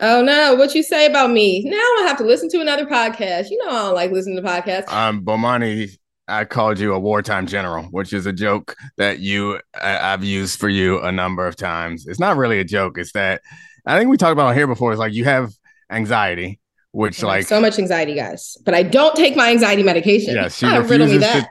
Oh 0.00 0.22
no, 0.22 0.54
what 0.56 0.74
you 0.74 0.82
say 0.82 1.06
about 1.06 1.30
me? 1.30 1.62
Now 1.64 1.76
I 1.76 2.04
have 2.08 2.18
to 2.18 2.24
listen 2.24 2.48
to 2.50 2.60
another 2.60 2.86
podcast. 2.86 3.50
You 3.50 3.58
know 3.58 3.70
I 3.70 3.82
don't 3.82 3.94
like 3.94 4.10
listening 4.10 4.36
to 4.36 4.42
podcasts. 4.42 4.88
Um, 4.92 5.24
Bomani, 5.24 5.96
I 6.26 6.44
called 6.44 6.78
you 6.78 6.94
a 6.94 6.98
wartime 6.98 7.46
general, 7.46 7.84
which 7.84 8.12
is 8.12 8.26
a 8.26 8.32
joke 8.32 8.74
that 8.96 9.20
you 9.20 9.60
I've 9.80 10.24
used 10.24 10.58
for 10.58 10.68
you 10.68 11.00
a 11.00 11.12
number 11.12 11.46
of 11.46 11.56
times. 11.56 12.06
It's 12.06 12.18
not 12.18 12.36
really 12.36 12.58
a 12.58 12.64
joke. 12.64 12.98
It's 12.98 13.12
that 13.12 13.42
I 13.86 13.98
think 13.98 14.10
we 14.10 14.16
talked 14.16 14.32
about 14.32 14.56
here 14.56 14.66
before. 14.66 14.92
It's 14.92 14.98
like 14.98 15.12
you 15.12 15.24
have 15.24 15.52
anxiety, 15.90 16.58
which 16.92 17.22
like 17.22 17.46
so 17.46 17.60
much 17.60 17.78
anxiety, 17.78 18.14
guys. 18.14 18.56
But 18.64 18.74
I 18.74 18.82
don't 18.82 19.14
take 19.14 19.36
my 19.36 19.50
anxiety 19.50 19.82
medication. 19.82 20.34
Yeah, 20.34 20.48
she 20.48 20.66
refuses 20.66 21.22
to, 21.22 21.48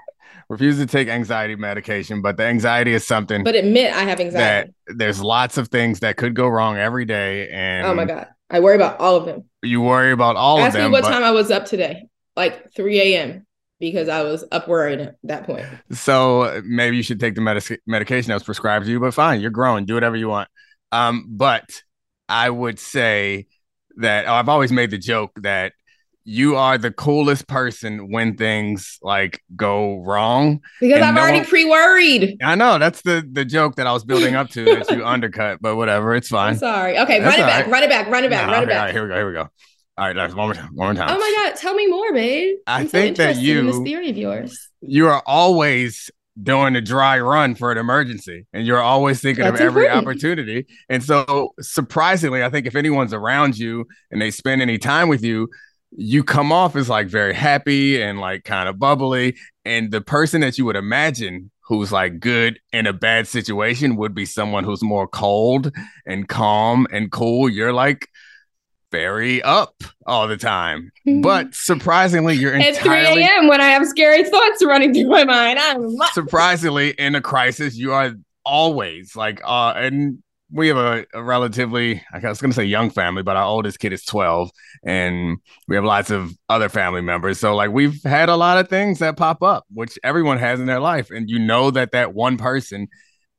refuse 0.51 0.77
to 0.79 0.85
take 0.85 1.07
anxiety 1.07 1.55
medication, 1.55 2.21
but 2.21 2.35
the 2.35 2.43
anxiety 2.43 2.93
is 2.93 3.07
something. 3.07 3.43
But 3.43 3.55
admit 3.55 3.93
I 3.93 4.01
have 4.01 4.19
anxiety. 4.19 4.73
There's 4.87 5.21
lots 5.21 5.57
of 5.57 5.69
things 5.69 6.01
that 6.01 6.17
could 6.17 6.35
go 6.35 6.47
wrong 6.47 6.77
every 6.77 7.05
day, 7.05 7.49
and 7.49 7.87
oh 7.87 7.95
my 7.95 8.05
god, 8.05 8.27
I 8.49 8.59
worry 8.59 8.75
about 8.75 8.99
all 8.99 9.15
of 9.15 9.25
them. 9.25 9.45
You 9.63 9.81
worry 9.81 10.11
about 10.11 10.35
all 10.35 10.59
Ask 10.59 10.67
of 10.67 10.73
them. 10.73 10.81
Ask 10.81 10.89
me 10.89 10.91
what 10.91 11.03
but... 11.03 11.09
time 11.09 11.23
I 11.23 11.31
was 11.31 11.49
up 11.51 11.65
today, 11.65 12.07
like 12.35 12.73
3 12.73 12.99
a.m. 12.99 13.47
because 13.79 14.09
I 14.09 14.23
was 14.23 14.43
up 14.51 14.67
worried 14.67 14.99
at 14.99 15.15
that 15.23 15.45
point. 15.45 15.65
So 15.91 16.61
maybe 16.65 16.97
you 16.97 17.03
should 17.03 17.19
take 17.19 17.35
the 17.35 17.41
medic- 17.41 17.81
medication 17.87 18.27
that 18.29 18.35
was 18.35 18.43
prescribed 18.43 18.85
to 18.85 18.91
you. 18.91 18.99
But 18.99 19.13
fine, 19.13 19.39
you're 19.39 19.51
growing. 19.51 19.85
Do 19.85 19.93
whatever 19.93 20.17
you 20.17 20.27
want. 20.27 20.49
Um, 20.91 21.27
but 21.29 21.81
I 22.27 22.49
would 22.49 22.77
say 22.77 23.47
that 23.97 24.25
oh, 24.27 24.33
I've 24.33 24.49
always 24.49 24.73
made 24.73 24.91
the 24.91 24.97
joke 24.97 25.31
that 25.37 25.71
you 26.23 26.55
are 26.55 26.77
the 26.77 26.91
coolest 26.91 27.47
person 27.47 28.11
when 28.11 28.37
things 28.37 28.99
like 29.01 29.41
go 29.55 30.01
wrong 30.03 30.61
because 30.79 31.01
I'm 31.01 31.15
no 31.15 31.21
already 31.21 31.39
one... 31.39 31.47
pre-worried. 31.47 32.37
I 32.43 32.55
know 32.55 32.77
that's 32.77 33.01
the 33.01 33.27
the 33.31 33.45
joke 33.45 33.75
that 33.75 33.87
I 33.87 33.91
was 33.91 34.03
building 34.03 34.35
up 34.35 34.49
to 34.51 34.65
that 34.75 34.91
you 34.91 35.05
undercut, 35.05 35.59
but 35.61 35.75
whatever, 35.75 36.15
it's 36.15 36.29
fine. 36.29 36.53
I'm 36.53 36.57
sorry. 36.57 36.99
Okay, 36.99 37.19
that's 37.19 37.37
run 37.37 37.47
it 37.47 37.49
back, 37.49 37.65
right. 37.65 37.71
run 37.71 37.83
it 37.83 37.89
back, 37.89 38.07
run 38.07 38.23
it 38.23 38.29
back, 38.29 38.47
no, 38.47 38.53
run 38.53 38.63
okay, 38.63 38.71
it 38.71 38.73
back. 38.73 38.79
All 38.79 38.85
right, 38.85 38.93
here 38.93 39.03
we 39.03 39.09
go. 39.09 39.15
Here 39.15 39.27
we 39.27 39.33
go. 39.33 39.49
All 39.97 40.13
right, 40.13 40.35
one 40.35 40.47
more 40.47 40.53
time. 40.53 40.69
One 40.73 40.95
more 40.95 41.05
time. 41.05 41.15
Oh 41.15 41.19
my 41.19 41.43
god, 41.43 41.57
tell 41.57 41.73
me 41.73 41.87
more, 41.87 42.13
babe. 42.13 42.57
I'm 42.67 42.85
I 42.85 42.87
think 42.87 43.17
so 43.17 43.23
that 43.23 43.37
you 43.37 43.63
this 43.63 43.79
theory 43.79 44.09
of 44.09 44.17
yours. 44.17 44.69
You 44.81 45.07
are 45.07 45.21
always 45.25 46.09
doing 46.41 46.75
a 46.75 46.81
dry 46.81 47.19
run 47.19 47.55
for 47.55 47.71
an 47.71 47.77
emergency 47.77 48.45
and 48.53 48.65
you're 48.65 48.81
always 48.81 49.19
thinking 49.19 49.43
That's 49.43 49.59
of 49.59 49.65
every 49.65 49.89
opportunity. 49.89 50.65
And 50.89 51.03
so 51.03 51.53
surprisingly, 51.59 52.43
I 52.43 52.49
think 52.49 52.65
if 52.65 52.75
anyone's 52.75 53.13
around 53.13 53.57
you 53.57 53.85
and 54.11 54.21
they 54.21 54.31
spend 54.31 54.61
any 54.61 54.77
time 54.77 55.09
with 55.09 55.23
you, 55.23 55.49
you 55.91 56.23
come 56.23 56.51
off 56.51 56.75
as 56.75 56.89
like 56.89 57.07
very 57.07 57.33
happy 57.33 58.01
and 58.01 58.19
like 58.19 58.43
kind 58.43 58.69
of 58.69 58.79
bubbly. 58.79 59.37
And 59.65 59.91
the 59.91 60.01
person 60.01 60.41
that 60.41 60.57
you 60.57 60.65
would 60.65 60.75
imagine 60.75 61.51
who's 61.61 61.91
like 61.91 62.19
good 62.19 62.59
in 62.73 62.87
a 62.87 62.93
bad 62.93 63.27
situation 63.27 63.95
would 63.97 64.13
be 64.13 64.25
someone 64.25 64.63
who's 64.63 64.81
more 64.81 65.07
cold 65.07 65.71
and 66.05 66.27
calm 66.27 66.87
and 66.91 67.11
cool. 67.11 67.49
You're 67.49 67.73
like 67.73 68.07
very 68.91 69.41
up 69.41 69.75
all 70.05 70.27
the 70.27 70.37
time. 70.37 70.91
But 71.21 71.55
surprisingly, 71.55 72.35
you're 72.35 72.53
at 72.53 72.75
entirely 72.75 73.13
3 73.13 73.23
a.m. 73.23 73.47
when 73.47 73.61
I 73.61 73.69
have 73.69 73.85
scary 73.87 74.23
thoughts 74.23 74.63
running 74.65 74.93
through 74.93 75.07
my 75.07 75.23
mind. 75.23 75.59
I'm 75.59 75.95
surprisingly 76.13 76.91
in 76.91 77.15
a 77.15 77.21
crisis, 77.21 77.75
you 77.77 77.93
are 77.93 78.13
always 78.43 79.15
like 79.15 79.39
uh 79.45 79.71
and 79.75 80.23
we 80.51 80.67
have 80.67 80.77
a, 80.77 81.05
a, 81.13 81.23
relatively 81.23 82.03
I 82.11 82.19
was 82.27 82.41
gonna 82.41 82.53
say 82.53 82.65
young 82.65 82.89
family, 82.89 83.23
but 83.23 83.37
our 83.37 83.45
oldest 83.45 83.79
kid 83.79 83.93
is 83.93 84.03
12 84.03 84.49
and 84.83 85.37
we 85.67 85.75
have 85.75 85.85
lots 85.85 86.11
of 86.11 86.33
other 86.49 86.69
family 86.69 87.01
members. 87.01 87.39
So 87.39 87.55
like 87.55 87.71
we've 87.71 88.01
had 88.03 88.29
a 88.29 88.35
lot 88.35 88.57
of 88.57 88.67
things 88.67 88.99
that 88.99 89.17
pop 89.17 89.41
up, 89.43 89.65
which 89.73 89.97
everyone 90.03 90.37
has 90.37 90.59
in 90.59 90.65
their 90.65 90.79
life. 90.79 91.09
And 91.09 91.29
you 91.29 91.39
know 91.39 91.71
that 91.71 91.91
that 91.91 92.13
one 92.13 92.37
person 92.37 92.87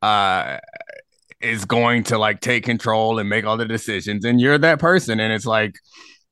uh 0.01 0.59
is 1.41 1.65
going 1.65 2.05
to 2.05 2.19
like 2.19 2.41
take 2.41 2.65
control 2.65 3.19
and 3.19 3.29
make 3.29 3.45
all 3.45 3.57
the 3.57 3.67
decisions 3.67 4.25
and 4.25 4.41
you're 4.41 4.59
that 4.59 4.79
person 4.79 5.19
and 5.19 5.33
it's 5.33 5.47
like 5.47 5.75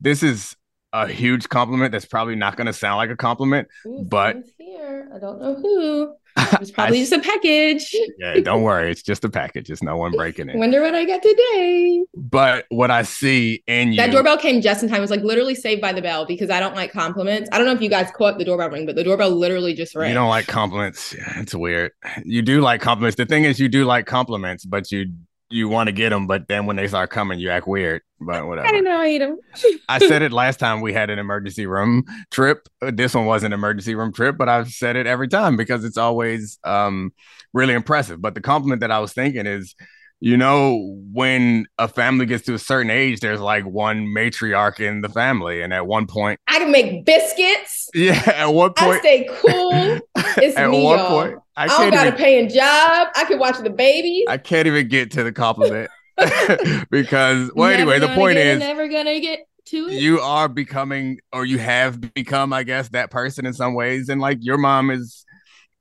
this 0.01 0.23
is 0.23 0.57
a 0.93 1.07
huge 1.07 1.49
compliment 1.49 1.93
that's 1.93 2.05
probably 2.05 2.37
not 2.37 2.57
going 2.57 2.67
to 2.67 2.73
sound 2.73 2.97
like 2.97 3.11
a 3.11 3.17
compliment 3.17 3.69
Ooh, 3.87 4.05
but 4.09 4.37
here 4.59 5.09
i 5.15 5.19
don't 5.19 5.41
know 5.41 5.55
who 5.55 6.15
it's 6.37 6.71
probably 6.71 6.99
I, 6.99 7.01
just 7.01 7.13
a 7.13 7.21
package. 7.21 7.95
yeah, 8.19 8.41
don't 8.41 8.63
worry. 8.63 8.91
It's 8.91 9.03
just 9.03 9.25
a 9.25 9.29
package. 9.29 9.71
It's 9.71 9.83
no 9.83 9.97
one 9.97 10.13
breaking 10.13 10.49
it. 10.49 10.57
Wonder 10.57 10.81
what 10.81 10.95
I 10.95 11.05
got 11.05 11.23
today. 11.23 12.05
But 12.15 12.67
what 12.69 12.91
I 12.91 13.03
see 13.03 13.63
in 13.67 13.93
you. 13.93 13.97
That 13.97 14.13
doorbell 14.13 14.39
came 14.39 14.61
just 14.61 14.83
in 14.83 14.89
time. 14.89 14.99
It 14.99 15.01
was 15.01 15.11
like 15.11 15.23
literally 15.23 15.55
saved 15.55 15.81
by 15.81 15.93
the 15.93 16.03
bell 16.03 16.27
because 16.27 16.51
I 16.51 16.61
don't 16.61 16.75
like 16.75 16.93
compliments. 16.93 17.49
I 17.53 17.59
don't 17.59 17.67
know 17.67 17.73
if 17.73 17.81
you 17.81 17.89
guys 17.89 18.11
caught 18.17 18.39
the 18.39 18.45
doorbell 18.45 18.71
ring, 18.71 18.87
but 18.87 18.95
the 18.95 19.05
doorbell 19.05 19.31
literally 19.31 19.75
just 19.75 19.95
rang. 19.95 20.09
You 20.09 20.15
don't 20.15 20.29
like 20.29 20.47
compliments. 20.47 21.15
It's 21.37 21.55
weird. 21.55 21.93
You 22.25 22.43
do 22.43 22.61
like 22.61 22.81
compliments. 22.81 23.17
The 23.17 23.27
thing 23.27 23.45
is, 23.45 23.59
you 23.59 23.69
do 23.69 23.85
like 23.85 24.07
compliments, 24.07 24.65
but 24.65 24.91
you 24.93 25.13
you 25.51 25.69
want 25.69 25.89
to 25.89 25.93
get 25.93 26.11
them, 26.11 26.27
but 26.27 26.47
then 26.49 26.67
when 26.67 26.77
they 26.77 26.87
start 26.87 27.11
coming, 27.11 27.41
you 27.41 27.51
act 27.51 27.67
weird. 27.67 28.03
But 28.21 28.47
whatever. 28.47 28.69
I 28.69 28.71
didn't 28.71 28.85
know 28.85 28.97
I 28.97 29.09
hate 29.09 29.19
them. 29.19 29.39
I 29.89 29.99
said 29.99 30.23
it 30.23 30.33
last 30.33 30.59
time 30.59 30.81
we 30.81 30.93
had 30.93 31.11
an 31.11 31.19
emergency 31.19 31.67
room 31.67 32.05
trip. 32.31 32.69
This 32.81 33.15
one 33.15 33.27
was 33.27 33.43
an 33.43 33.53
emergency 33.53 33.95
room 33.95 34.13
trip, 34.13 34.37
but 34.39 34.49
I've 34.49 34.71
said 34.71 34.97
it 34.97 35.07
every 35.07 35.29
time 35.29 35.57
because 35.57 35.85
it's 35.85 35.97
always 35.97 36.59
um, 36.65 37.13
really 37.53 37.75
impressive. 37.75 38.23
But 38.23 38.35
the 38.35 38.41
compliment 38.41 38.81
that 38.81 38.91
I 38.91 39.01
was 39.01 39.13
thinking 39.13 39.47
is 39.47 39.75
you 40.21 40.37
know, 40.37 40.99
when 41.13 41.67
a 41.79 41.89
family 41.89 42.27
gets 42.27 42.45
to 42.45 42.55
a 42.55 42.59
certain 42.59 42.91
age, 42.91 43.21
there's 43.21 43.41
like 43.41 43.65
one 43.65 44.07
matriarch 44.07 44.79
in 44.79 45.01
the 45.01 45.09
family. 45.09 45.63
And 45.63 45.73
at 45.73 45.87
one 45.87 46.07
point, 46.07 46.39
I 46.47 46.59
can 46.59 46.71
make 46.71 47.07
biscuits. 47.07 47.89
Yeah. 47.95 48.23
At 48.27 48.47
one 48.53 48.75
point, 48.75 48.97
I 48.97 48.99
stay 49.01 49.29
cool. 49.31 49.99
It's 50.37 50.57
at 50.57 50.71
me, 50.71 50.83
one 50.83 50.99
y'all. 50.99 51.09
point, 51.09 51.39
I 51.57 51.65
I, 51.65 51.67
don't 51.67 51.91
got 51.91 52.07
even, 52.07 52.15
a 52.15 52.17
paying 52.17 52.49
job. 52.49 53.09
I 53.17 53.25
can 53.27 53.39
watch 53.39 53.59
the 53.59 53.71
babies. 53.71 54.27
I 54.29 54.37
can't 54.39 54.67
even 54.67 54.87
get 54.89 55.11
to 55.13 55.25
the 55.25 55.33
compliment 55.33 55.91
because, 56.91 57.51
well, 57.55 57.71
Never 57.71 57.93
anyway, 57.93 57.99
the 57.99 58.15
point 58.15 58.39
is, 58.39 58.59
never 58.61 58.87
gonna 58.89 59.19
get 59.21 59.41
to 59.67 59.89
it. 59.89 60.01
you 60.01 60.21
are 60.21 60.49
becoming 60.49 61.19
or 61.33 61.45
you 61.45 61.59
have 61.59 62.01
become 62.15 62.53
i 62.53 62.63
guess 62.63 62.89
that 62.89 63.11
person 63.11 63.45
in 63.47 63.53
some 63.53 63.75
ways 63.75 64.09
and 64.09 64.21
like 64.21 64.39
your 64.41 64.57
mom 64.57 64.91
is 64.91 65.25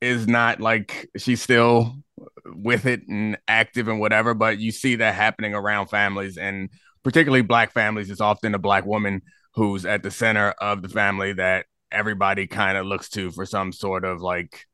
is 0.01 0.27
not 0.27 0.59
like 0.59 1.09
she's 1.17 1.41
still 1.41 1.95
with 2.45 2.85
it 2.85 3.07
and 3.07 3.37
active 3.47 3.87
and 3.87 3.99
whatever 3.99 4.33
but 4.33 4.59
you 4.59 4.71
see 4.71 4.95
that 4.95 5.15
happening 5.15 5.53
around 5.53 5.87
families 5.87 6.37
and 6.37 6.69
particularly 7.03 7.41
black 7.41 7.71
families 7.71 8.09
it's 8.09 8.21
often 8.21 8.55
a 8.55 8.59
black 8.59 8.85
woman 8.85 9.21
who's 9.53 9.85
at 9.85 10.03
the 10.03 10.11
center 10.11 10.49
of 10.59 10.81
the 10.81 10.89
family 10.89 11.33
that 11.33 11.65
everybody 11.91 12.47
kind 12.47 12.77
of 12.77 12.85
looks 12.85 13.09
to 13.09 13.31
for 13.31 13.45
some 13.45 13.71
sort 13.71 14.05
of 14.05 14.21
like 14.21 14.65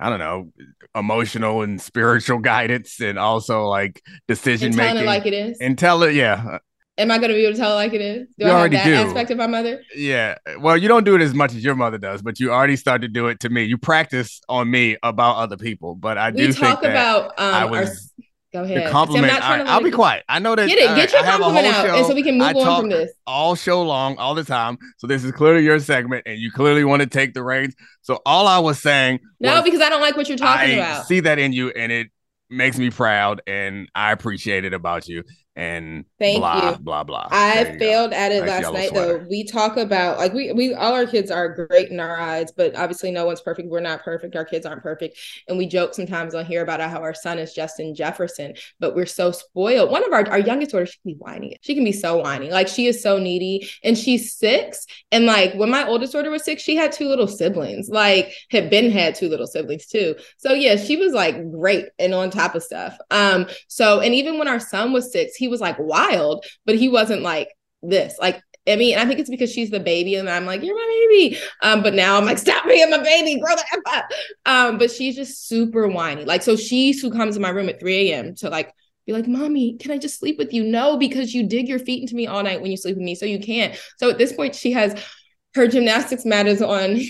I 0.00 0.10
don't 0.10 0.20
know, 0.20 0.52
emotional 0.94 1.62
and 1.62 1.80
spiritual 1.82 2.38
guidance, 2.38 3.00
and 3.00 3.18
also 3.18 3.66
like 3.66 4.00
decision 4.28 4.76
making. 4.76 5.02
it 5.02 5.06
like 5.06 5.26
it 5.26 5.32
is. 5.34 5.58
and 5.60 5.76
tell 5.76 6.04
it, 6.04 6.14
yeah, 6.14 6.58
Am 6.98 7.10
I 7.12 7.18
gonna 7.18 7.32
be 7.34 7.44
able 7.44 7.54
to 7.54 7.58
tell 7.60 7.74
like 7.76 7.94
it 7.94 8.00
is? 8.00 8.26
Do 8.38 8.46
You 8.46 8.52
I 8.52 8.62
have 8.62 8.70
that 8.72 8.84
do. 8.84 8.94
aspect 8.94 9.30
of 9.30 9.38
my 9.38 9.46
mother? 9.46 9.80
Yeah. 9.94 10.36
Well, 10.58 10.76
you 10.76 10.88
don't 10.88 11.04
do 11.04 11.14
it 11.14 11.20
as 11.22 11.32
much 11.32 11.54
as 11.54 11.62
your 11.62 11.76
mother 11.76 11.96
does, 11.98 12.22
but 12.22 12.40
you 12.40 12.52
already 12.52 12.76
start 12.76 13.02
to 13.02 13.08
do 13.08 13.28
it 13.28 13.40
to 13.40 13.48
me. 13.48 13.62
You 13.64 13.78
practice 13.78 14.40
on 14.48 14.70
me 14.70 14.96
about 15.02 15.36
other 15.36 15.56
people, 15.56 15.94
but 15.94 16.18
I 16.18 16.30
do 16.32 16.48
We 16.48 16.52
talk 16.52 16.82
about 16.82 17.30
um 17.38 17.54
I 17.54 17.62
our 17.62 17.68
was 17.70 18.12
go 18.52 18.64
ahead. 18.64 18.68
See, 18.68 18.74
the 18.80 18.84
I'm 18.86 18.90
compliment. 18.90 19.32
not 19.32 19.38
trying 19.42 19.50
all 19.52 19.56
to 19.58 19.62
right, 19.64 19.70
I'll 19.70 19.80
let 19.82 19.84
be 19.84 19.90
quiet. 19.92 20.24
I 20.28 20.38
know 20.40 20.56
that. 20.56 20.66
Get 20.66 20.78
it, 20.78 20.96
get 20.96 21.12
your 21.12 21.22
I 21.22 21.24
compliment 21.36 21.66
out, 21.66 21.88
and 21.98 22.06
so 22.06 22.14
we 22.14 22.22
can 22.24 22.36
move 22.38 22.48
I 22.48 22.52
on 22.52 22.80
from 22.80 22.88
this. 22.90 23.12
all 23.28 23.54
show 23.54 23.82
long, 23.82 24.16
all 24.16 24.34
the 24.34 24.44
time. 24.44 24.76
So 24.96 25.06
this 25.06 25.22
is 25.22 25.30
clearly 25.32 25.62
your 25.64 25.78
segment, 25.78 26.24
and 26.26 26.38
you 26.38 26.50
clearly 26.50 26.82
want 26.82 27.00
to 27.02 27.06
take 27.08 27.32
the 27.32 27.44
reins. 27.44 27.76
So 28.02 28.20
all 28.26 28.48
I 28.48 28.58
was 28.58 28.80
saying, 28.82 29.20
No, 29.38 29.54
was 29.54 29.62
because 29.62 29.80
I 29.80 29.88
don't 29.88 30.00
like 30.00 30.16
what 30.16 30.28
you're 30.28 30.38
talking 30.38 30.70
I 30.70 30.72
about. 30.74 31.06
see 31.06 31.20
that 31.20 31.38
in 31.38 31.52
you, 31.52 31.70
and 31.70 31.92
it 31.92 32.08
makes 32.50 32.78
me 32.78 32.90
proud, 32.90 33.42
and 33.46 33.88
I 33.94 34.12
appreciate 34.12 34.64
it 34.64 34.72
about 34.72 35.06
you. 35.06 35.22
And 35.58 36.06
Thank 36.18 36.54
blah 36.54 36.56
you. 36.56 36.78
blah 36.78 37.04
blah. 37.04 37.28
I 37.30 37.64
There 37.64 37.72
you 37.74 37.78
go. 37.78 37.78
failed 37.78 38.12
at 38.14 38.32
it 38.32 38.44
Nice 38.44 38.46
last 38.46 38.72
night 38.72 38.92
sweater. 38.92 38.94
though. 38.94 39.26
We 39.28 39.44
talk 39.44 39.76
about 39.76 40.18
like 40.18 40.32
we 40.32 40.52
we 40.52 40.74
all 40.74 40.94
our 40.94 41.06
kids 41.06 41.30
are 41.30 41.48
great 41.48 41.90
in 41.90 42.00
our 42.00 42.18
eyes, 42.18 42.52
but 42.56 42.76
obviously 42.76 43.10
no 43.10 43.26
one's 43.26 43.40
perfect. 43.42 43.68
We're 43.68 43.80
not 43.80 44.02
perfect. 44.04 44.36
Our 44.36 44.44
kids 44.44 44.64
aren't 44.66 44.82
perfect. 44.82 45.18
And 45.48 45.58
we 45.58 45.66
joke 45.66 45.94
sometimes 45.94 46.34
on 46.34 46.46
here 46.46 46.62
about 46.62 46.80
how 46.80 47.00
our 47.00 47.14
son 47.14 47.38
is 47.38 47.52
Justin 47.54 47.94
Jefferson, 47.94 48.54
but 48.80 48.94
we're 48.96 49.06
so 49.06 49.32
spoiled. 49.32 49.90
One 49.90 50.04
of 50.04 50.12
our 50.12 50.28
our 50.30 50.38
youngest 50.38 50.70
daughter, 50.72 50.86
she 50.86 50.98
can 51.02 51.12
be 51.12 51.18
whiny. 51.18 51.56
She 51.62 51.74
can 51.74 51.84
be 51.84 51.92
so 51.92 52.18
whiny. 52.18 52.50
Like 52.50 52.68
she 52.68 52.86
is 52.86 53.02
so 53.02 53.18
needy. 53.18 53.68
And 53.84 53.98
she's 53.98 54.34
six. 54.34 54.86
And 55.12 55.26
like 55.26 55.54
when 55.54 55.70
my 55.70 55.86
oldest 55.86 56.12
daughter 56.14 56.30
was 56.30 56.44
six, 56.44 56.62
she 56.62 56.76
had 56.76 56.92
two 56.92 57.08
little 57.08 57.28
siblings. 57.28 57.88
Like 57.88 58.32
had 58.50 58.70
been 58.70 58.90
had 58.90 59.14
two 59.16 59.28
little 59.28 59.46
siblings 59.46 59.86
too. 59.86 60.14
So 60.38 60.52
yeah, 60.54 60.76
she 60.76 60.96
was 60.96 61.12
like 61.12 61.50
great 61.50 61.86
and 61.98 62.14
on 62.14 62.30
top 62.30 62.54
of 62.54 62.62
stuff. 62.62 62.96
Um, 63.10 63.46
so 63.68 64.00
and 64.00 64.14
even 64.14 64.38
when 64.38 64.48
our 64.48 64.60
son 64.60 64.92
was 64.92 65.12
six, 65.12 65.34
he 65.36 65.47
was 65.48 65.60
like 65.60 65.78
wild, 65.78 66.44
but 66.64 66.76
he 66.76 66.88
wasn't 66.88 67.22
like 67.22 67.48
this. 67.82 68.16
Like 68.20 68.42
I 68.68 68.76
mean, 68.76 68.98
I 68.98 69.06
think 69.06 69.18
it's 69.18 69.30
because 69.30 69.52
she's 69.52 69.70
the 69.70 69.80
baby, 69.80 70.16
and 70.16 70.28
I'm 70.28 70.44
like, 70.44 70.62
you're 70.62 70.76
my 70.76 71.06
baby. 71.10 71.38
Um, 71.62 71.82
but 71.82 71.94
now 71.94 72.16
I'm 72.16 72.24
like, 72.24 72.38
stop 72.48 72.66
being 72.66 72.90
my 72.90 73.02
baby, 73.02 73.40
grow 73.40 73.54
the 73.54 73.64
F 73.72 73.80
up. 73.86 74.10
Um, 74.46 74.78
but 74.78 74.90
she's 74.90 75.16
just 75.16 75.48
super 75.48 75.88
whiny. 75.88 76.24
Like, 76.24 76.42
so 76.42 76.56
she's 76.56 77.00
who 77.00 77.10
comes 77.10 77.36
in 77.36 77.42
my 77.42 77.50
room 77.50 77.68
at 77.68 77.80
3 77.80 78.10
a.m. 78.10 78.34
to 78.36 78.50
like 78.50 78.72
be 79.06 79.12
like, 79.12 79.26
mommy, 79.26 79.76
can 79.78 79.90
I 79.90 79.98
just 79.98 80.18
sleep 80.18 80.38
with 80.38 80.52
you? 80.52 80.64
No, 80.64 80.98
because 80.98 81.34
you 81.34 81.46
dig 81.46 81.68
your 81.68 81.78
feet 81.78 82.02
into 82.02 82.14
me 82.14 82.26
all 82.26 82.42
night 82.42 82.60
when 82.60 82.70
you 82.70 82.76
sleep 82.76 82.96
with 82.96 83.04
me, 83.04 83.14
so 83.14 83.24
you 83.24 83.40
can't. 83.40 83.74
So 83.96 84.10
at 84.10 84.18
this 84.18 84.32
point, 84.32 84.54
she 84.54 84.72
has 84.72 85.02
her 85.54 85.66
gymnastics 85.66 86.24
mat 86.24 86.46
is 86.46 86.62
on 86.62 87.00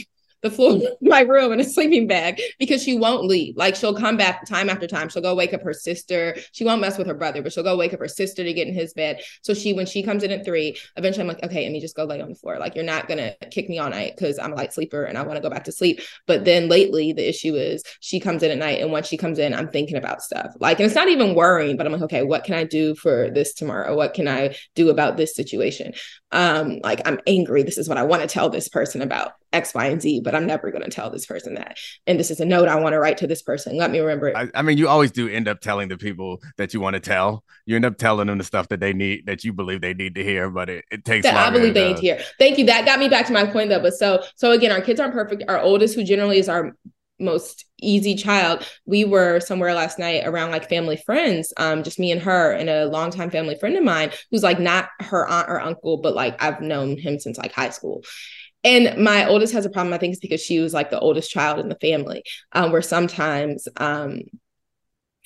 the 0.43 0.51
floor 0.51 0.76
of 0.76 0.82
my 1.01 1.20
room 1.20 1.53
in 1.53 1.61
a 1.61 1.64
sleeping 1.64 2.07
bag 2.07 2.41
because 2.59 2.82
she 2.82 2.97
won't 2.97 3.24
leave. 3.24 3.57
Like 3.57 3.74
she'll 3.74 3.95
come 3.95 4.16
back 4.16 4.47
time 4.47 4.70
after 4.70 4.86
time. 4.86 5.09
She'll 5.09 5.22
go 5.22 5.34
wake 5.34 5.55
up 5.55 5.62
her 5.62 5.72
sister. 5.72 6.36
She 6.53 6.64
won't 6.64 6.80
mess 6.80 6.99
with 6.99 7.07
her 7.07 7.14
brother, 7.14 7.43
but 7.43 7.53
she'll 7.53 7.64
go 7.64 7.76
wake 7.76 7.93
up 7.93 8.01
her 8.01 8.09
sister 8.09 8.45
to 8.45 8.53
get 8.53 8.68
in 8.68 8.74
his 8.74 8.95
bed. 8.95 9.20
So 9.43 9.55
she, 9.55 9.72
when 9.72 9.86
she 9.86 10.03
comes 10.03 10.22
in 10.22 10.30
at 10.30 10.45
three, 10.45 10.76
eventually 10.97 11.22
I'm 11.22 11.28
like, 11.28 11.43
okay, 11.43 11.64
Amy, 11.64 11.80
just 11.80 11.97
go 11.97 12.05
lay 12.05 12.20
on 12.20 12.28
the 12.28 12.34
floor. 12.34 12.59
Like 12.59 12.74
you're 12.74 12.84
not 12.84 13.09
gonna 13.09 13.34
kick 13.51 13.68
me 13.68 13.78
all 13.78 13.91
night 13.91 14.14
because 14.16 14.39
I'm 14.39 14.53
a 14.53 14.57
light 14.57 14.72
sleeper 14.72 15.05
and 15.05 15.18
I 15.18 15.22
want 15.22 15.36
to 15.36 15.43
go 15.43 15.51
back 15.51 15.64
to 15.64 15.72
sleep. 15.72 16.01
But 16.26 16.45
then 16.45 16.68
lately 16.68 17.12
the 17.12 17.28
issue 17.28 17.55
is 17.55 17.82
she 18.01 18.20
comes 18.20 18.43
in 18.43 18.51
at 18.51 18.59
night 18.59 18.80
and 18.80 18.93
once 18.93 19.09
she 19.09 19.16
comes 19.16 19.39
in, 19.39 19.55
I'm 19.55 19.68
thinking 19.68 19.97
about 19.97 20.22
stuff. 20.22 20.55
Like, 20.61 20.78
and 20.78 20.86
it's 20.86 20.95
not 20.95 21.09
even 21.09 21.34
worrying, 21.34 21.76
but 21.76 21.86
I'm 21.86 21.93
like, 21.93 22.03
okay, 22.03 22.22
what 22.22 22.45
can 22.45 22.55
I 22.55 22.64
do 22.64 22.95
for 22.95 23.30
this 23.30 23.55
tomorrow? 23.55 23.97
What 23.97 24.14
can 24.14 24.28
I 24.28 24.57
do 24.74 24.91
about 24.91 25.16
this 25.16 25.34
situation? 25.34 25.93
Um, 26.31 26.81
like 26.83 27.01
I'm 27.07 27.20
angry. 27.26 27.62
This 27.62 27.79
is 27.79 27.89
what 27.89 27.97
I 27.97 28.03
want 28.03 28.22
to 28.22 28.29
tell 28.29 28.51
this 28.51 28.68
person 28.68 29.01
about 29.01 29.33
X, 29.53 29.72
Y, 29.72 29.87
and 29.87 30.03
Z, 30.03 30.20
but 30.22 30.35
I'm 30.35 30.47
never 30.47 30.70
going 30.70 30.85
to 30.85 30.91
tell 30.91 31.09
this 31.09 31.24
person 31.24 31.55
that. 31.55 31.79
And 32.07 32.20
this 32.20 32.31
is 32.31 32.39
a 32.41 32.45
note 32.45 32.68
I 32.68 32.79
want 32.81 32.93
to 32.93 32.99
write 32.99 33.16
to 33.18 33.26
this 33.26 33.41
person. 33.41 33.79
Let 33.79 33.91
me 33.91 33.99
remember 33.99 34.29
it. 34.29 34.37
I, 34.37 34.49
I 34.55 34.62
mean, 34.62 34.76
you 34.76 34.89
always 34.89 35.11
do 35.11 35.26
end 35.29 35.49
up 35.49 35.61
telling 35.61 35.89
the 35.89 35.97
people 35.97 36.43
that 36.59 36.74
you 36.74 36.81
want 36.81 36.95
to 36.95 37.01
tell. 37.01 37.45
You 37.64 37.76
end 37.76 37.87
up 37.87 37.97
telling 37.97 38.26
them 38.26 38.37
the 38.37 38.45
stuff 38.45 38.68
that 38.68 38.81
they 38.81 38.93
need, 38.93 39.24
that 39.26 39.43
you 39.43 39.55
believe 39.55 39.81
they 39.81 39.95
need 39.95 40.16
to 40.16 40.22
hear, 40.22 40.51
but 40.51 40.68
it, 40.68 40.85
it 40.91 41.05
takes 41.05 41.24
that 41.24 41.37
I 41.37 41.51
believe 41.51 41.72
they 41.72 41.89
need 41.89 41.97
to 41.97 42.03
hear. 42.03 42.20
Thank 42.39 42.59
you. 42.59 42.66
That 42.66 42.85
got 42.85 42.99
me 42.99 43.09
back 43.09 43.26
to 43.26 43.33
my 43.33 43.47
point 43.47 43.70
though. 43.70 43.81
But 43.81 43.95
so 43.95 44.22
so 44.37 44.53
again, 44.53 44.70
our 44.70 44.83
kids 44.83 45.01
aren't 45.01 45.14
perfect. 45.14 45.45
Our 45.49 45.59
oldest, 45.59 45.95
who 45.95 46.05
generally 46.05 46.39
is 46.39 46.49
our 46.49 46.76
most 47.19 47.64
easy 47.81 48.14
child, 48.14 48.66
we 48.87 49.05
were 49.05 49.41
somewhere 49.41 49.75
last 49.75 49.99
night 49.99 50.27
around 50.27 50.51
like 50.51 50.69
family 50.69 50.97
friends, 50.97 51.53
um, 51.57 51.83
just 51.83 51.99
me 51.99 52.12
and 52.12 52.23
her 52.23 52.53
and 52.53 52.69
a 52.69 52.87
longtime 52.87 53.31
family 53.31 53.55
friend 53.57 53.77
of 53.77 53.85
mine 53.85 54.11
who's 54.31 54.43
like 54.43 54.61
not 54.61 54.89
her 55.01 55.27
aunt 55.27 55.49
or 55.49 55.61
uncle, 55.61 55.99
but 55.99 56.14
like 56.14 56.43
I've 56.43 56.61
known 56.61 56.97
him 56.97 57.19
since 57.19 57.39
like 57.39 57.53
high 57.53 57.71
school. 57.71 58.03
And 58.64 59.03
my 59.03 59.27
oldest 59.27 59.53
has 59.53 59.66
a 59.66 59.71
problem, 59.71 59.95
I 59.95 59.99
think, 59.99 60.12
is 60.12 60.21
because 60.21 60.43
she 60.43 60.59
was 60.59 60.75
like 60.75 60.91
the 60.91 60.99
oldest 60.99 61.31
child 61.31 61.61
in 61.61 61.69
the 61.69 61.77
family, 61.77 62.23
um, 62.53 62.73
where 62.73 62.83
sometimes 62.83 63.69
um 63.77 64.23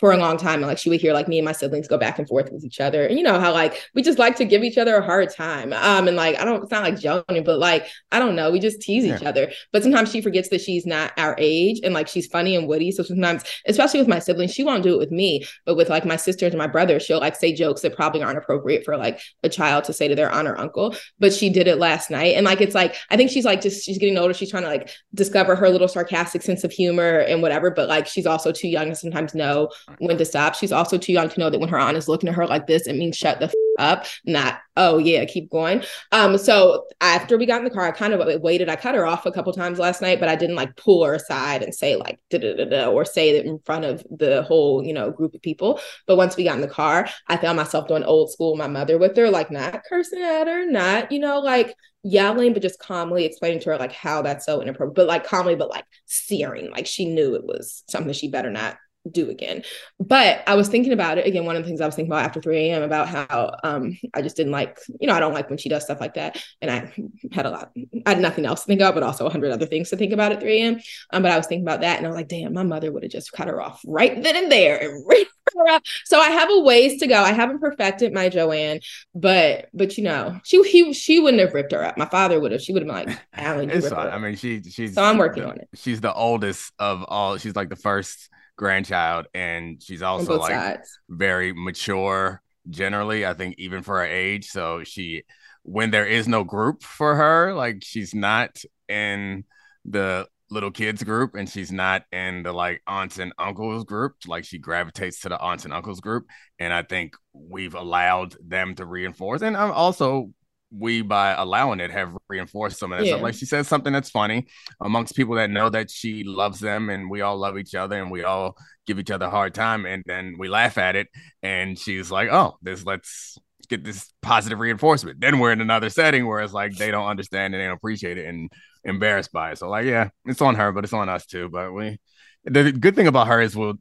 for 0.02 0.10
a 0.10 0.16
long 0.16 0.36
time. 0.36 0.54
And 0.54 0.66
like 0.66 0.78
she 0.78 0.90
would 0.90 1.00
hear 1.00 1.12
like 1.12 1.28
me 1.28 1.38
and 1.38 1.44
my 1.44 1.52
siblings 1.52 1.86
go 1.86 1.96
back 1.96 2.18
and 2.18 2.26
forth 2.26 2.50
with 2.50 2.64
each 2.64 2.80
other. 2.80 3.06
And 3.06 3.16
you 3.16 3.22
know 3.22 3.38
how 3.38 3.52
like 3.52 3.88
we 3.94 4.02
just 4.02 4.18
like 4.18 4.34
to 4.38 4.44
give 4.44 4.64
each 4.64 4.76
other 4.76 4.96
a 4.96 5.00
hard 5.00 5.32
time. 5.32 5.72
Um 5.72 6.08
and 6.08 6.16
like 6.16 6.40
I 6.40 6.44
don't 6.44 6.60
it's 6.60 6.72
not 6.72 6.82
like 6.82 6.98
joking, 6.98 7.44
but 7.44 7.60
like 7.60 7.86
I 8.10 8.18
don't 8.18 8.34
know, 8.34 8.50
we 8.50 8.58
just 8.58 8.80
tease 8.82 9.04
each 9.04 9.22
other. 9.22 9.52
But 9.72 9.84
sometimes 9.84 10.10
she 10.10 10.20
forgets 10.20 10.48
that 10.48 10.60
she's 10.60 10.86
not 10.86 11.12
our 11.18 11.36
age 11.38 11.78
and 11.84 11.94
like 11.94 12.08
she's 12.08 12.26
funny 12.26 12.56
and 12.56 12.66
witty. 12.66 12.90
So 12.90 13.04
sometimes, 13.04 13.44
especially 13.68 14.00
with 14.00 14.08
my 14.08 14.18
siblings, 14.18 14.52
she 14.52 14.64
won't 14.64 14.82
do 14.82 14.92
it 14.92 14.98
with 14.98 15.12
me. 15.12 15.44
But 15.66 15.76
with 15.76 15.88
like 15.88 16.04
my 16.04 16.16
sisters 16.16 16.52
and 16.52 16.58
my 16.58 16.66
brother, 16.66 16.98
she'll 16.98 17.20
like 17.20 17.36
say 17.36 17.52
jokes 17.52 17.82
that 17.82 17.94
probably 17.94 18.24
aren't 18.24 18.38
appropriate 18.38 18.84
for 18.84 18.96
like 18.96 19.20
a 19.44 19.48
child 19.48 19.84
to 19.84 19.92
say 19.92 20.08
to 20.08 20.16
their 20.16 20.32
aunt 20.32 20.48
or 20.48 20.58
uncle. 20.58 20.96
But 21.20 21.32
she 21.32 21.48
did 21.48 21.68
it 21.68 21.78
last 21.78 22.10
night. 22.10 22.34
And 22.34 22.44
like 22.44 22.60
it's 22.60 22.74
like 22.74 22.96
I 23.08 23.16
think 23.16 23.30
she's 23.30 23.44
like 23.44 23.60
just 23.60 23.84
she's 23.84 23.98
getting 23.98 24.18
older. 24.18 24.34
She's 24.34 24.50
trying 24.50 24.64
to 24.64 24.68
like 24.68 24.90
discover 25.14 25.54
her 25.54 25.70
little 25.70 25.86
sarcastic 25.86 26.42
sense 26.42 26.64
of 26.64 26.72
humor 26.72 27.20
and 27.20 27.40
whatever. 27.40 27.70
But 27.70 27.88
like 27.88 28.08
she's 28.08 28.26
also 28.26 28.50
too 28.50 28.66
young 28.66 28.88
to 28.88 28.96
sometimes 28.96 29.32
know 29.32 29.70
when 29.98 30.18
to 30.18 30.24
stop. 30.24 30.54
She's 30.54 30.72
also 30.72 30.98
too 30.98 31.12
young 31.12 31.28
to 31.28 31.40
know 31.40 31.50
that 31.50 31.58
when 31.58 31.68
her 31.68 31.78
aunt 31.78 31.96
is 31.96 32.08
looking 32.08 32.28
at 32.28 32.34
her 32.34 32.46
like 32.46 32.66
this, 32.66 32.86
it 32.86 32.96
means 32.96 33.16
shut 33.16 33.38
the 33.40 33.46
f- 33.46 33.54
up, 33.78 34.06
not 34.24 34.60
oh 34.76 34.98
yeah, 34.98 35.24
keep 35.24 35.50
going. 35.50 35.82
Um, 36.12 36.38
so 36.38 36.86
after 37.00 37.36
we 37.36 37.46
got 37.46 37.58
in 37.58 37.64
the 37.64 37.70
car, 37.70 37.86
I 37.86 37.90
kind 37.90 38.12
of 38.12 38.42
waited. 38.42 38.68
I 38.68 38.76
cut 38.76 38.94
her 38.94 39.06
off 39.06 39.26
a 39.26 39.32
couple 39.32 39.52
times 39.52 39.78
last 39.78 40.02
night, 40.02 40.20
but 40.20 40.28
I 40.28 40.36
didn't 40.36 40.56
like 40.56 40.76
pull 40.76 41.04
her 41.04 41.14
aside 41.14 41.62
and 41.62 41.74
say 41.74 41.96
like 41.96 42.18
da 42.30 42.38
da 42.38 42.64
da 42.64 42.86
or 42.86 43.04
say 43.04 43.30
it 43.30 43.46
in 43.46 43.58
front 43.60 43.84
of 43.84 44.04
the 44.10 44.42
whole 44.42 44.84
you 44.84 44.92
know 44.92 45.10
group 45.10 45.34
of 45.34 45.42
people. 45.42 45.80
But 46.06 46.16
once 46.16 46.36
we 46.36 46.44
got 46.44 46.56
in 46.56 46.60
the 46.60 46.68
car, 46.68 47.08
I 47.28 47.36
found 47.36 47.56
myself 47.56 47.88
doing 47.88 48.04
old 48.04 48.30
school 48.32 48.56
my 48.56 48.68
mother 48.68 48.98
with 48.98 49.16
her, 49.16 49.30
like 49.30 49.50
not 49.50 49.82
cursing 49.88 50.22
at 50.22 50.46
her, 50.46 50.70
not 50.70 51.12
you 51.12 51.18
know 51.18 51.40
like 51.40 51.74
yelling, 52.02 52.52
but 52.52 52.62
just 52.62 52.78
calmly 52.78 53.24
explaining 53.24 53.60
to 53.60 53.70
her 53.70 53.78
like 53.78 53.92
how 53.92 54.22
that's 54.22 54.46
so 54.46 54.60
inappropriate, 54.60 54.96
but 54.96 55.06
like 55.06 55.24
calmly, 55.24 55.54
but 55.54 55.70
like 55.70 55.84
searing, 56.06 56.70
like 56.70 56.86
she 56.86 57.06
knew 57.06 57.34
it 57.34 57.44
was 57.44 57.84
something 57.88 58.12
she 58.12 58.28
better 58.28 58.50
not 58.50 58.76
do 59.10 59.30
again. 59.30 59.62
But 59.98 60.42
I 60.46 60.54
was 60.54 60.68
thinking 60.68 60.92
about 60.92 61.18
it 61.18 61.26
again. 61.26 61.44
One 61.44 61.56
of 61.56 61.62
the 61.62 61.68
things 61.68 61.80
I 61.80 61.86
was 61.86 61.94
thinking 61.94 62.12
about 62.12 62.24
after 62.24 62.40
3 62.40 62.56
a.m. 62.70 62.82
about 62.82 63.08
how 63.08 63.56
um 63.64 63.98
I 64.14 64.22
just 64.22 64.36
didn't 64.36 64.52
like, 64.52 64.78
you 65.00 65.06
know, 65.08 65.14
I 65.14 65.20
don't 65.20 65.34
like 65.34 65.48
when 65.48 65.58
she 65.58 65.68
does 65.68 65.84
stuff 65.84 66.00
like 66.00 66.14
that. 66.14 66.42
And 66.60 66.70
I 66.70 66.92
had 67.32 67.46
a 67.46 67.50
lot, 67.50 67.70
I 68.06 68.10
had 68.10 68.20
nothing 68.20 68.46
else 68.46 68.60
to 68.60 68.66
think 68.66 68.80
about, 68.80 68.94
but 68.94 69.02
also 69.02 69.26
a 69.26 69.30
hundred 69.30 69.50
other 69.52 69.66
things 69.66 69.90
to 69.90 69.96
think 69.96 70.12
about 70.12 70.32
at 70.32 70.40
3 70.40 70.60
a.m. 70.62 70.80
Um, 71.12 71.22
but 71.22 71.32
I 71.32 71.36
was 71.36 71.46
thinking 71.46 71.66
about 71.66 71.80
that 71.80 71.98
and 71.98 72.06
I 72.06 72.08
was 72.10 72.16
like, 72.16 72.28
damn, 72.28 72.52
my 72.52 72.62
mother 72.62 72.92
would 72.92 73.02
have 73.02 73.12
just 73.12 73.32
cut 73.32 73.48
her 73.48 73.60
off 73.60 73.80
right 73.86 74.22
then 74.22 74.36
and 74.36 74.52
there 74.52 74.78
and 74.80 75.04
ripped 75.08 75.30
her 75.56 75.68
up. 75.68 75.82
So 76.04 76.20
I 76.20 76.28
have 76.30 76.48
a 76.50 76.60
ways 76.60 77.00
to 77.00 77.06
go. 77.06 77.16
I 77.20 77.32
haven't 77.32 77.58
perfected 77.60 78.12
my 78.12 78.28
Joanne, 78.28 78.80
but 79.14 79.68
but 79.74 79.98
you 79.98 80.04
know, 80.04 80.38
she 80.44 80.62
he 80.62 80.92
she 80.92 81.18
wouldn't 81.18 81.42
have 81.42 81.54
ripped 81.54 81.72
her 81.72 81.84
up. 81.84 81.98
My 81.98 82.06
father 82.06 82.38
would 82.40 82.52
have. 82.52 82.62
She 82.62 82.72
would 82.72 82.82
have 82.82 82.88
been 82.88 83.06
like, 83.06 83.18
Alan, 83.34 83.68
you 83.68 83.74
It's. 83.76 83.90
I 83.92 84.18
mean, 84.18 84.36
she 84.36 84.62
she's 84.62 84.94
So 84.94 85.02
I'm 85.02 85.18
working 85.18 85.42
the- 85.42 85.50
on 85.50 85.58
it. 85.58 85.68
She's 85.74 86.00
the 86.00 86.12
oldest 86.14 86.72
of 86.78 87.04
all. 87.08 87.36
She's 87.38 87.56
like 87.56 87.68
the 87.68 87.76
first 87.76 88.28
grandchild, 88.62 89.26
and 89.34 89.82
she's 89.82 90.02
also 90.02 90.38
like 90.38 90.52
sides. 90.54 91.00
very 91.08 91.52
mature 91.52 92.40
generally. 92.70 93.26
I 93.26 93.34
think 93.34 93.56
even 93.58 93.82
for 93.82 93.98
her 93.98 94.06
age, 94.06 94.46
so 94.46 94.84
she 94.84 95.24
when 95.64 95.90
there 95.90 96.06
is 96.06 96.28
no 96.28 96.44
group 96.44 96.84
for 96.84 97.16
her, 97.16 97.54
like 97.54 97.82
she's 97.82 98.14
not 98.14 98.62
in 98.88 99.44
the 99.84 100.28
little 100.48 100.70
kids 100.70 101.02
group 101.02 101.34
and 101.34 101.48
she's 101.48 101.72
not 101.72 102.04
in 102.12 102.42
the 102.42 102.52
like 102.52 102.82
aunts 102.86 103.18
and 103.18 103.32
uncles 103.38 103.84
group 103.84 104.12
like 104.26 104.44
she 104.44 104.58
gravitates 104.58 105.20
to 105.20 105.30
the 105.30 105.40
aunts 105.40 105.64
and 105.64 105.72
uncles 105.72 105.98
group 105.98 106.26
and 106.58 106.74
i 106.74 106.82
think 106.82 107.16
we've 107.32 107.74
allowed 107.74 108.36
them 108.46 108.74
to 108.74 108.84
reinforce 108.84 109.40
and 109.40 109.56
i'm 109.56 109.72
also 109.72 110.30
we 110.76 111.02
by 111.02 111.32
allowing 111.32 111.80
it 111.80 111.90
have 111.90 112.16
reinforced 112.28 112.78
some 112.78 112.92
of 112.92 112.98
that 112.98 113.04
Yeah. 113.06 113.12
stuff 113.14 113.22
like 113.22 113.34
she 113.34 113.46
says 113.46 113.68
something 113.68 113.92
that's 113.92 114.10
funny 114.10 114.46
amongst 114.80 115.14
people 115.14 115.34
that 115.36 115.50
know 115.50 115.68
that 115.68 115.90
she 115.90 116.24
loves 116.24 116.60
them 116.60 116.88
and 116.90 117.10
we 117.10 117.20
all 117.20 117.36
love 117.36 117.58
each 117.58 117.74
other 117.74 118.00
and 118.00 118.10
we 118.10 118.24
all 118.24 118.56
give 118.86 118.98
each 118.98 119.10
other 119.10 119.26
a 119.26 119.30
hard 119.30 119.54
time. 119.54 119.84
And 119.86 120.02
then 120.06 120.36
we 120.38 120.48
laugh 120.48 120.78
at 120.78 120.96
it 120.96 121.08
and 121.42 121.78
she's 121.78 122.10
like 122.10 122.30
oh 122.32 122.56
this 122.62 122.84
let's 122.86 123.38
get 123.68 123.84
this 123.84 124.12
positive 124.22 124.58
reinforcement. 124.58 125.20
Then 125.20 125.38
we're 125.38 125.52
in 125.52 125.60
another 125.60 125.88
setting 125.90 126.26
where 126.26 126.40
it's 126.40 126.52
like 126.52 126.76
they 126.76 126.90
don't 126.90 127.06
understand 127.06 127.54
and 127.54 127.60
they 127.60 127.66
don't 127.66 127.76
appreciate 127.76 128.18
it 128.18 128.26
and 128.26 128.50
embarrassed 128.84 129.32
by 129.32 129.52
it. 129.52 129.58
So 129.58 129.68
like 129.68 129.84
yeah 129.86 130.08
it's 130.24 130.40
on 130.42 130.54
her 130.56 130.72
but 130.72 130.84
it's 130.84 130.92
on 130.92 131.08
us 131.08 131.26
too. 131.26 131.48
But 131.50 131.72
we 131.72 131.98
the 132.44 132.72
good 132.72 132.96
thing 132.96 133.06
about 133.06 133.28
her 133.28 133.40
is 133.40 133.54
we'll 133.54 133.74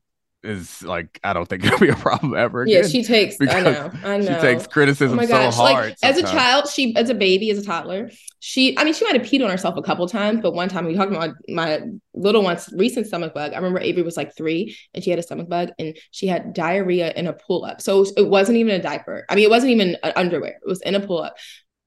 is 0.43 0.83
like 0.83 1.19
I 1.23 1.33
don't 1.33 1.47
think 1.47 1.63
it'll 1.65 1.79
be 1.79 1.89
a 1.89 1.95
problem 1.95 2.35
ever 2.35 2.65
Yeah, 2.65 2.87
she 2.87 3.03
takes. 3.03 3.37
I 3.41 3.61
know. 3.61 3.91
I 4.03 4.17
know. 4.17 4.25
She 4.35 4.41
takes 4.41 4.67
criticism 4.67 5.13
Oh 5.13 5.21
my 5.21 5.25
so 5.25 5.33
gosh! 5.33 5.55
hard. 5.55 5.89
Like 5.89 5.97
as 6.03 6.17
a 6.17 6.23
child, 6.23 6.67
she 6.67 6.95
as 6.95 7.09
a 7.09 7.13
baby, 7.13 7.49
as 7.51 7.59
a 7.59 7.63
toddler, 7.65 8.09
she. 8.39 8.77
I 8.77 8.83
mean, 8.83 8.93
she 8.93 9.05
might 9.05 9.15
have 9.15 9.25
peed 9.25 9.43
on 9.43 9.49
herself 9.49 9.77
a 9.77 9.81
couple 9.81 10.07
times, 10.07 10.41
but 10.41 10.53
one 10.53 10.69
time 10.69 10.85
we 10.85 10.95
talked 10.95 11.11
about 11.11 11.35
my 11.47 11.81
little 12.13 12.43
one's 12.43 12.69
recent 12.75 13.07
stomach 13.07 13.33
bug. 13.33 13.53
I 13.53 13.57
remember 13.57 13.79
Avery 13.79 14.03
was 14.03 14.17
like 14.17 14.35
three, 14.35 14.75
and 14.93 15.03
she 15.03 15.09
had 15.09 15.19
a 15.19 15.23
stomach 15.23 15.47
bug, 15.49 15.69
and 15.79 15.97
she 16.11 16.27
had 16.27 16.53
diarrhea 16.53 17.13
in 17.15 17.27
a 17.27 17.33
pull 17.33 17.63
up. 17.65 17.81
So 17.81 18.05
it 18.17 18.27
wasn't 18.27 18.57
even 18.57 18.73
a 18.73 18.81
diaper. 18.81 19.25
I 19.29 19.35
mean, 19.35 19.45
it 19.45 19.49
wasn't 19.51 19.71
even 19.71 19.97
an 20.03 20.13
underwear. 20.15 20.59
It 20.63 20.67
was 20.67 20.81
in 20.81 20.95
a 20.95 20.99
pull 20.99 21.21
up. 21.21 21.35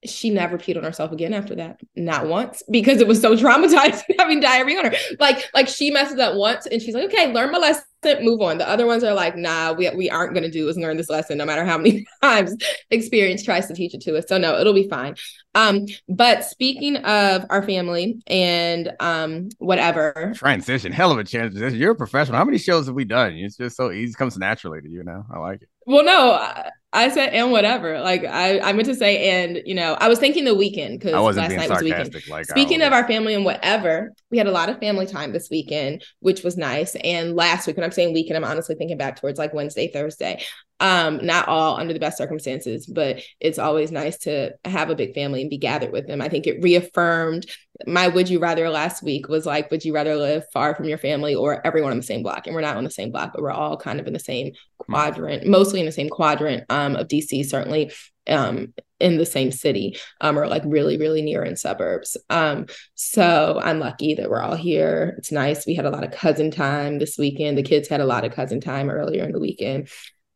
She 0.05 0.30
never 0.30 0.59
peed 0.59 0.76
on 0.76 0.84
herself 0.84 1.12
again 1.12 1.32
after 1.32 1.55
that, 1.57 1.80
not 1.96 2.26
once, 2.26 2.62
because 2.70 3.00
it 3.00 3.07
was 3.07 3.20
so 3.20 3.36
traumatizing 3.36 4.02
having 4.18 4.40
diarrhea 4.40 4.78
on 4.78 4.84
her. 4.86 4.94
Like, 5.18 5.48
like 5.55 5.68
she 5.68 5.90
messes 5.90 6.18
up 6.18 6.36
once, 6.36 6.66
and 6.66 6.80
she's 6.80 6.94
like, 6.94 7.05
"Okay, 7.05 7.32
learn 7.32 7.50
my 7.50 7.59
lesson, 7.59 7.84
move 8.20 8.40
on." 8.40 8.59
The 8.59 8.68
other 8.68 8.86
ones 8.86 9.05
are 9.05 9.14
like, 9.14 9.36
"Nah, 9.36 9.72
we 9.72 9.88
we 9.90 10.11
aren't 10.11 10.34
going 10.34 10.44
to 10.44 10.50
do 10.50 10.68
is 10.68 10.76
learn 10.76 10.96
this 10.96 11.09
lesson, 11.09 11.38
no 11.38 11.44
matter 11.44 11.64
how 11.64 11.78
many 11.78 12.07
times 12.22 12.57
experience 12.90 13.42
tries 13.42 13.66
to 13.68 13.74
teach 13.74 13.94
it 13.94 14.00
to 14.02 14.16
us." 14.16 14.24
So 14.28 14.38
no, 14.38 14.59
it'll 14.59 14.74
be 14.74 14.88
fine. 14.88 15.16
Um, 15.55 15.86
but 16.09 16.44
speaking 16.44 16.96
of 16.96 17.46
our 17.48 17.62
family 17.62 18.22
and 18.26 18.92
um 19.00 19.48
whatever, 19.59 20.32
transition, 20.34 20.92
hell 20.92 21.12
of 21.12 21.18
a 21.18 21.24
transition. 21.24 21.78
You're 21.78 21.92
a 21.92 21.96
professional. 21.96 22.38
How 22.38 22.44
many 22.44 22.59
shows 22.59 22.86
have 22.86 22.94
we 22.94 23.05
done? 23.05 23.34
It's 23.34 23.57
just 23.57 23.76
so 23.76 23.90
easy. 23.90 24.11
It 24.11 24.16
comes 24.16 24.36
naturally 24.36 24.80
to 24.80 24.88
you 24.88 25.02
now. 25.05 25.26
I 25.32 25.38
like 25.38 25.62
it. 25.62 25.68
Well, 25.86 26.05
no, 26.05 26.32
I, 26.32 26.70
I 26.95 27.09
said 27.11 27.30
and 27.30 27.51
whatever. 27.51 28.01
Like 28.01 28.24
I, 28.24 28.61
I 28.61 28.72
meant 28.72 28.86
to 28.86 28.95
say 28.95 29.45
and 29.45 29.61
you 29.66 29.74
know, 29.74 29.95
I 29.95 30.09
was 30.09 30.20
thinking 30.20 30.45
the 30.45 30.55
weekend 30.55 31.01
because 31.01 31.12
last 31.36 31.51
night 31.51 31.68
was 31.68 31.82
weekend. 31.82 32.14
Like 32.28 32.47
Speaking 32.47 32.82
of 32.82 32.92
our 32.92 33.07
family 33.07 33.34
and 33.34 33.45
whatever, 33.45 34.12
we 34.30 34.38
had 34.38 34.47
a 34.47 34.53
lot 34.53 34.68
of 34.68 34.78
family 34.78 35.07
time 35.07 35.32
this 35.32 35.51
weekend, 35.51 36.05
which 36.20 36.45
was 36.45 36.57
nice. 36.57 36.95
And 37.03 37.34
last 37.34 37.66
week, 37.66 37.76
when 37.76 37.84
I'm 37.84 37.90
saying 37.90 38.14
weekend, 38.14 38.36
I'm 38.36 38.51
honestly 38.51 38.76
thinking 38.76 38.97
back 38.97 39.20
towards 39.20 39.38
like 39.38 39.53
Wednesday, 39.53 39.88
Thursday. 39.88 40.42
Um, 40.85 41.24
not 41.24 41.49
all 41.49 41.78
under 41.78 41.95
the 41.95 41.99
best 41.99 42.18
circumstances, 42.18 42.85
but 42.85 43.22
it's 43.41 43.59
always 43.59 43.91
nice 43.91 44.18
to 44.18 44.53
have 44.66 44.91
a 44.91 44.95
big 44.95 45.14
family 45.14 45.41
and 45.41 45.49
be 45.49 45.57
gathered 45.57 45.93
with 45.93 46.07
them. 46.07 46.20
I 46.20 46.28
think 46.28 46.47
it 46.47 46.62
reaffirmed 46.62 47.47
my 47.87 48.09
would 48.09 48.28
you 48.28 48.39
rather 48.39 48.68
last 48.68 49.03
week 49.03 49.28
was 49.28 49.47
like, 49.47 49.70
would 49.70 49.85
you 49.85 49.95
rather 49.95 50.14
live 50.14 50.45
far 50.53 50.74
from 50.74 50.85
your 50.85 50.99
family 50.99 51.35
or 51.35 51.66
everyone 51.66 51.91
on 51.91 51.97
the 51.97 52.05
same 52.05 52.22
block? 52.22 52.47
And 52.47 52.55
we're 52.55 52.61
not 52.61 52.76
on 52.76 52.85
the 52.85 52.91
same 52.91 53.11
block, 53.11 53.32
but 53.32 53.43
we're 53.43 53.51
all 53.51 53.76
kind 53.76 53.99
of 53.99 54.07
in 54.07 54.12
the 54.12 54.18
same 54.18 54.53
quadrant, 54.78 55.47
mostly 55.47 55.80
in 55.80 55.87
the 55.87 55.93
same 55.93 56.09
quadrant 56.09 56.64
um, 56.68 56.97
of 56.97 57.09
DC, 57.09 57.47
certainly 57.47 57.91
um, 58.28 58.72
in 59.01 59.18
the 59.18 59.26
same 59.26 59.51
city 59.51 59.97
um, 60.20 60.39
or 60.39 60.47
like 60.47 60.62
really, 60.64 60.97
really 60.97 61.20
near 61.20 61.43
in 61.43 61.57
suburbs. 61.57 62.16
Um, 62.30 62.66
so 62.95 63.61
I'm 63.62 63.80
lucky 63.80 64.14
that 64.14 64.30
we're 64.30 64.41
all 64.43 64.57
here. 64.57 65.14
It's 65.18 65.32
nice. 65.32 65.66
We 65.66 65.74
had 65.74 65.85
a 65.85 65.91
lot 65.91 66.05
of 66.05 66.12
cousin 66.12 66.51
time 66.51 66.99
this 66.99 67.18
weekend. 67.18 67.59
The 67.59 67.62
kids 67.62 67.89
had 67.89 68.01
a 68.01 68.07
lot 68.07 68.24
of 68.24 68.32
cousin 68.32 68.61
time 68.61 68.89
earlier 68.89 69.24
in 69.24 69.32
the 69.32 69.41
weekend. 69.41 69.89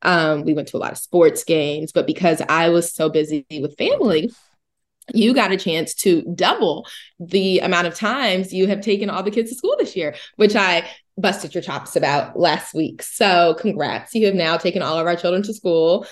Um, 0.03 0.44
we 0.44 0.55
went 0.55 0.68
to 0.68 0.76
a 0.76 0.78
lot 0.78 0.92
of 0.92 0.99
sports 0.99 1.44
games, 1.44 1.92
but 1.92 2.07
because 2.07 2.40
I 2.49 2.68
was 2.68 2.94
so 2.94 3.09
busy 3.09 3.44
with 3.51 3.76
family, 3.76 4.30
you 5.14 5.34
got 5.34 5.53
a 5.53 5.57
chance 5.57 5.94
to 5.94 6.22
double 6.34 6.86
the 7.18 7.61
amount 7.61 7.86
of 7.86 7.94
times 7.94 8.53
you 8.53 8.66
have 8.66 8.80
taken 8.80 9.11
all 9.11 9.22
the 9.22 9.30
kids 9.30 9.51
to 9.51 9.57
school 9.57 9.74
this 9.78 9.96
year, 9.96 10.14
which 10.36 10.55
I 10.55 10.88
busted 11.16 11.55
your 11.55 11.62
chops 11.62 11.96
about 11.96 12.38
last 12.38 12.74
week. 12.74 13.03
So 13.03 13.57
congrats. 13.59 14.14
You 14.14 14.26
have 14.26 14.34
now 14.34 14.57
taken 14.57 14.82
all 14.82 14.99
of 14.99 15.07
our 15.07 15.16
children 15.16 15.42
to 15.44 15.55
school. 15.55 16.07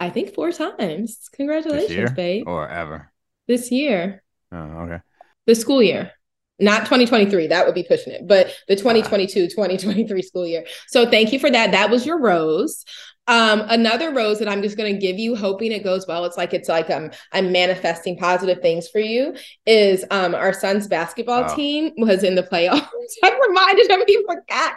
I 0.00 0.10
think 0.10 0.34
four 0.34 0.50
times. 0.52 1.28
Congratulations, 1.34 2.12
babe. 2.12 2.44
or 2.46 2.68
ever. 2.68 3.12
This 3.46 3.70
year. 3.70 4.22
Oh, 4.50 4.56
okay. 4.56 5.00
The 5.46 5.54
school 5.54 5.82
year. 5.82 6.12
Not 6.60 6.80
2023, 6.80 7.48
that 7.48 7.66
would 7.66 7.74
be 7.74 7.82
pushing 7.82 8.12
it, 8.12 8.28
but 8.28 8.54
the 8.68 8.76
2022 8.76 9.48
2023 9.48 10.22
school 10.22 10.46
year. 10.46 10.64
So 10.86 11.08
thank 11.10 11.32
you 11.32 11.38
for 11.40 11.50
that. 11.50 11.72
That 11.72 11.90
was 11.90 12.06
your 12.06 12.20
rose. 12.20 12.84
Um, 13.26 13.62
another 13.70 14.12
rose 14.12 14.38
that 14.38 14.48
I'm 14.48 14.60
just 14.62 14.76
gonna 14.76 14.92
give 14.92 15.18
you, 15.18 15.34
hoping 15.34 15.72
it 15.72 15.82
goes 15.82 16.06
well. 16.06 16.26
It's 16.26 16.36
like 16.36 16.52
it's 16.54 16.68
like 16.68 16.90
um 16.90 17.10
I'm 17.32 17.50
manifesting 17.52 18.18
positive 18.18 18.60
things 18.60 18.86
for 18.88 19.00
you. 19.00 19.34
Is 19.66 20.04
um 20.10 20.34
our 20.34 20.52
son's 20.52 20.86
basketball 20.86 21.46
Oh. 21.48 21.56
team 21.56 21.92
was 21.96 22.22
in 22.22 22.34
the 22.34 22.42
playoffs. 22.42 22.86
I 23.24 23.40
reminded 23.48 23.90
him 23.90 24.02
he 24.06 24.22
forgot 24.28 24.74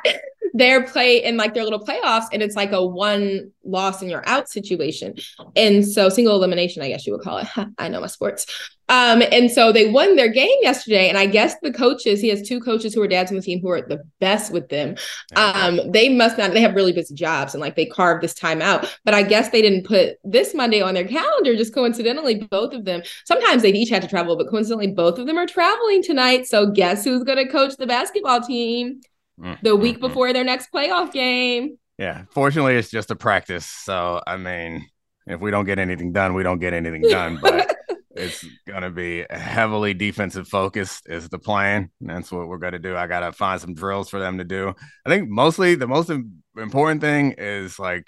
their 0.54 0.84
play 0.84 1.24
in 1.24 1.38
like 1.38 1.54
their 1.54 1.64
little 1.64 1.80
playoffs, 1.80 2.26
and 2.32 2.42
it's 2.42 2.56
like 2.56 2.72
a 2.72 2.86
one 2.86 3.52
loss 3.64 4.02
and 4.02 4.10
you're 4.10 4.28
out 4.28 4.50
situation. 4.50 5.16
And 5.56 5.86
so 5.86 6.10
single 6.10 6.36
elimination, 6.36 6.82
I 6.82 6.90
guess 6.90 7.06
you 7.06 7.14
would 7.14 7.22
call 7.22 7.40
it. 7.40 7.48
I 7.78 7.88
know 7.90 8.02
my 8.02 8.08
sports. 8.08 8.46
Um, 8.90 9.22
and 9.34 9.52
so 9.52 9.74
they 9.74 9.90
won 9.90 10.16
their 10.16 10.30
game 10.30 10.56
yesterday. 10.62 11.10
And 11.10 11.18
I 11.18 11.26
guess 11.26 11.56
the 11.62 11.74
coaches, 11.74 12.22
he 12.22 12.30
has 12.30 12.48
two 12.48 12.62
coaches 12.62 12.94
who 12.94 13.02
are 13.02 13.08
dads 13.08 13.32
on 13.32 13.36
the 13.36 13.44
team 13.44 13.60
who 13.60 13.70
are 13.70 13.82
the 13.82 14.02
best 14.22 14.52
with 14.54 14.70
them. 14.70 14.96
Um, 15.36 15.82
they 15.92 16.08
must 16.08 16.38
not, 16.38 16.52
they 16.52 16.62
have 16.62 16.74
really 16.74 16.94
busy 16.94 17.14
jobs 17.14 17.54
and 17.54 17.60
like 17.60 17.76
they 17.76 17.86
carved 17.86 18.24
this 18.24 18.34
time 18.34 18.62
out. 18.62 18.98
But 19.04 19.14
I 19.14 19.24
guess 19.24 19.50
they 19.50 19.62
didn't 19.62 19.86
put 19.86 20.16
this 20.24 20.54
Monday 20.54 20.82
on 20.82 20.94
their 20.94 21.08
calendar, 21.08 21.56
just 21.56 21.74
coincidentally, 21.74 22.48
both 22.50 22.74
of 22.74 22.86
them. 22.86 23.02
Sometimes 23.26 23.62
they've 23.62 23.76
each 23.76 23.90
had 23.90 24.04
to 24.04 24.08
travel, 24.08 24.38
but 24.38 24.50
coincidentally, 24.50 24.92
both 24.92 25.20
of 25.20 25.28
them 25.28 25.38
are 25.38 25.48
traveling 25.48 26.02
tonight. 26.02 26.48
So 26.48 26.72
guess 26.72 27.04
who's 27.04 27.24
gonna 27.24 27.50
coach 27.50 27.76
the 27.76 27.88
basketball 27.88 28.42
team 28.42 29.02
Mm, 29.40 29.62
the 29.62 29.76
week 29.76 29.96
mm, 29.96 30.00
mm. 30.00 30.02
before 30.02 30.34
their 30.34 30.44
next 30.44 30.72
playoff 30.72 31.12
game? 31.12 31.78
Yeah. 31.98 32.24
Fortunately, 32.32 32.76
it's 32.76 32.90
just 32.90 33.12
a 33.12 33.16
practice. 33.16 33.66
So 33.66 34.22
I 34.26 34.38
mean, 34.38 34.88
if 35.26 35.40
we 35.40 35.52
don't 35.52 35.66
get 35.66 35.80
anything 35.80 36.12
done, 36.12 36.34
we 36.34 36.44
don't 36.44 36.60
get 36.60 36.74
anything 36.74 37.02
done. 37.02 37.40
But 37.42 37.76
it's 38.16 38.44
gonna 38.68 38.92
be 38.92 39.26
heavily 39.30 39.94
defensive 39.94 40.48
focused 40.48 41.08
is 41.08 41.30
the 41.30 41.40
plan. 41.40 41.92
That's 42.02 42.32
what 42.32 42.48
we're 42.48 42.58
gonna 42.58 42.80
do. 42.80 42.96
I 42.96 43.08
gotta 43.08 43.32
find 43.32 43.60
some 43.62 43.74
drills 43.74 44.10
for 44.10 44.20
them 44.20 44.38
to 44.40 44.44
do. 44.44 44.74
I 45.06 45.10
think 45.10 45.30
mostly 45.30 45.76
the 45.76 45.88
most 45.88 46.12
important 46.58 47.02
thing 47.02 47.36
is 47.38 47.78
like 47.78 48.06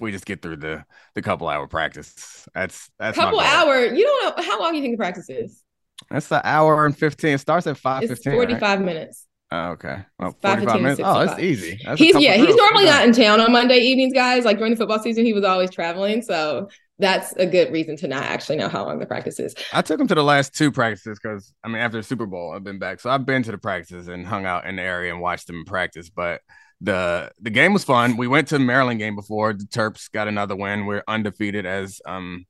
we 0.00 0.12
just 0.12 0.26
get 0.26 0.42
through 0.42 0.56
the 0.56 0.84
the 1.14 1.22
couple 1.22 1.48
hour 1.48 1.66
practice. 1.66 2.48
That's 2.54 2.90
that's 2.98 3.16
Couple 3.16 3.40
hour, 3.40 3.84
you 3.86 4.04
don't 4.04 4.36
know 4.36 4.42
how 4.42 4.60
long 4.60 4.74
you 4.74 4.82
think 4.82 4.94
the 4.94 4.98
practice 4.98 5.28
is? 5.28 5.62
That's 6.10 6.28
the 6.28 6.46
hour 6.46 6.84
and 6.86 6.96
fifteen. 6.96 7.34
It 7.34 7.38
starts 7.38 7.66
at 7.66 7.78
five 7.78 8.02
It's 8.02 8.10
fifteen. 8.10 8.34
45 8.34 8.80
minutes. 8.80 9.26
Oh, 9.54 9.72
okay. 9.72 9.98
Well, 10.18 10.30
It's 10.30 10.38
5:15 10.40 10.64
45 10.64 10.72
to 10.72 10.82
minutes. 10.82 11.00
Oh, 11.04 11.20
it's 11.20 11.32
65. 11.32 11.44
easy. 11.44 11.80
That's 11.84 12.00
He's 12.00 12.18
yeah, 12.18 12.36
he's 12.36 12.56
normally 12.56 12.86
not 12.86 13.04
in 13.04 13.12
town 13.12 13.38
on 13.38 13.52
Monday 13.52 13.80
evenings, 13.80 14.14
guys. 14.14 14.46
Like 14.46 14.56
during 14.56 14.72
the 14.72 14.78
football 14.78 14.98
season, 14.98 15.26
he 15.26 15.34
was 15.34 15.44
always 15.44 15.70
traveling. 15.70 16.22
So 16.22 16.68
that's 16.98 17.34
a 17.34 17.44
good 17.44 17.70
reason 17.70 17.96
to 17.98 18.08
not 18.08 18.22
actually 18.22 18.56
know 18.56 18.70
how 18.70 18.86
long 18.86 18.98
the 18.98 19.04
practice 19.04 19.38
is. 19.38 19.54
I 19.70 19.82
took 19.82 20.00
him 20.00 20.08
to 20.08 20.14
the 20.14 20.22
last 20.24 20.54
two 20.54 20.72
practices 20.72 21.18
because 21.22 21.52
I 21.62 21.68
mean 21.68 21.82
after 21.82 21.98
the 21.98 22.02
Super 22.02 22.24
Bowl 22.24 22.54
I've 22.54 22.64
been 22.64 22.78
back, 22.78 23.00
so 23.00 23.10
I've 23.10 23.26
been 23.26 23.42
to 23.42 23.50
the 23.50 23.58
practices 23.58 24.08
and 24.08 24.26
hung 24.26 24.46
out 24.46 24.64
in 24.64 24.76
the 24.76 24.82
area 24.82 25.12
and 25.12 25.20
watched 25.20 25.48
them 25.48 25.66
practice. 25.66 26.08
But 26.08 26.40
the 26.80 27.30
the 27.38 27.50
game 27.50 27.74
was 27.74 27.84
fun. 27.84 28.16
We 28.16 28.28
went 28.28 28.48
to 28.48 28.58
the 28.58 28.64
Maryland 28.64 29.00
game 29.00 29.16
before. 29.16 29.52
The 29.52 29.64
Terps 29.64 30.10
got 30.10 30.28
another 30.28 30.56
win. 30.56 30.86
We're 30.86 31.04
undefeated 31.06 31.66
as 31.66 32.00
um 32.06 32.46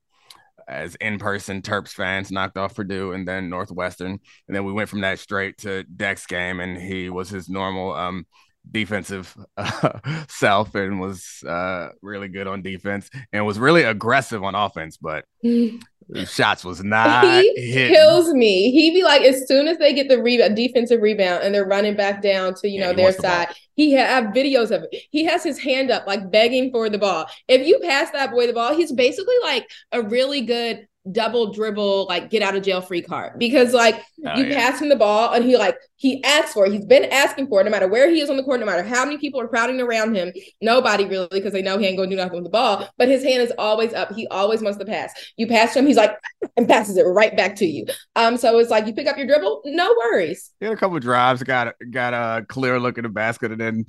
as 0.68 0.94
in 0.96 1.18
person 1.18 1.62
Terps 1.62 1.92
fans, 1.92 2.30
knocked 2.30 2.56
off 2.56 2.74
Purdue 2.74 3.12
and 3.12 3.26
then 3.26 3.50
Northwestern, 3.50 4.18
and 4.48 4.56
then 4.56 4.64
we 4.64 4.72
went 4.72 4.88
from 4.88 5.02
that 5.02 5.18
straight 5.18 5.58
to 5.58 5.84
Dex 5.84 6.26
game, 6.26 6.60
and 6.60 6.80
he 6.80 7.10
was 7.10 7.28
his 7.28 7.48
normal 7.48 7.92
um 7.94 8.26
defensive 8.70 9.36
uh, 9.56 9.98
self 10.28 10.74
and 10.74 11.00
was 11.00 11.42
uh 11.46 11.90
really 12.02 12.28
good 12.28 12.46
on 12.46 12.62
defense 12.62 13.10
and 13.32 13.44
was 13.46 13.58
really 13.58 13.82
aggressive 13.82 14.42
on 14.44 14.54
offense, 14.54 14.96
but 14.96 15.24
shots 16.24 16.64
was 16.64 16.82
not 16.82 17.46
hitting. 17.56 17.92
kills 17.92 18.32
me. 18.34 18.70
He 18.70 18.90
be 18.90 19.02
like, 19.02 19.22
as 19.22 19.46
soon 19.48 19.66
as 19.68 19.78
they 19.78 19.92
get 19.94 20.08
the 20.08 20.22
rebound, 20.22 20.56
defensive 20.56 21.00
rebound, 21.00 21.42
and 21.42 21.54
they're 21.54 21.66
running 21.66 21.96
back 21.96 22.22
down 22.22 22.54
to 22.56 22.68
you 22.68 22.78
Yeah, 22.78 22.86
know 22.86 22.92
their 22.92 23.12
wants 23.12 23.16
the 23.16 23.22
side. 23.22 23.48
He 23.74 23.96
ha- 23.96 24.06
have 24.06 24.24
videos 24.34 24.70
of 24.70 24.84
it. 24.90 25.04
He 25.10 25.24
has 25.24 25.42
his 25.42 25.58
hand 25.58 25.90
up, 25.90 26.06
like 26.06 26.30
begging 26.30 26.70
for 26.70 26.88
the 26.88 26.98
ball. 26.98 27.26
If 27.48 27.66
you 27.66 27.78
pass 27.82 28.10
that 28.10 28.30
boy 28.30 28.46
the 28.46 28.52
ball, 28.52 28.74
he's 28.74 28.92
basically 28.92 29.34
like 29.42 29.68
a 29.92 30.02
really 30.02 30.42
good 30.42 30.86
double 31.10 31.52
dribble, 31.52 32.06
like 32.06 32.30
get 32.30 32.42
out 32.42 32.54
of 32.54 32.62
jail 32.62 32.80
free 32.80 33.02
card 33.02 33.36
because 33.38 33.74
like 33.74 34.00
Oh, 34.24 34.36
you 34.38 34.44
yeah. 34.44 34.54
pass 34.54 34.80
him 34.80 34.88
the 34.88 34.94
ball 34.94 35.32
and 35.34 35.44
he 35.44 35.56
like 35.56 35.76
he 35.96 36.22
asks 36.22 36.52
for 36.52 36.64
it. 36.64 36.72
He's 36.72 36.84
been 36.84 37.06
asking 37.06 37.48
for 37.48 37.60
it 37.60 37.64
no 37.64 37.70
matter 37.70 37.88
where 37.88 38.08
he 38.08 38.20
is 38.20 38.30
on 38.30 38.36
the 38.36 38.44
court, 38.44 38.60
no 38.60 38.66
matter 38.66 38.84
how 38.84 39.04
many 39.04 39.18
people 39.18 39.40
are 39.40 39.48
crowding 39.48 39.80
around 39.80 40.14
him. 40.14 40.32
Nobody 40.60 41.04
really 41.04 41.26
because 41.32 41.52
they 41.52 41.60
know 41.62 41.76
he 41.76 41.86
ain't 41.86 41.96
gonna 41.96 42.08
do 42.08 42.14
nothing 42.14 42.34
with 42.34 42.44
the 42.44 42.50
ball. 42.50 42.88
But 42.98 43.08
his 43.08 43.24
hand 43.24 43.42
is 43.42 43.52
always 43.58 43.92
up. 43.92 44.14
He 44.14 44.28
always 44.28 44.62
wants 44.62 44.78
to 44.78 44.84
pass. 44.84 45.12
You 45.36 45.48
pass 45.48 45.72
to 45.72 45.80
him, 45.80 45.86
he's 45.86 45.96
like 45.96 46.16
and 46.56 46.68
passes 46.68 46.96
it 46.96 47.02
right 47.02 47.36
back 47.36 47.56
to 47.56 47.66
you. 47.66 47.84
Um, 48.14 48.36
so 48.36 48.56
it's 48.60 48.70
like 48.70 48.86
you 48.86 48.94
pick 48.94 49.08
up 49.08 49.16
your 49.16 49.26
dribble, 49.26 49.62
no 49.64 49.92
worries. 50.04 50.52
He 50.60 50.66
had 50.66 50.74
a 50.74 50.78
couple 50.78 50.98
drives, 51.00 51.42
got 51.42 51.74
got 51.90 52.14
a 52.14 52.44
clear 52.46 52.78
look 52.78 52.98
at 52.98 53.02
the 53.02 53.10
basket, 53.10 53.50
and 53.50 53.60
then 53.60 53.86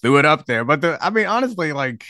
threw 0.00 0.16
it 0.18 0.24
up 0.24 0.46
there. 0.46 0.64
But 0.64 0.80
the, 0.80 0.98
I 1.04 1.10
mean, 1.10 1.26
honestly, 1.26 1.72
like, 1.74 2.04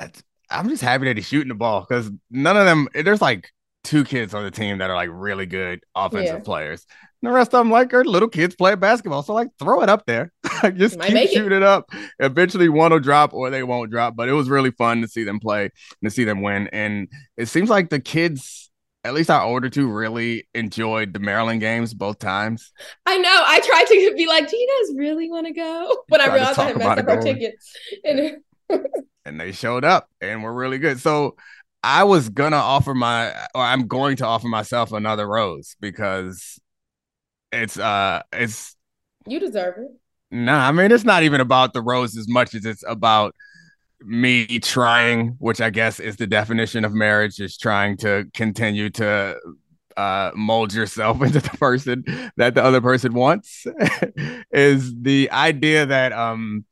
it's- 0.00 0.22
I'm 0.52 0.68
just 0.68 0.82
happy 0.82 1.06
that 1.06 1.16
he's 1.16 1.26
shooting 1.26 1.48
the 1.48 1.54
ball 1.54 1.84
because 1.88 2.10
none 2.30 2.56
of 2.56 2.64
them. 2.66 2.88
There's 2.94 3.22
like 3.22 3.50
two 3.84 4.04
kids 4.04 4.32
on 4.34 4.44
the 4.44 4.50
team 4.50 4.78
that 4.78 4.90
are 4.90 4.96
like 4.96 5.10
really 5.12 5.46
good 5.46 5.80
offensive 5.94 6.36
Yeah. 6.36 6.42
players. 6.44 6.86
And 7.22 7.30
the 7.30 7.34
rest 7.34 7.54
of 7.54 7.60
them 7.60 7.70
like 7.70 7.92
are 7.94 8.04
little 8.04 8.28
kids 8.28 8.54
playing 8.54 8.78
basketball. 8.80 9.22
So 9.22 9.32
like, 9.34 9.48
throw 9.58 9.82
it 9.82 9.88
up 9.88 10.06
there. 10.06 10.32
Like, 10.62 10.76
just 10.76 10.96
Might 10.96 11.08
keep 11.10 11.30
shooting 11.30 11.56
it. 11.58 11.62
up. 11.64 11.90
Eventually, 12.20 12.68
one 12.68 12.92
will 12.92 13.00
drop 13.00 13.34
or 13.34 13.50
they 13.50 13.64
won't 13.64 13.90
drop. 13.90 14.14
But 14.14 14.28
it 14.28 14.32
was 14.32 14.48
really 14.48 14.70
fun 14.70 15.00
to 15.02 15.08
see 15.08 15.24
them 15.24 15.40
play 15.40 15.62
and 15.64 15.70
to 16.04 16.10
see 16.10 16.22
them 16.22 16.40
win. 16.40 16.68
And 16.72 17.08
it 17.36 17.46
seems 17.46 17.68
like 17.68 17.90
the 17.90 17.98
kids. 17.98 18.70
At 19.04 19.14
least 19.14 19.28
our 19.30 19.42
older 19.42 19.68
two 19.68 19.90
really 19.90 20.46
enjoyed 20.54 21.12
the 21.12 21.18
Maryland 21.18 21.58
games 21.60 21.92
both 21.94 22.20
times. 22.20 22.70
I 23.06 23.18
know. 23.18 23.42
I 23.44 23.58
tried 23.58 23.86
to 23.88 24.14
be 24.16 24.28
like, 24.28 24.48
do 24.48 24.56
you 24.56 24.68
guys 24.86 24.96
really 24.96 25.28
want 25.28 25.48
to 25.48 25.52
go? 25.52 25.96
When 26.08 26.20
I 26.20 26.32
realized 26.32 26.56
I 26.60 26.66
had 26.68 26.78
messed 26.78 27.00
up 27.00 27.08
our 27.08 27.20
tickets. 27.20 27.76
And 28.04 28.36
and 29.24 29.40
they 29.40 29.52
showed 29.52 29.84
up 29.84 30.08
and 30.20 30.42
were 30.42 30.52
really 30.52 30.78
good. 30.78 31.00
So 31.00 31.36
I 31.82 32.04
was 32.04 32.28
gonna 32.28 32.56
offer 32.56 32.94
my, 32.94 33.30
or 33.54 33.62
I'm 33.62 33.86
going 33.88 34.16
to 34.16 34.26
offer 34.26 34.48
myself 34.48 34.92
another 34.92 35.26
rose 35.28 35.76
because 35.80 36.60
it's 37.52 37.78
uh, 37.78 38.22
it's 38.32 38.76
you 39.26 39.38
deserve 39.40 39.74
it. 39.78 39.90
nah. 40.30 40.68
I 40.68 40.72
mean, 40.72 40.90
it's 40.92 41.04
not 41.04 41.22
even 41.22 41.40
about 41.40 41.72
the 41.72 41.82
rose 41.82 42.16
as 42.16 42.28
much 42.28 42.54
as 42.54 42.64
it's 42.64 42.84
about 42.86 43.34
me 44.00 44.46
trying, 44.60 45.36
which 45.38 45.60
I 45.60 45.70
guess 45.70 46.00
is 46.00 46.16
the 46.16 46.26
definition 46.26 46.84
of 46.84 46.92
marriage, 46.92 47.40
is 47.40 47.56
trying 47.56 47.96
to 47.98 48.26
continue 48.34 48.90
to 48.90 49.38
uh 49.96 50.30
mold 50.34 50.72
yourself 50.72 51.20
into 51.22 51.40
the 51.40 51.50
person 51.58 52.04
that 52.36 52.54
the 52.54 52.64
other 52.64 52.80
person 52.80 53.12
wants 53.12 53.66
is 54.50 54.94
the 55.02 55.30
idea 55.30 55.84
that 55.84 56.12
um 56.12 56.64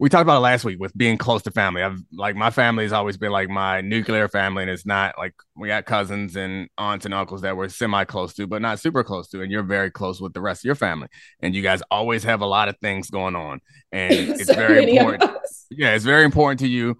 we 0.00 0.08
talked 0.08 0.22
about 0.22 0.36
it 0.36 0.40
last 0.40 0.64
week 0.64 0.78
with 0.78 0.96
being 0.96 1.18
close 1.18 1.42
to 1.42 1.50
family. 1.50 1.82
I've 1.82 1.98
like 2.12 2.36
my 2.36 2.50
family 2.50 2.84
has 2.84 2.92
always 2.92 3.16
been 3.16 3.32
like 3.32 3.48
my 3.48 3.80
nuclear 3.80 4.28
family, 4.28 4.62
and 4.62 4.70
it's 4.70 4.86
not 4.86 5.18
like 5.18 5.34
we 5.56 5.68
got 5.68 5.86
cousins 5.86 6.36
and 6.36 6.68
aunts 6.78 7.04
and 7.04 7.12
uncles 7.12 7.42
that 7.42 7.56
we're 7.56 7.68
semi 7.68 8.04
close 8.04 8.32
to, 8.34 8.46
but 8.46 8.62
not 8.62 8.78
super 8.78 9.02
close 9.02 9.28
to. 9.30 9.42
And 9.42 9.50
you're 9.50 9.64
very 9.64 9.90
close 9.90 10.20
with 10.20 10.34
the 10.34 10.40
rest 10.40 10.60
of 10.60 10.66
your 10.66 10.76
family, 10.76 11.08
and 11.40 11.54
you 11.54 11.62
guys 11.62 11.82
always 11.90 12.22
have 12.24 12.42
a 12.42 12.46
lot 12.46 12.68
of 12.68 12.78
things 12.78 13.10
going 13.10 13.34
on, 13.34 13.60
and 13.90 14.12
it's 14.30 14.46
So 14.46 14.54
very 14.54 14.96
important. 14.96 15.30
Yeah, 15.70 15.94
it's 15.94 16.04
very 16.04 16.24
important 16.24 16.60
to 16.60 16.68
you 16.68 16.96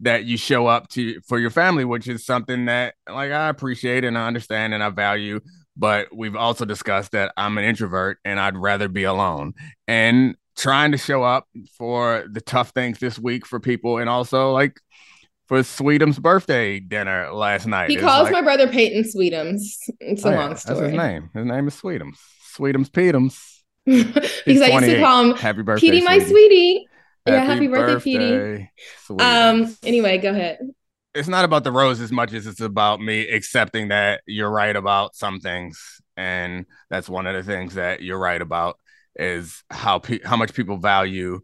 that 0.00 0.24
you 0.24 0.36
show 0.36 0.66
up 0.66 0.88
to 0.90 1.20
for 1.26 1.38
your 1.38 1.50
family, 1.50 1.84
which 1.84 2.08
is 2.08 2.24
something 2.24 2.64
that 2.66 2.94
like 3.08 3.30
I 3.30 3.48
appreciate 3.48 4.04
and 4.04 4.16
I 4.16 4.26
understand 4.26 4.72
and 4.72 4.82
I 4.82 4.88
value. 4.88 5.40
But 5.76 6.08
we've 6.16 6.34
also 6.34 6.64
discussed 6.64 7.12
that 7.12 7.32
I'm 7.36 7.56
an 7.58 7.64
introvert 7.64 8.18
and 8.24 8.40
I'd 8.40 8.56
rather 8.56 8.88
be 8.88 9.04
alone. 9.04 9.52
And 9.86 10.36
trying 10.58 10.92
to 10.92 10.98
show 10.98 11.22
up 11.22 11.46
for 11.78 12.26
the 12.30 12.40
tough 12.42 12.70
things 12.70 12.98
this 12.98 13.18
week 13.18 13.46
for 13.46 13.58
people 13.60 13.96
and 13.98 14.10
also 14.10 14.52
like 14.52 14.78
for 15.46 15.62
Sweetum's 15.62 16.18
birthday 16.18 16.78
dinner 16.80 17.30
last 17.32 17.66
night. 17.66 17.88
He 17.88 17.96
It's 17.96 18.04
calls 18.04 18.24
like- 18.24 18.32
my 18.32 18.42
brother 18.42 18.68
Peyton 18.68 19.04
Sweetums. 19.04 19.62
It's 20.00 20.24
a 20.24 20.28
Oh, 20.28 20.30
yeah, 20.32 20.38
long 20.40 20.48
That's 20.50 20.62
story. 20.62 20.88
his 20.90 20.98
name. 20.98 21.30
His 21.34 21.46
name 21.46 21.68
is 21.68 21.74
Sweetums. 21.80 22.16
Sweetums 22.54 22.90
Petums. 22.90 23.38
because 23.86 24.62
I 24.62 24.66
used 24.68 24.84
to 24.84 25.00
call 25.00 25.30
him 25.30 25.36
Happy 25.36 25.62
birthday. 25.62 25.86
Petey, 25.90 26.02
my 26.04 26.18
sweetie. 26.18 26.28
sweetie. 26.30 26.88
Yeah, 27.26 27.44
happy 27.44 27.68
birthday, 27.68 28.02
Petey. 28.02 28.70
Um. 29.18 29.76
Anyway, 29.82 30.18
go 30.18 30.30
ahead. 30.30 30.58
it's 31.14 31.28
not 31.28 31.44
about 31.44 31.62
the 31.64 31.72
rose 31.72 32.00
as 32.00 32.10
much 32.12 32.32
as 32.32 32.46
it's 32.46 32.60
about 32.60 33.00
me 33.00 33.28
accepting 33.28 33.88
that 33.88 34.22
you're 34.26 34.50
right 34.50 34.74
about 34.76 35.14
some 35.14 35.38
things 35.40 36.00
and 36.16 36.64
that's 36.90 37.08
one 37.08 37.26
of 37.26 37.34
the 37.34 37.42
things 37.50 37.74
that 37.74 38.02
you're 38.02 38.18
right 38.18 38.40
about 38.42 38.78
is 39.16 39.62
how 39.70 39.98
pe- 39.98 40.20
how 40.24 40.36
much 40.36 40.54
people 40.54 40.76
value 40.78 41.40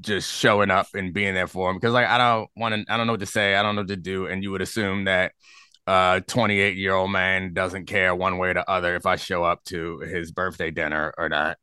just 0.00 0.32
showing 0.32 0.70
up 0.70 0.86
and 0.94 1.12
being 1.12 1.34
there 1.34 1.46
for 1.46 1.68
them 1.68 1.76
because 1.76 1.92
like 1.92 2.06
I 2.06 2.16
don't 2.16 2.48
want 2.56 2.74
to 2.74 2.92
I 2.92 2.96
don't 2.96 3.06
know 3.06 3.12
what 3.14 3.20
to 3.20 3.26
say 3.26 3.54
I 3.54 3.62
don't 3.62 3.74
know 3.74 3.82
what 3.82 3.88
to 3.88 3.96
do. 3.96 4.26
And 4.26 4.42
you 4.42 4.50
would 4.52 4.62
assume 4.62 5.04
that 5.04 5.32
uh, 5.86 6.20
a 6.22 6.24
28 6.26 6.76
year 6.76 6.94
old 6.94 7.10
man 7.10 7.52
doesn't 7.52 7.86
care 7.86 8.14
one 8.14 8.38
way 8.38 8.50
or 8.50 8.54
the 8.54 8.70
other 8.70 8.94
if 8.96 9.06
I 9.06 9.16
show 9.16 9.44
up 9.44 9.62
to 9.64 9.98
his 10.00 10.32
birthday 10.32 10.70
dinner 10.70 11.12
or 11.18 11.28
not. 11.28 11.58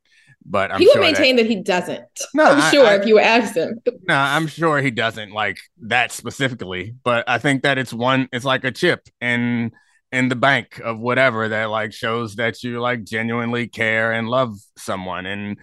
But 0.45 0.71
I'm 0.71 0.79
he 0.79 0.85
would 0.85 0.93
sure 0.93 1.01
maintain 1.01 1.35
that, 1.37 1.45
he 1.45 1.61
doesn't. 1.61 2.05
No, 2.33 2.45
I'm 2.45 2.61
I- 2.61 2.71
sure 2.71 2.85
I- 2.85 2.95
if 2.95 3.05
you 3.05 3.19
asked 3.19 3.55
him. 3.57 3.79
no, 4.07 4.13
I'm 4.15 4.47
sure 4.47 4.79
he 4.81 4.91
doesn't 4.91 5.31
like 5.31 5.57
that 5.83 6.11
specifically, 6.11 6.95
but 7.03 7.27
I 7.27 7.37
think 7.37 7.63
that 7.63 7.77
it's 7.77 7.91
one 7.93 8.29
it's 8.31 8.45
like 8.45 8.63
a 8.63 8.71
chip. 8.71 9.07
In 9.19 9.71
in 10.11 10.29
the 10.29 10.35
bank 10.35 10.79
of 10.83 10.99
whatever 10.99 11.49
that 11.49 11.65
like 11.65 11.93
shows 11.93 12.35
that 12.35 12.63
you 12.63 12.79
like 12.79 13.03
genuinely 13.03 13.67
care 13.67 14.11
and 14.11 14.29
love 14.29 14.57
someone 14.77 15.25
and 15.25 15.57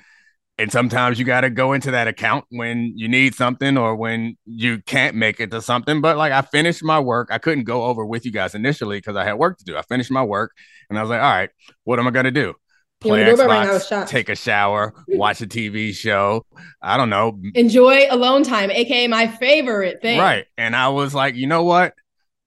and 0.56 0.70
sometimes 0.70 1.18
you 1.18 1.24
got 1.24 1.40
to 1.40 1.50
go 1.50 1.72
into 1.72 1.90
that 1.90 2.06
account 2.06 2.44
when 2.50 2.92
you 2.94 3.08
need 3.08 3.34
something 3.34 3.76
or 3.76 3.96
when 3.96 4.36
you 4.44 4.80
can't 4.82 5.16
make 5.16 5.40
it 5.40 5.50
to 5.50 5.60
something 5.60 6.00
but 6.00 6.16
like 6.16 6.32
I 6.32 6.42
finished 6.42 6.84
my 6.84 7.00
work 7.00 7.28
I 7.30 7.38
couldn't 7.38 7.64
go 7.64 7.84
over 7.84 8.04
with 8.04 8.26
you 8.26 8.32
guys 8.32 8.54
initially 8.54 9.00
cuz 9.00 9.16
I 9.16 9.24
had 9.24 9.34
work 9.34 9.58
to 9.58 9.64
do 9.64 9.76
I 9.76 9.82
finished 9.82 10.10
my 10.10 10.22
work 10.22 10.52
and 10.90 10.98
I 10.98 11.02
was 11.02 11.10
like 11.10 11.22
all 11.22 11.30
right 11.30 11.50
what 11.84 11.98
am 11.98 12.06
I 12.06 12.10
going 12.10 12.24
to 12.26 12.30
do 12.30 12.54
play 13.00 13.24
the 13.24 13.30
doorbell 13.30 13.48
rang, 13.48 13.68
Xbox, 13.68 14.06
take 14.08 14.28
a 14.28 14.36
shower 14.36 14.94
watch 15.08 15.40
a 15.40 15.46
TV 15.46 15.94
show 15.94 16.44
I 16.82 16.96
don't 16.98 17.10
know 17.10 17.40
Enjoy 17.54 18.06
alone 18.10 18.42
time, 18.44 18.70
aka 18.70 19.08
my 19.08 19.26
favorite 19.26 20.02
thing. 20.02 20.18
Right. 20.18 20.46
And 20.56 20.76
I 20.76 20.88
was 20.88 21.14
like, 21.14 21.34
you 21.34 21.46
know 21.46 21.64
what? 21.64 21.94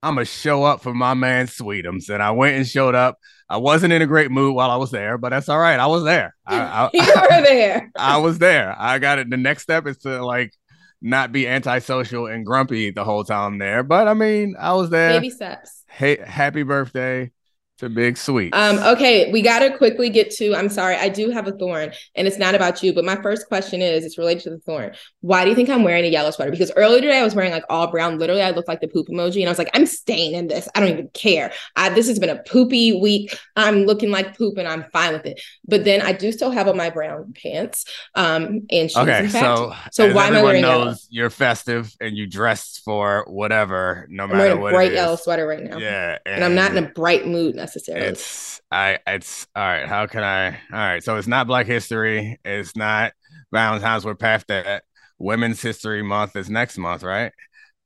I'm 0.02 0.14
gonna 0.14 0.24
show 0.24 0.64
up 0.64 0.82
for 0.82 0.94
my 0.94 1.14
man 1.14 1.46
Sweetums. 1.46 2.08
And 2.08 2.22
I 2.22 2.30
went 2.30 2.56
and 2.56 2.66
showed 2.66 2.94
up. 2.94 3.18
I 3.48 3.56
wasn't 3.56 3.92
in 3.92 4.02
a 4.02 4.06
great 4.06 4.30
mood 4.30 4.54
while 4.54 4.70
I 4.70 4.76
was 4.76 4.90
there, 4.90 5.16
but 5.16 5.30
that's 5.30 5.48
all 5.48 5.58
right. 5.58 5.80
I 5.80 5.86
was 5.86 6.04
there. 6.04 6.34
I, 6.46 6.90
you 6.92 7.00
were 7.00 7.42
there. 7.42 7.90
I 7.96 8.18
was 8.18 8.38
there. 8.38 8.74
I 8.78 8.98
got 8.98 9.18
it. 9.18 9.30
The 9.30 9.36
next 9.36 9.62
step 9.62 9.86
is 9.86 9.98
to 9.98 10.24
like 10.24 10.52
not 11.00 11.32
be 11.32 11.48
antisocial 11.48 12.26
and 12.26 12.44
grumpy 12.44 12.90
the 12.90 13.04
whole 13.04 13.24
time 13.24 13.58
there. 13.58 13.82
But 13.82 14.06
I 14.06 14.14
mean, 14.14 14.54
I 14.58 14.74
was 14.74 14.90
there. 14.90 15.18
Baby 15.20 15.30
steps. 15.30 15.84
Hey, 15.88 16.18
happy 16.24 16.62
birthday 16.62 17.32
to 17.78 17.88
Big 17.88 18.16
Sweet. 18.16 18.54
Um, 18.54 18.78
okay, 18.78 19.30
we 19.32 19.40
got 19.40 19.60
to 19.60 19.76
quickly 19.76 20.10
get 20.10 20.30
to. 20.32 20.54
I'm 20.54 20.68
sorry, 20.68 20.96
I 20.96 21.08
do 21.08 21.30
have 21.30 21.46
a 21.46 21.52
thorn, 21.52 21.92
and 22.14 22.26
it's 22.26 22.38
not 22.38 22.54
about 22.54 22.82
you. 22.82 22.92
But 22.92 23.04
my 23.04 23.16
first 23.22 23.46
question 23.48 23.80
is, 23.80 24.04
it's 24.04 24.18
related 24.18 24.42
to 24.44 24.50
the 24.50 24.58
thorn. 24.58 24.94
Why 25.20 25.44
do 25.44 25.50
you 25.50 25.56
think 25.56 25.68
I'm 25.68 25.84
wearing 25.84 26.04
a 26.04 26.08
yellow 26.08 26.30
sweater? 26.30 26.50
Because 26.50 26.72
earlier 26.76 27.00
today 27.00 27.18
I 27.18 27.24
was 27.24 27.34
wearing 27.34 27.52
like 27.52 27.64
all 27.70 27.90
brown. 27.90 28.18
Literally, 28.18 28.42
I 28.42 28.50
looked 28.50 28.68
like 28.68 28.80
the 28.80 28.88
poop 28.88 29.08
emoji, 29.08 29.40
and 29.40 29.48
I 29.48 29.50
was 29.50 29.58
like, 29.58 29.70
I'm 29.74 29.86
staying 29.86 30.34
in 30.34 30.48
this. 30.48 30.68
I 30.74 30.80
don't 30.80 30.90
even 30.90 31.08
care. 31.14 31.52
I, 31.76 31.88
this 31.90 32.08
has 32.08 32.18
been 32.18 32.30
a 32.30 32.42
poopy 32.42 33.00
week. 33.00 33.38
I'm 33.56 33.84
looking 33.84 34.10
like 34.10 34.36
poop, 34.36 34.58
and 34.58 34.66
I'm 34.66 34.84
fine 34.92 35.12
with 35.12 35.26
it. 35.26 35.40
But 35.66 35.84
then 35.84 36.02
I 36.02 36.12
do 36.12 36.32
still 36.32 36.50
have 36.50 36.66
on 36.68 36.76
my 36.76 36.90
brown 36.90 37.32
pants, 37.40 37.84
um, 38.14 38.66
and 38.70 38.90
shoes. 38.90 38.96
Okay, 38.96 39.24
in 39.24 39.30
fact. 39.30 39.44
so 39.44 39.74
so 39.92 40.14
why 40.14 40.26
am 40.26 40.34
I 40.34 40.38
everyone 40.38 40.44
wearing 40.44 40.62
knows, 40.62 40.84
yellow? 40.84 40.96
you're 41.10 41.30
festive 41.30 41.94
and 42.00 42.16
you 42.16 42.26
dressed 42.26 42.82
for 42.84 43.24
whatever, 43.28 44.06
no 44.10 44.24
I'm 44.24 44.30
matter 44.30 44.38
wearing 44.40 44.58
a 44.58 44.60
what 44.60 44.72
bright 44.72 44.92
yellow 44.92 45.16
sweater 45.16 45.46
right 45.46 45.62
now. 45.62 45.78
Yeah, 45.78 46.18
and 46.26 46.42
I'm 46.42 46.56
not 46.56 46.74
in 46.74 46.82
a 46.82 46.88
bright 46.88 47.26
mood 47.26 47.54
necessarily. 47.68 48.06
It's 48.06 48.60
I 48.70 48.98
it's 49.06 49.46
all 49.54 49.62
right. 49.62 49.86
How 49.86 50.06
can 50.06 50.24
I? 50.24 50.50
All 50.50 50.56
right. 50.72 51.02
So 51.02 51.16
it's 51.16 51.28
not 51.28 51.46
Black 51.46 51.66
History. 51.66 52.38
It's 52.44 52.76
not 52.76 53.12
Valentine's. 53.52 54.04
We're 54.04 54.14
past 54.14 54.46
that. 54.48 54.84
Women's 55.18 55.60
History 55.60 56.02
Month 56.02 56.36
is 56.36 56.48
next 56.48 56.78
month, 56.78 57.02
right? 57.02 57.32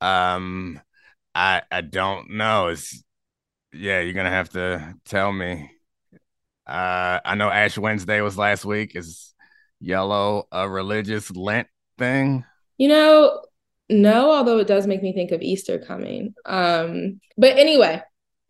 Um, 0.00 0.80
I 1.34 1.62
I 1.70 1.80
don't 1.80 2.30
know. 2.30 2.68
It's 2.68 3.02
yeah. 3.72 4.00
You're 4.00 4.14
gonna 4.14 4.30
have 4.30 4.50
to 4.50 4.94
tell 5.04 5.32
me. 5.32 5.70
Uh, 6.66 7.20
I 7.24 7.34
know 7.34 7.50
Ash 7.50 7.76
Wednesday 7.76 8.20
was 8.20 8.38
last 8.38 8.64
week. 8.64 8.96
Is 8.96 9.34
yellow 9.80 10.46
a 10.52 10.68
religious 10.68 11.30
Lent 11.30 11.68
thing? 11.98 12.44
You 12.78 12.88
know, 12.88 13.40
no, 13.88 14.32
although 14.32 14.58
it 14.58 14.66
does 14.66 14.86
make 14.86 15.02
me 15.02 15.12
think 15.12 15.32
of 15.32 15.42
Easter 15.42 15.78
coming. 15.78 16.34
Um, 16.46 17.20
but 17.36 17.58
anyway, 17.58 18.02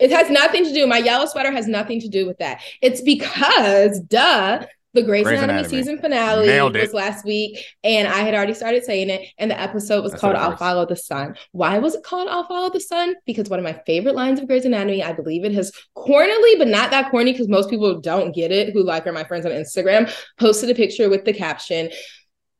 it 0.02 0.10
has 0.10 0.28
nothing 0.30 0.64
to 0.64 0.72
do. 0.72 0.86
My 0.86 0.98
yellow 0.98 1.26
sweater 1.26 1.52
has 1.52 1.68
nothing 1.68 2.00
to 2.00 2.08
do 2.08 2.26
with 2.26 2.38
that. 2.38 2.60
It's 2.80 3.00
because, 3.00 4.00
duh, 4.00 4.66
the 4.94 5.02
Grey's, 5.02 5.22
Grey's 5.22 5.38
Anatomy, 5.38 5.60
Anatomy. 5.60 5.78
season 5.78 5.98
finale 6.00 6.60
was 6.60 6.92
last 6.92 7.24
week, 7.24 7.64
and 7.84 8.08
I 8.08 8.18
had 8.18 8.34
already 8.34 8.52
started 8.52 8.84
saying 8.84 9.10
it, 9.10 9.28
and 9.38 9.50
the 9.50 9.58
episode 9.58 10.02
was 10.02 10.10
That's 10.10 10.20
called 10.20 10.34
"I'll. 10.34 10.56
Follow 10.56 10.84
the 10.84 10.96
Sun." 10.96 11.36
Why 11.52 11.78
was 11.78 11.94
it 11.94 12.02
called 12.02 12.28
"I'll 12.28 12.46
Follow 12.48 12.68
the 12.68 12.80
Sun"? 12.80 13.14
Because 13.24 13.48
one 13.48 13.60
of 13.60 13.64
my 13.64 13.80
favorite 13.86 14.16
lines 14.16 14.40
of 14.40 14.48
Grey's 14.48 14.64
Anatomy, 14.64 15.02
I 15.02 15.12
believe 15.12 15.44
it 15.44 15.54
has 15.54 15.72
cornily, 15.94 16.56
but 16.58 16.68
not 16.68 16.90
that 16.90 17.10
corny, 17.10 17.32
because 17.32 17.48
most 17.48 17.70
people 17.70 18.00
don't 18.00 18.34
get 18.34 18.50
it. 18.50 18.72
Who 18.74 18.82
like 18.82 19.06
are 19.06 19.12
my 19.12 19.24
friends 19.24 19.46
on 19.46 19.52
Instagram? 19.52 20.12
Posted 20.38 20.68
a 20.68 20.74
picture 20.74 21.08
with 21.08 21.24
the 21.24 21.32
caption 21.32 21.90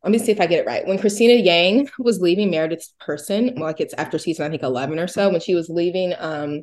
let 0.05 0.11
me 0.11 0.19
see 0.19 0.33
if 0.33 0.41
I 0.41 0.47
get 0.47 0.59
it 0.59 0.67
right. 0.67 0.85
When 0.87 0.99
Cristina 0.99 1.35
Yang 1.35 1.89
was 1.99 2.21
leaving 2.21 2.51
Meredith's 2.51 2.93
person, 2.99 3.53
well, 3.55 3.67
like 3.67 3.81
it's 3.81 3.95
after 3.95 4.19
season, 4.19 4.45
I 4.45 4.51
think 4.51 4.63
11 4.63 4.99
or 4.99 5.07
so, 5.07 5.31
when 5.31 5.41
she 5.41 5.55
was 5.55 5.69
leaving 5.69 6.13
um, 6.19 6.63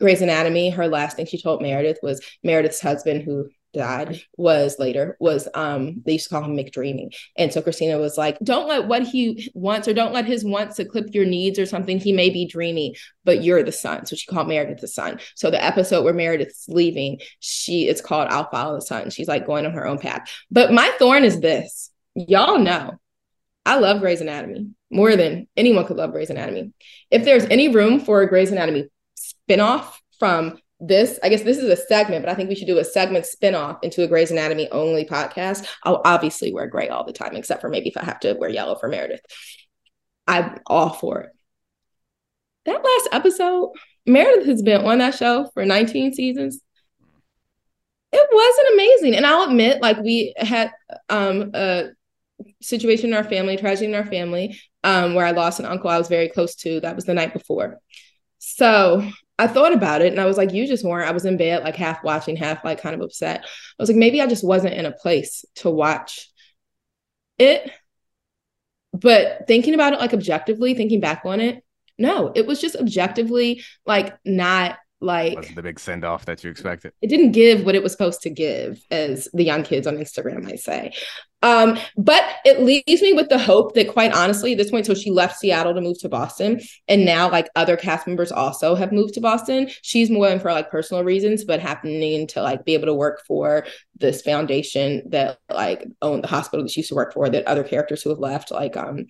Grey's 0.00 0.22
Anatomy, 0.22 0.70
her 0.70 0.88
last 0.88 1.16
thing 1.16 1.26
she 1.26 1.40
told 1.40 1.62
Meredith 1.62 1.98
was 2.02 2.20
Meredith's 2.42 2.80
husband, 2.80 3.22
who 3.22 3.48
died 3.76 4.22
was 4.38 4.78
later 4.78 5.16
was 5.20 5.48
um 5.54 6.02
they 6.06 6.12
used 6.12 6.28
to 6.28 6.34
call 6.34 6.42
him 6.42 6.56
McDreamy. 6.56 7.14
And 7.36 7.52
so 7.52 7.60
Christina 7.60 7.98
was 7.98 8.16
like, 8.16 8.38
don't 8.42 8.68
let 8.68 8.88
what 8.88 9.02
he 9.02 9.50
wants 9.54 9.86
or 9.86 9.92
don't 9.92 10.14
let 10.14 10.24
his 10.24 10.44
wants 10.44 10.78
eclipse 10.78 11.12
your 11.12 11.26
needs 11.26 11.58
or 11.58 11.66
something. 11.66 11.98
He 11.98 12.12
may 12.12 12.30
be 12.30 12.46
dreamy, 12.46 12.96
but 13.24 13.44
you're 13.44 13.62
the 13.62 13.72
sun. 13.72 14.06
So 14.06 14.16
she 14.16 14.26
called 14.26 14.48
Meredith 14.48 14.80
the 14.80 14.88
sun. 14.88 15.20
So 15.34 15.50
the 15.50 15.62
episode 15.62 16.04
where 16.04 16.14
Meredith's 16.14 16.64
leaving, 16.68 17.20
she 17.40 17.88
it's 17.88 18.00
called 18.00 18.28
I'll 18.28 18.50
follow 18.50 18.76
the 18.76 18.82
sun. 18.82 19.10
She's 19.10 19.28
like 19.28 19.46
going 19.46 19.66
on 19.66 19.72
her 19.72 19.86
own 19.86 19.98
path. 19.98 20.30
But 20.50 20.72
my 20.72 20.90
thorn 20.98 21.24
is 21.24 21.40
this. 21.40 21.90
Y'all 22.14 22.58
know 22.58 22.92
I 23.66 23.78
love 23.78 24.00
Grey's 24.00 24.20
Anatomy 24.20 24.70
more 24.90 25.16
than 25.16 25.48
anyone 25.56 25.84
could 25.84 25.96
love 25.96 26.12
Grey's 26.12 26.30
Anatomy. 26.30 26.72
If 27.10 27.24
there's 27.24 27.44
any 27.46 27.68
room 27.68 28.00
for 28.00 28.22
a 28.22 28.28
Grey's 28.28 28.52
Anatomy 28.52 28.88
spinoff 29.48 29.92
from 30.18 30.58
this, 30.78 31.18
I 31.22 31.28
guess 31.28 31.42
this 31.42 31.58
is 31.58 31.70
a 31.70 31.76
segment, 31.76 32.24
but 32.24 32.30
I 32.30 32.34
think 32.34 32.48
we 32.48 32.54
should 32.54 32.66
do 32.66 32.78
a 32.78 32.84
segment 32.84 33.24
spinoff 33.24 33.78
into 33.82 34.02
a 34.02 34.08
Grey's 34.08 34.30
Anatomy 34.30 34.70
only 34.70 35.04
podcast. 35.06 35.66
I'll 35.84 36.02
obviously 36.04 36.52
wear 36.52 36.66
gray 36.66 36.88
all 36.88 37.04
the 37.04 37.12
time, 37.12 37.34
except 37.34 37.60
for 37.60 37.68
maybe 37.68 37.88
if 37.88 37.96
I 37.96 38.04
have 38.04 38.20
to 38.20 38.34
wear 38.34 38.50
yellow 38.50 38.76
for 38.76 38.88
Meredith. 38.88 39.22
I'm 40.26 40.58
all 40.66 40.90
for 40.90 41.20
it. 41.20 41.30
That 42.66 42.84
last 42.84 43.08
episode, 43.12 43.72
Meredith 44.06 44.46
has 44.46 44.62
been 44.62 44.84
on 44.84 44.98
that 44.98 45.14
show 45.14 45.50
for 45.54 45.64
19 45.64 46.12
seasons. 46.14 46.60
It 48.12 48.28
wasn't 48.30 48.74
amazing. 48.74 49.16
And 49.16 49.26
I'll 49.26 49.48
admit, 49.48 49.80
like, 49.80 49.98
we 49.98 50.34
had 50.36 50.72
um, 51.08 51.52
a 51.54 51.90
situation 52.60 53.10
in 53.10 53.16
our 53.16 53.24
family, 53.24 53.56
tragedy 53.56 53.86
in 53.86 53.94
our 53.94 54.06
family, 54.06 54.58
um, 54.84 55.14
where 55.14 55.26
I 55.26 55.30
lost 55.30 55.60
an 55.60 55.66
uncle 55.66 55.90
I 55.90 55.98
was 55.98 56.08
very 56.08 56.28
close 56.28 56.54
to. 56.56 56.80
That 56.80 56.96
was 56.96 57.04
the 57.04 57.14
night 57.14 57.32
before. 57.32 57.78
So 58.38 59.08
I 59.38 59.46
thought 59.46 59.72
about 59.72 60.00
it 60.00 60.12
and 60.12 60.20
I 60.20 60.24
was 60.24 60.36
like, 60.36 60.52
you 60.52 60.66
just 60.66 60.84
weren't. 60.84 61.08
I 61.08 61.12
was 61.12 61.24
in 61.24 61.36
bed, 61.36 61.62
like 61.62 61.76
half 61.76 62.02
watching, 62.02 62.36
half 62.36 62.64
like 62.64 62.80
kind 62.80 62.94
of 62.94 63.02
upset. 63.02 63.44
I 63.44 63.82
was 63.82 63.88
like, 63.88 63.98
maybe 63.98 64.20
I 64.20 64.26
just 64.26 64.44
wasn't 64.44 64.74
in 64.74 64.86
a 64.86 64.92
place 64.92 65.44
to 65.56 65.70
watch 65.70 66.30
it. 67.38 67.70
But 68.92 69.46
thinking 69.46 69.74
about 69.74 69.92
it 69.92 70.00
like 70.00 70.14
objectively, 70.14 70.74
thinking 70.74 71.00
back 71.00 71.22
on 71.26 71.40
it, 71.40 71.62
no, 71.98 72.32
it 72.34 72.46
was 72.46 72.60
just 72.60 72.76
objectively 72.76 73.62
like 73.84 74.16
not 74.24 74.78
like 75.00 75.36
wasn't 75.36 75.56
the 75.56 75.62
big 75.62 75.78
send 75.78 76.04
off 76.04 76.24
that 76.24 76.42
you 76.42 76.50
expected. 76.50 76.92
It 77.02 77.08
didn't 77.08 77.32
give 77.32 77.64
what 77.64 77.74
it 77.74 77.82
was 77.82 77.92
supposed 77.92 78.22
to 78.22 78.30
give, 78.30 78.80
as 78.90 79.28
the 79.34 79.44
young 79.44 79.62
kids 79.62 79.86
on 79.86 79.96
Instagram 79.96 80.42
might 80.42 80.60
say. 80.60 80.94
Um, 81.42 81.78
but 81.96 82.24
it 82.44 82.60
leaves 82.60 83.02
me 83.02 83.12
with 83.12 83.28
the 83.28 83.38
hope 83.38 83.74
that, 83.74 83.88
quite 83.88 84.12
honestly, 84.12 84.52
at 84.52 84.58
this 84.58 84.70
point, 84.70 84.86
so 84.86 84.94
she 84.94 85.10
left 85.10 85.38
Seattle 85.38 85.74
to 85.74 85.80
move 85.80 85.98
to 86.00 86.08
Boston, 86.08 86.60
and 86.88 87.04
now 87.04 87.30
like 87.30 87.48
other 87.54 87.76
cast 87.76 88.06
members 88.06 88.32
also 88.32 88.74
have 88.74 88.90
moved 88.90 89.14
to 89.14 89.20
Boston. 89.20 89.68
She's 89.82 90.10
moving 90.10 90.40
for 90.40 90.50
like 90.50 90.70
personal 90.70 91.04
reasons, 91.04 91.44
but 91.44 91.60
happening 91.60 92.26
to 92.28 92.42
like 92.42 92.64
be 92.64 92.74
able 92.74 92.86
to 92.86 92.94
work 92.94 93.22
for 93.26 93.66
this 93.98 94.22
foundation 94.22 95.02
that 95.10 95.38
like 95.50 95.86
owned 96.00 96.24
the 96.24 96.28
hospital 96.28 96.64
that 96.64 96.70
she 96.70 96.80
used 96.80 96.88
to 96.88 96.96
work 96.96 97.12
for. 97.12 97.28
That 97.28 97.46
other 97.46 97.64
characters 97.64 98.02
who 98.02 98.10
have 98.10 98.18
left, 98.18 98.50
like 98.50 98.76
um, 98.76 99.06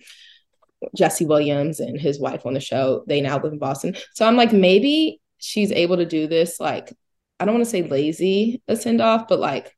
Jesse 0.95 1.25
Williams 1.25 1.79
and 1.79 1.99
his 1.99 2.19
wife 2.19 2.45
on 2.45 2.53
the 2.53 2.59
show, 2.59 3.03
they 3.07 3.21
now 3.21 3.39
live 3.39 3.53
in 3.53 3.59
Boston. 3.59 3.95
So 4.13 4.27
I'm 4.27 4.35
like, 4.35 4.51
maybe 4.51 5.21
she's 5.37 5.71
able 5.71 5.97
to 5.97 6.05
do 6.05 6.27
this 6.27 6.59
like 6.59 6.93
I 7.39 7.45
don't 7.45 7.53
want 7.53 7.65
to 7.65 7.71
say 7.71 7.83
lazy 7.83 8.61
a 8.67 8.75
send 8.75 8.99
off, 9.01 9.27
but 9.27 9.39
like 9.39 9.76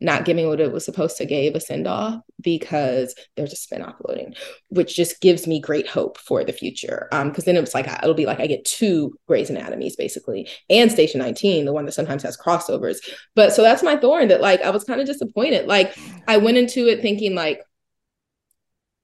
not 0.00 0.24
giving 0.24 0.46
what 0.48 0.60
it 0.60 0.72
was 0.72 0.84
supposed 0.84 1.16
to 1.16 1.24
give 1.24 1.54
a 1.54 1.60
send 1.60 1.86
off 1.86 2.20
because 2.40 3.14
there's 3.36 3.52
a 3.52 3.56
spin 3.56 3.82
off 3.82 3.94
loading, 4.06 4.34
which 4.68 4.94
just 4.94 5.20
gives 5.20 5.46
me 5.46 5.60
great 5.60 5.86
hope 5.86 6.18
for 6.18 6.44
the 6.44 6.52
future. 6.52 7.08
Um, 7.12 7.28
because 7.28 7.44
then 7.44 7.56
it's 7.56 7.74
like 7.74 7.86
it'll 7.86 8.14
be 8.14 8.26
like 8.26 8.40
I 8.40 8.46
get 8.46 8.64
two 8.64 9.14
Grey's 9.26 9.50
Anatomies 9.50 9.96
basically, 9.96 10.48
and 10.68 10.90
Station 10.90 11.20
19, 11.20 11.64
the 11.64 11.72
one 11.72 11.86
that 11.86 11.92
sometimes 11.92 12.22
has 12.22 12.36
crossovers. 12.36 12.98
But 13.34 13.52
so 13.52 13.62
that's 13.62 13.82
my 13.82 13.96
thorn 13.96 14.28
that 14.28 14.40
like 14.40 14.62
I 14.62 14.70
was 14.70 14.84
kind 14.84 15.00
of 15.00 15.06
disappointed. 15.06 15.66
Like 15.66 15.96
I 16.28 16.36
went 16.36 16.58
into 16.58 16.86
it 16.88 17.00
thinking 17.00 17.34
like 17.34 17.60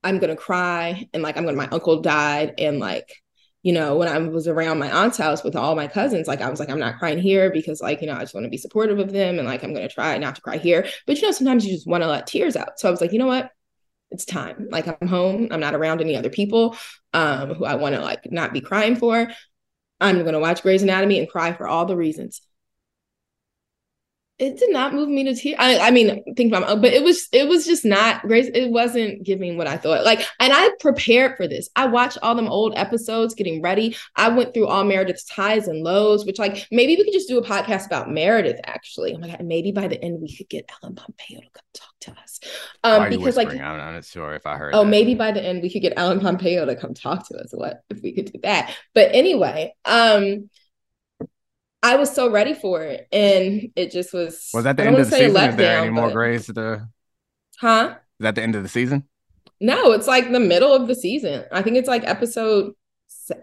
I'm 0.03 0.18
gonna 0.18 0.36
cry 0.36 1.09
and 1.12 1.22
like 1.22 1.36
I'm 1.36 1.45
gonna 1.45 1.57
my 1.57 1.68
uncle 1.68 2.01
died 2.01 2.55
and 2.59 2.78
like 2.78 3.22
you 3.63 3.73
know, 3.73 3.97
when 3.97 4.09
I 4.09 4.19
was 4.19 4.49
around 4.49 4.79
my 4.79 4.91
aunt's 4.91 5.19
house 5.19 5.45
with 5.45 5.55
all 5.55 5.75
my 5.75 5.87
cousins, 5.87 6.27
like 6.27 6.41
I 6.41 6.49
was 6.49 6.61
like, 6.61 6.71
I'm 6.71 6.79
not 6.79 6.99
crying 6.99 7.19
here 7.19 7.51
because, 7.51 7.81
like, 7.81 8.01
you 8.01 8.07
know, 8.07 8.15
I 8.15 8.21
just 8.21 8.35
want 8.35 8.45
to 8.45 8.51
be 8.51 8.57
supportive 8.57 8.99
of 8.99 9.13
them 9.13 9.39
and 9.39 9.47
like 9.47 9.63
I'm 9.63 9.75
going 9.75 9.87
to 9.87 9.95
try 9.95 10.17
not 10.19 10.37
to 10.37 10.41
cry 10.41 10.57
here. 10.57 10.87
But, 11.07 11.17
you 11.17 11.27
know, 11.27 11.33
sometimes 11.33 11.67
you 11.67 11.75
just 11.75 11.87
want 11.87 12.03
to 12.03 12.09
let 12.09 12.27
tears 12.27 12.57
out. 12.57 12.81
So 12.81 12.89
I 12.89 12.91
was 12.91 13.01
like, 13.01 13.13
you 13.13 13.19
know 13.19 13.27
what? 13.27 13.51
It's 14.11 14.25
time. 14.25 14.69
Like 14.71 14.89
I'm 14.89 15.09
home. 15.09 15.49
I'm 15.51 15.61
not 15.61 15.75
around 15.75 16.01
any 16.01 16.17
other 16.17 16.31
people 16.31 16.77
um, 17.13 17.55
who 17.55 17.65
I 17.65 17.75
want 17.75 17.95
to 17.95 18.01
like 18.01 18.33
not 18.33 18.53
be 18.53 18.61
crying 18.61 18.97
for. 18.97 19.31
I'm 20.01 20.23
going 20.23 20.33
to 20.33 20.41
watch 20.41 20.63
Grey's 20.63 20.83
Anatomy 20.83 21.19
and 21.19 21.29
cry 21.29 21.53
for 21.53 21.69
all 21.69 21.85
the 21.85 21.97
reasons 21.97 22.41
it 24.41 24.57
did 24.57 24.72
not 24.72 24.95
move 24.95 25.09
me 25.09 25.22
to 25.24 25.34
tears. 25.34 25.57
I, 25.59 25.78
I 25.78 25.91
mean, 25.91 26.24
think 26.34 26.53
about, 26.53 26.80
but 26.80 26.93
it 26.93 27.05
was 27.05 27.28
it 27.30 27.47
was 27.47 27.66
just 27.66 27.84
not 27.84 28.22
great. 28.22 28.57
It 28.57 28.70
wasn't 28.70 29.22
giving 29.22 29.59
what 29.59 29.66
I 29.66 29.76
thought. 29.76 30.05
Like, 30.05 30.20
and 30.41 30.51
I 30.53 30.70
prepared 30.80 31.36
for 31.36 31.47
this. 31.47 31.68
I 31.76 31.86
watched 31.86 32.16
all 32.22 32.34
them 32.34 32.49
old 32.49 32.72
episodes, 32.76 33.34
getting 33.34 33.61
ready. 33.61 33.97
I 34.16 34.30
went 34.30 34.55
through 34.55 34.68
all 34.68 34.82
Meredith's 34.82 35.28
highs 35.28 35.68
and 35.68 35.82
lows, 35.84 36.24
which 36.24 36.38
like 36.38 36.66
maybe 36.72 36.97
we 36.97 37.05
could 37.05 37.12
just 37.12 37.28
do 37.28 37.38
a 37.38 37.45
podcast 37.45 37.84
about 37.84 38.11
Meredith. 38.11 38.59
Actually, 38.64 39.14
oh 39.14 39.18
my 39.18 39.28
god, 39.28 39.45
maybe 39.45 39.72
by 39.72 39.86
the 39.88 40.03
end 40.03 40.22
we 40.22 40.34
could 40.34 40.49
get 40.49 40.70
Ellen 40.82 40.95
Pompeo 40.95 41.41
to 41.41 41.51
come 41.51 41.62
talk 41.74 41.95
to 42.01 42.12
us. 42.12 42.41
Um, 42.82 43.11
because 43.11 43.36
like 43.36 43.49
I'm 43.49 43.95
not 43.95 44.05
sure 44.07 44.34
if 44.34 44.47
I 44.47 44.57
heard. 44.57 44.74
Oh, 44.74 44.84
that. 44.84 44.91
maybe 44.91 45.14
by 45.14 45.32
the 45.32 45.43
end 45.43 45.62
we 45.62 45.70
could 45.70 45.82
get 45.82 45.93
Ellen 45.99 46.18
Pompeo 46.18 46.64
to 46.64 46.76
come 46.76 46.95
talk 46.95 47.28
to 47.28 47.36
us. 47.36 47.51
What 47.53 47.82
if 47.91 48.01
we 48.01 48.12
could 48.12 48.32
do 48.32 48.41
that? 48.43 48.74
But 48.95 49.11
anyway, 49.12 49.74
um 49.84 50.49
I 51.83 51.97
was 51.97 52.14
so 52.14 52.31
ready 52.31 52.55
for 52.55 52.83
it, 52.83 53.09
and 53.11 53.70
it 53.74 53.91
just 53.91 54.12
was. 54.12 54.51
Was 54.53 54.64
that 54.64 54.76
the 54.76 54.85
end 54.85 54.99
of 54.99 55.11
the 55.11 55.16
season? 55.16 55.37
Is 55.37 55.57
there 55.57 55.78
any 55.78 55.91
more 55.91 56.11
Greys 56.11 56.47
to? 56.47 56.53
the? 56.53 56.89
Huh? 57.59 57.95
Is 58.18 58.24
that 58.24 58.35
the 58.35 58.43
end 58.43 58.55
of 58.55 58.62
the 58.62 58.68
season? 58.68 59.05
No, 59.61 59.93
it's 59.93 60.07
like 60.07 60.31
the 60.31 60.41
middle 60.41 60.72
of 60.74 60.89
the 60.89 60.95
season. 60.95 61.45
I 61.53 61.62
think 61.62 61.76
it's 61.76 61.89
like 61.89 62.05
episode 62.05 62.72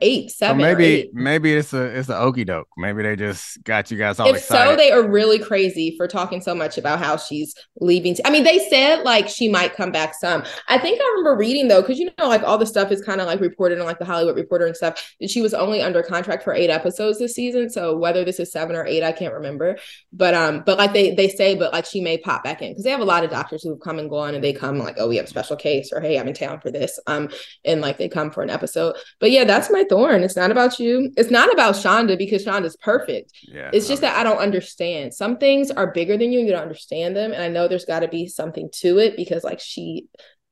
eight, 0.02 0.32
seven. 0.32 0.60
So 0.60 0.66
maybe 0.66 0.86
eight. 0.86 1.14
maybe 1.14 1.54
it's 1.54 1.74
a 1.74 1.84
it's 1.84 2.10
a 2.10 2.18
okey 2.18 2.44
doke. 2.46 2.68
Maybe 2.78 3.04
they 3.04 3.16
just 3.16 3.64
got 3.64 3.92
you 3.92 3.98
guys 3.98 4.20
all 4.20 4.30
if 4.30 4.38
excited. 4.38 4.72
so, 4.72 4.76
they 4.76 4.92
are 4.92 5.08
really 5.08 5.40
crazy 5.40 5.96
for 5.98 6.08
talking 6.08 6.42
so 6.42 6.54
much 6.54 6.78
about 6.78 7.00
how 7.00 7.18
she's 7.18 7.54
leaving. 7.80 8.16
I 8.26 8.30
mean, 8.30 8.44
they 8.44 8.60
said 8.70 9.04
like 9.04 9.28
she 9.28 9.50
might 9.50 9.76
come 9.76 9.92
back 9.92 10.14
some. 10.14 10.44
I 10.68 10.78
think 10.78 11.00
I 11.02 11.06
remember 11.18 11.36
reading 11.36 11.68
though, 11.68 11.82
because 11.82 12.00
you 12.00 12.10
know, 12.18 12.28
like 12.28 12.44
all 12.44 12.58
the 12.58 12.66
stuff 12.66 12.92
is 12.92 13.02
kind 13.02 13.22
of 13.22 13.28
like 13.28 13.40
reported 13.40 13.80
on 13.80 13.86
like 13.86 14.00
the 14.00 14.06
Hollywood 14.06 14.36
Reporter 14.36 14.66
and 14.66 14.76
stuff. 14.76 15.16
That 15.20 15.30
she 15.30 15.42
was 15.42 15.54
only 15.54 15.82
under 15.82 16.04
contract 16.04 16.44
for 16.44 16.54
eight 16.54 16.70
episodes 16.70 17.20
this 17.20 17.34
season. 17.34 17.70
So 17.70 17.98
whether 17.98 18.24
this 18.24 18.40
is 18.40 18.52
seven 18.52 18.76
or 18.76 18.86
eight, 18.86 19.04
I 19.04 19.12
can't 19.12 19.34
remember. 19.34 19.78
But 20.14 20.34
um, 20.34 20.64
but 20.66 20.78
like 20.78 20.94
they 20.94 21.16
they 21.16 21.30
say, 21.30 21.56
but 21.56 21.74
like 21.74 21.86
she 21.86 22.02
may 22.02 22.18
pop 22.18 22.44
back 22.44 22.62
in 22.62 22.72
because 22.72 22.84
they 22.84 22.92
have 22.92 23.02
a 23.02 23.06
lot 23.06 23.24
of 23.24 23.30
doctors 23.30 23.64
who 23.64 23.78
come 23.78 24.00
and 24.00 24.10
go 24.10 24.18
on, 24.18 24.36
and 24.36 24.44
they 24.44 24.54
come 24.54 24.78
like, 24.78 24.96
oh, 25.00 25.08
we 25.08 25.18
have 25.18 25.26
a 25.26 25.30
special 25.30 25.56
case, 25.56 25.92
or 25.94 26.02
hey, 26.02 26.20
I'm 26.20 26.28
in 26.28 26.34
town 26.34 26.60
for 26.60 26.72
this. 26.72 27.00
Um, 27.08 27.30
and 27.66 27.82
like 27.82 27.98
they 27.98 28.10
come 28.10 28.32
for 28.32 28.44
an 28.44 28.50
episode. 28.50 28.96
But 29.20 29.32
yeah, 29.32 29.44
that's 29.44 29.70
my 29.70 29.77
thorn. 29.84 30.24
It's 30.24 30.36
not 30.36 30.52
about 30.52 30.80
you. 30.80 31.12
It's 31.18 31.32
not 31.32 31.52
about 31.52 31.76
Shonda 31.76 32.18
because 32.18 32.46
Shonda's 32.46 32.76
perfect. 32.78 33.32
Yeah, 33.44 33.70
it's 33.74 33.88
just 33.88 34.02
that 34.02 34.18
I 34.18 34.24
don't 34.24 34.38
understand. 34.38 35.14
Some 35.14 35.38
things 35.38 35.72
are 35.72 35.92
bigger 35.92 36.18
than 36.18 36.32
you 36.32 36.40
and 36.40 36.48
you 36.48 36.54
don't 36.54 36.64
understand 36.64 37.16
them. 37.16 37.32
And 37.32 37.42
I 37.42 37.48
know 37.48 37.68
there's 37.68 37.86
got 37.86 38.00
to 38.02 38.08
be 38.08 38.28
something 38.28 38.70
to 38.82 39.00
it 39.00 39.16
because 39.16 39.44
like 39.44 39.60
she 39.60 40.08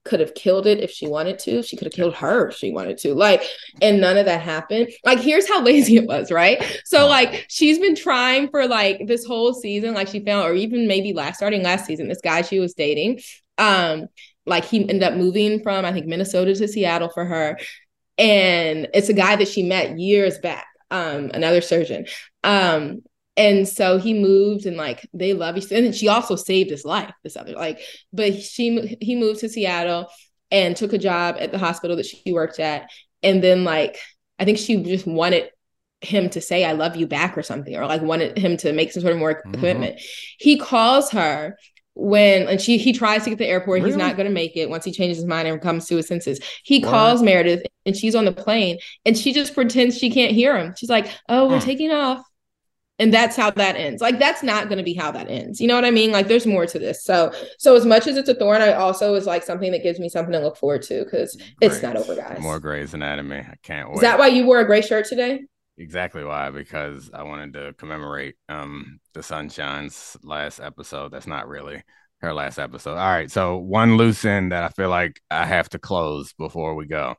could 0.05 0.19
have 0.19 0.36
killed 0.36 0.67
it 0.67 0.80
if 0.80 0.91
she 0.91 1.07
wanted 1.07 1.39
to. 1.39 1.63
She 1.63 1.76
could 1.76 1.86
have 1.86 1.93
killed 1.93 2.15
her 2.15 2.49
if 2.49 2.55
she 2.55 2.71
wanted 2.71 2.99
to. 2.99 3.15
Like, 3.15 3.43
and 3.82 3.99
none 3.99 4.17
of 4.17 4.26
that 4.26 4.41
happened. 4.41 4.89
Like, 5.03 5.19
here's 5.19 5.47
how 5.47 5.61
lazy 5.63 5.97
it 5.97 6.05
was, 6.05 6.32
right? 6.32 6.63
So, 6.86 7.07
like, 7.07 7.45
she's 7.49 7.80
been 7.80 7.95
trying 7.95 8.49
for 8.49 8.67
like 8.67 9.07
this 9.07 9.26
whole 9.26 9.53
season, 9.53 9.93
like 9.93 10.07
she 10.07 10.23
found, 10.23 10.47
or 10.47 10.53
even 10.53 10.88
maybe 10.88 11.13
last 11.13 11.38
starting 11.38 11.63
last 11.63 11.86
season, 11.86 12.07
this 12.07 12.21
guy 12.21 12.43
she 12.43 12.59
was 12.59 12.76
dating. 12.76 13.19
Um, 13.57 14.07
like 14.45 14.65
he 14.65 14.82
ended 14.82 15.03
up 15.03 15.15
moving 15.15 15.61
from 15.63 15.86
I 15.86 15.91
think 15.91 16.05
Minnesota 16.05 16.53
to 16.53 16.67
Seattle 16.67 17.09
for 17.09 17.26
her 17.26 17.57
and 18.18 18.88
it's 18.93 19.09
a 19.09 19.13
guy 19.13 19.36
that 19.36 19.47
she 19.47 19.63
met 19.63 19.99
years 19.99 20.38
back 20.39 20.68
um 20.91 21.32
another 21.34 21.61
surgeon. 21.61 22.05
Um 22.43 23.01
and 23.38 23.68
so 23.68 23.97
he 23.97 24.13
moved 24.13 24.66
and 24.66 24.78
like 24.78 25.07
they 25.13 25.34
love 25.34 25.57
each 25.57 25.66
other. 25.66 25.78
And 25.78 25.95
she 25.95 26.07
also 26.07 26.36
saved 26.36 26.70
his 26.70 26.86
life 26.86 27.13
this 27.24 27.36
other 27.36 27.53
like 27.53 27.82
but 28.13 28.41
she 28.41 28.97
he 29.01 29.16
moved 29.16 29.41
to 29.41 29.49
seattle 29.49 30.07
and 30.51 30.76
took 30.76 30.93
a 30.93 30.97
job 30.97 31.36
at 31.39 31.51
the 31.51 31.57
hospital 31.57 31.97
that 31.97 32.05
she 32.05 32.32
worked 32.32 32.59
at. 32.59 32.89
And 33.24 33.43
then 33.43 33.63
like 33.63 33.97
i 34.39 34.45
think 34.45 34.57
she 34.57 34.82
just 34.84 35.07
wanted 35.07 35.49
him 36.01 36.30
to 36.30 36.41
say 36.41 36.63
i 36.63 36.74
love 36.74 36.95
you 36.95 37.07
back 37.07 37.38
or 37.38 37.43
something 37.43 37.76
or 37.76 37.86
like 37.88 38.01
wanted 38.01 38.38
him 38.38 38.57
to 38.57 38.72
make 38.74 38.91
some 38.91 39.01
sort 39.01 39.13
of 39.13 39.20
more 39.20 39.36
mm-hmm. 39.36 39.53
commitment 39.53 39.99
he 40.38 40.57
calls 40.57 41.09
her 41.09 41.57
when 41.95 42.47
and 42.47 42.61
she 42.61 42.77
he 42.77 42.93
tries 42.93 43.23
to 43.23 43.29
get 43.29 43.39
the 43.39 43.47
airport. 43.47 43.79
Really? 43.79 43.91
he's 43.91 43.97
not 43.97 44.15
going 44.15 44.27
to 44.27 44.33
make 44.33 44.55
it 44.55 44.69
once 44.69 44.85
he 44.85 44.91
changes 44.91 45.17
his 45.17 45.25
mind 45.25 45.47
and 45.47 45.61
comes 45.61 45.87
to 45.87 45.95
his 45.95 46.07
senses. 46.07 46.39
He 46.63 46.79
what? 46.79 46.89
calls 46.89 47.23
meredith 47.23 47.63
and 47.85 47.95
she's 47.95 48.15
on 48.15 48.25
the 48.25 48.31
plane 48.31 48.77
and 49.05 49.17
she 49.17 49.33
just 49.33 49.53
pretends 49.53 49.97
she 49.97 50.11
can't 50.11 50.33
hear 50.33 50.57
him. 50.57 50.73
She's 50.77 50.89
like 50.89 51.09
oh 51.29 51.47
we're 51.49 51.59
huh. 51.59 51.65
taking 51.65 51.91
off. 51.91 52.23
And 52.97 53.13
that's 53.13 53.35
how 53.35 53.51
that 53.51 53.75
ends. 53.75 54.01
Like 54.01 54.19
that's 54.19 54.41
not 54.41 54.69
going 54.69 54.77
to 54.77 54.83
be 54.83 54.93
how 54.93 55.11
that 55.11 55.29
ends. 55.29 55.59
You 55.59 55.67
know 55.67 55.75
what 55.75 55.83
i 55.83 55.91
mean? 55.91 56.13
Like 56.13 56.29
there's 56.29 56.45
more 56.45 56.65
to 56.65 56.79
this. 56.79 57.03
So 57.03 57.33
so 57.57 57.75
as 57.75 57.85
much 57.85 58.07
as 58.07 58.17
it's 58.17 58.29
a 58.29 58.35
thorn 58.35 58.61
i 58.61 58.73
also 58.73 59.15
is 59.15 59.25
like 59.25 59.43
something 59.43 59.71
that 59.71 59.83
gives 59.83 59.99
me 59.99 60.09
something 60.09 60.33
to 60.33 60.39
look 60.39 60.57
forward 60.57 60.81
to 60.83 61.03
because 61.03 61.37
it's 61.61 61.81
not 61.81 61.95
over 61.95 62.15
guys. 62.15 62.39
More 62.41 62.59
Grey's 62.59 62.93
Anatomy. 62.93 63.37
I 63.37 63.55
can't 63.63 63.89
wait 63.89 63.95
is 63.95 64.01
that 64.01 64.19
why 64.19 64.27
you 64.27 64.45
wore 64.45 64.59
a 64.59 64.65
gray 64.65 64.81
shirt 64.81 65.05
today 65.05 65.41
Exactly 65.78 66.23
why, 66.23 66.51
because 66.51 67.11
I 67.13 67.23
wanted 67.23 67.53
to 67.53 67.73
commemorate 67.73 68.36
um 68.47 68.99
the 69.13 69.21
Sunshine's 69.21 70.17
last 70.23 70.59
episode. 70.59 71.11
That's 71.11 71.28
not 71.28 71.47
really 71.47 71.84
her 72.19 72.34
last 72.34 72.59
episode. 72.59 72.97
All 72.97 73.11
right, 73.11 73.30
so 73.30 73.57
one 73.57 73.97
loose 73.97 74.23
end 74.23 74.51
that 74.51 74.63
I 74.63 74.69
feel 74.69 74.89
like 74.89 75.21
I 75.30 75.45
have 75.45 75.69
to 75.69 75.80
close 75.80 76.34
before 76.34 76.76
we 76.76 76.86
go. 76.86 77.15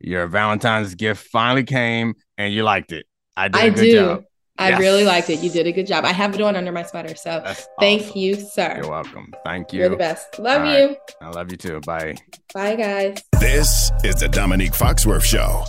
Your 0.00 0.26
Valentine's 0.26 0.94
gift 0.94 1.26
finally 1.28 1.64
came, 1.64 2.14
and 2.38 2.52
you 2.52 2.62
liked 2.62 2.92
it. 2.92 3.06
I 3.36 3.48
did. 3.48 3.60
I 3.60 3.70
do. 3.70 3.92
Job. 3.92 4.24
I 4.56 4.68
yes. 4.70 4.80
really 4.80 5.04
liked 5.04 5.30
it. 5.30 5.40
You 5.40 5.50
did 5.50 5.66
a 5.66 5.72
good 5.72 5.86
job. 5.86 6.04
I 6.04 6.12
have 6.12 6.34
it 6.34 6.40
on 6.40 6.54
under 6.54 6.70
my 6.70 6.84
sweater. 6.84 7.16
So 7.16 7.42
That's 7.44 7.66
thank 7.80 8.02
awesome. 8.02 8.18
you, 8.18 8.34
sir. 8.36 8.74
You're 8.80 8.90
welcome. 8.90 9.34
Thank 9.44 9.72
you. 9.72 9.80
You're 9.80 9.88
the 9.88 9.96
best. 9.96 10.38
Love 10.38 10.62
All 10.62 10.72
you. 10.72 10.86
Right. 10.88 10.98
I 11.22 11.30
love 11.30 11.50
you 11.50 11.56
too. 11.56 11.80
Bye. 11.80 12.14
Bye, 12.52 12.76
guys. 12.76 13.18
This 13.40 13.90
is 14.04 14.14
the 14.16 14.28
Domonique 14.28 14.76
Foxworth 14.76 15.24
Show. 15.24 15.64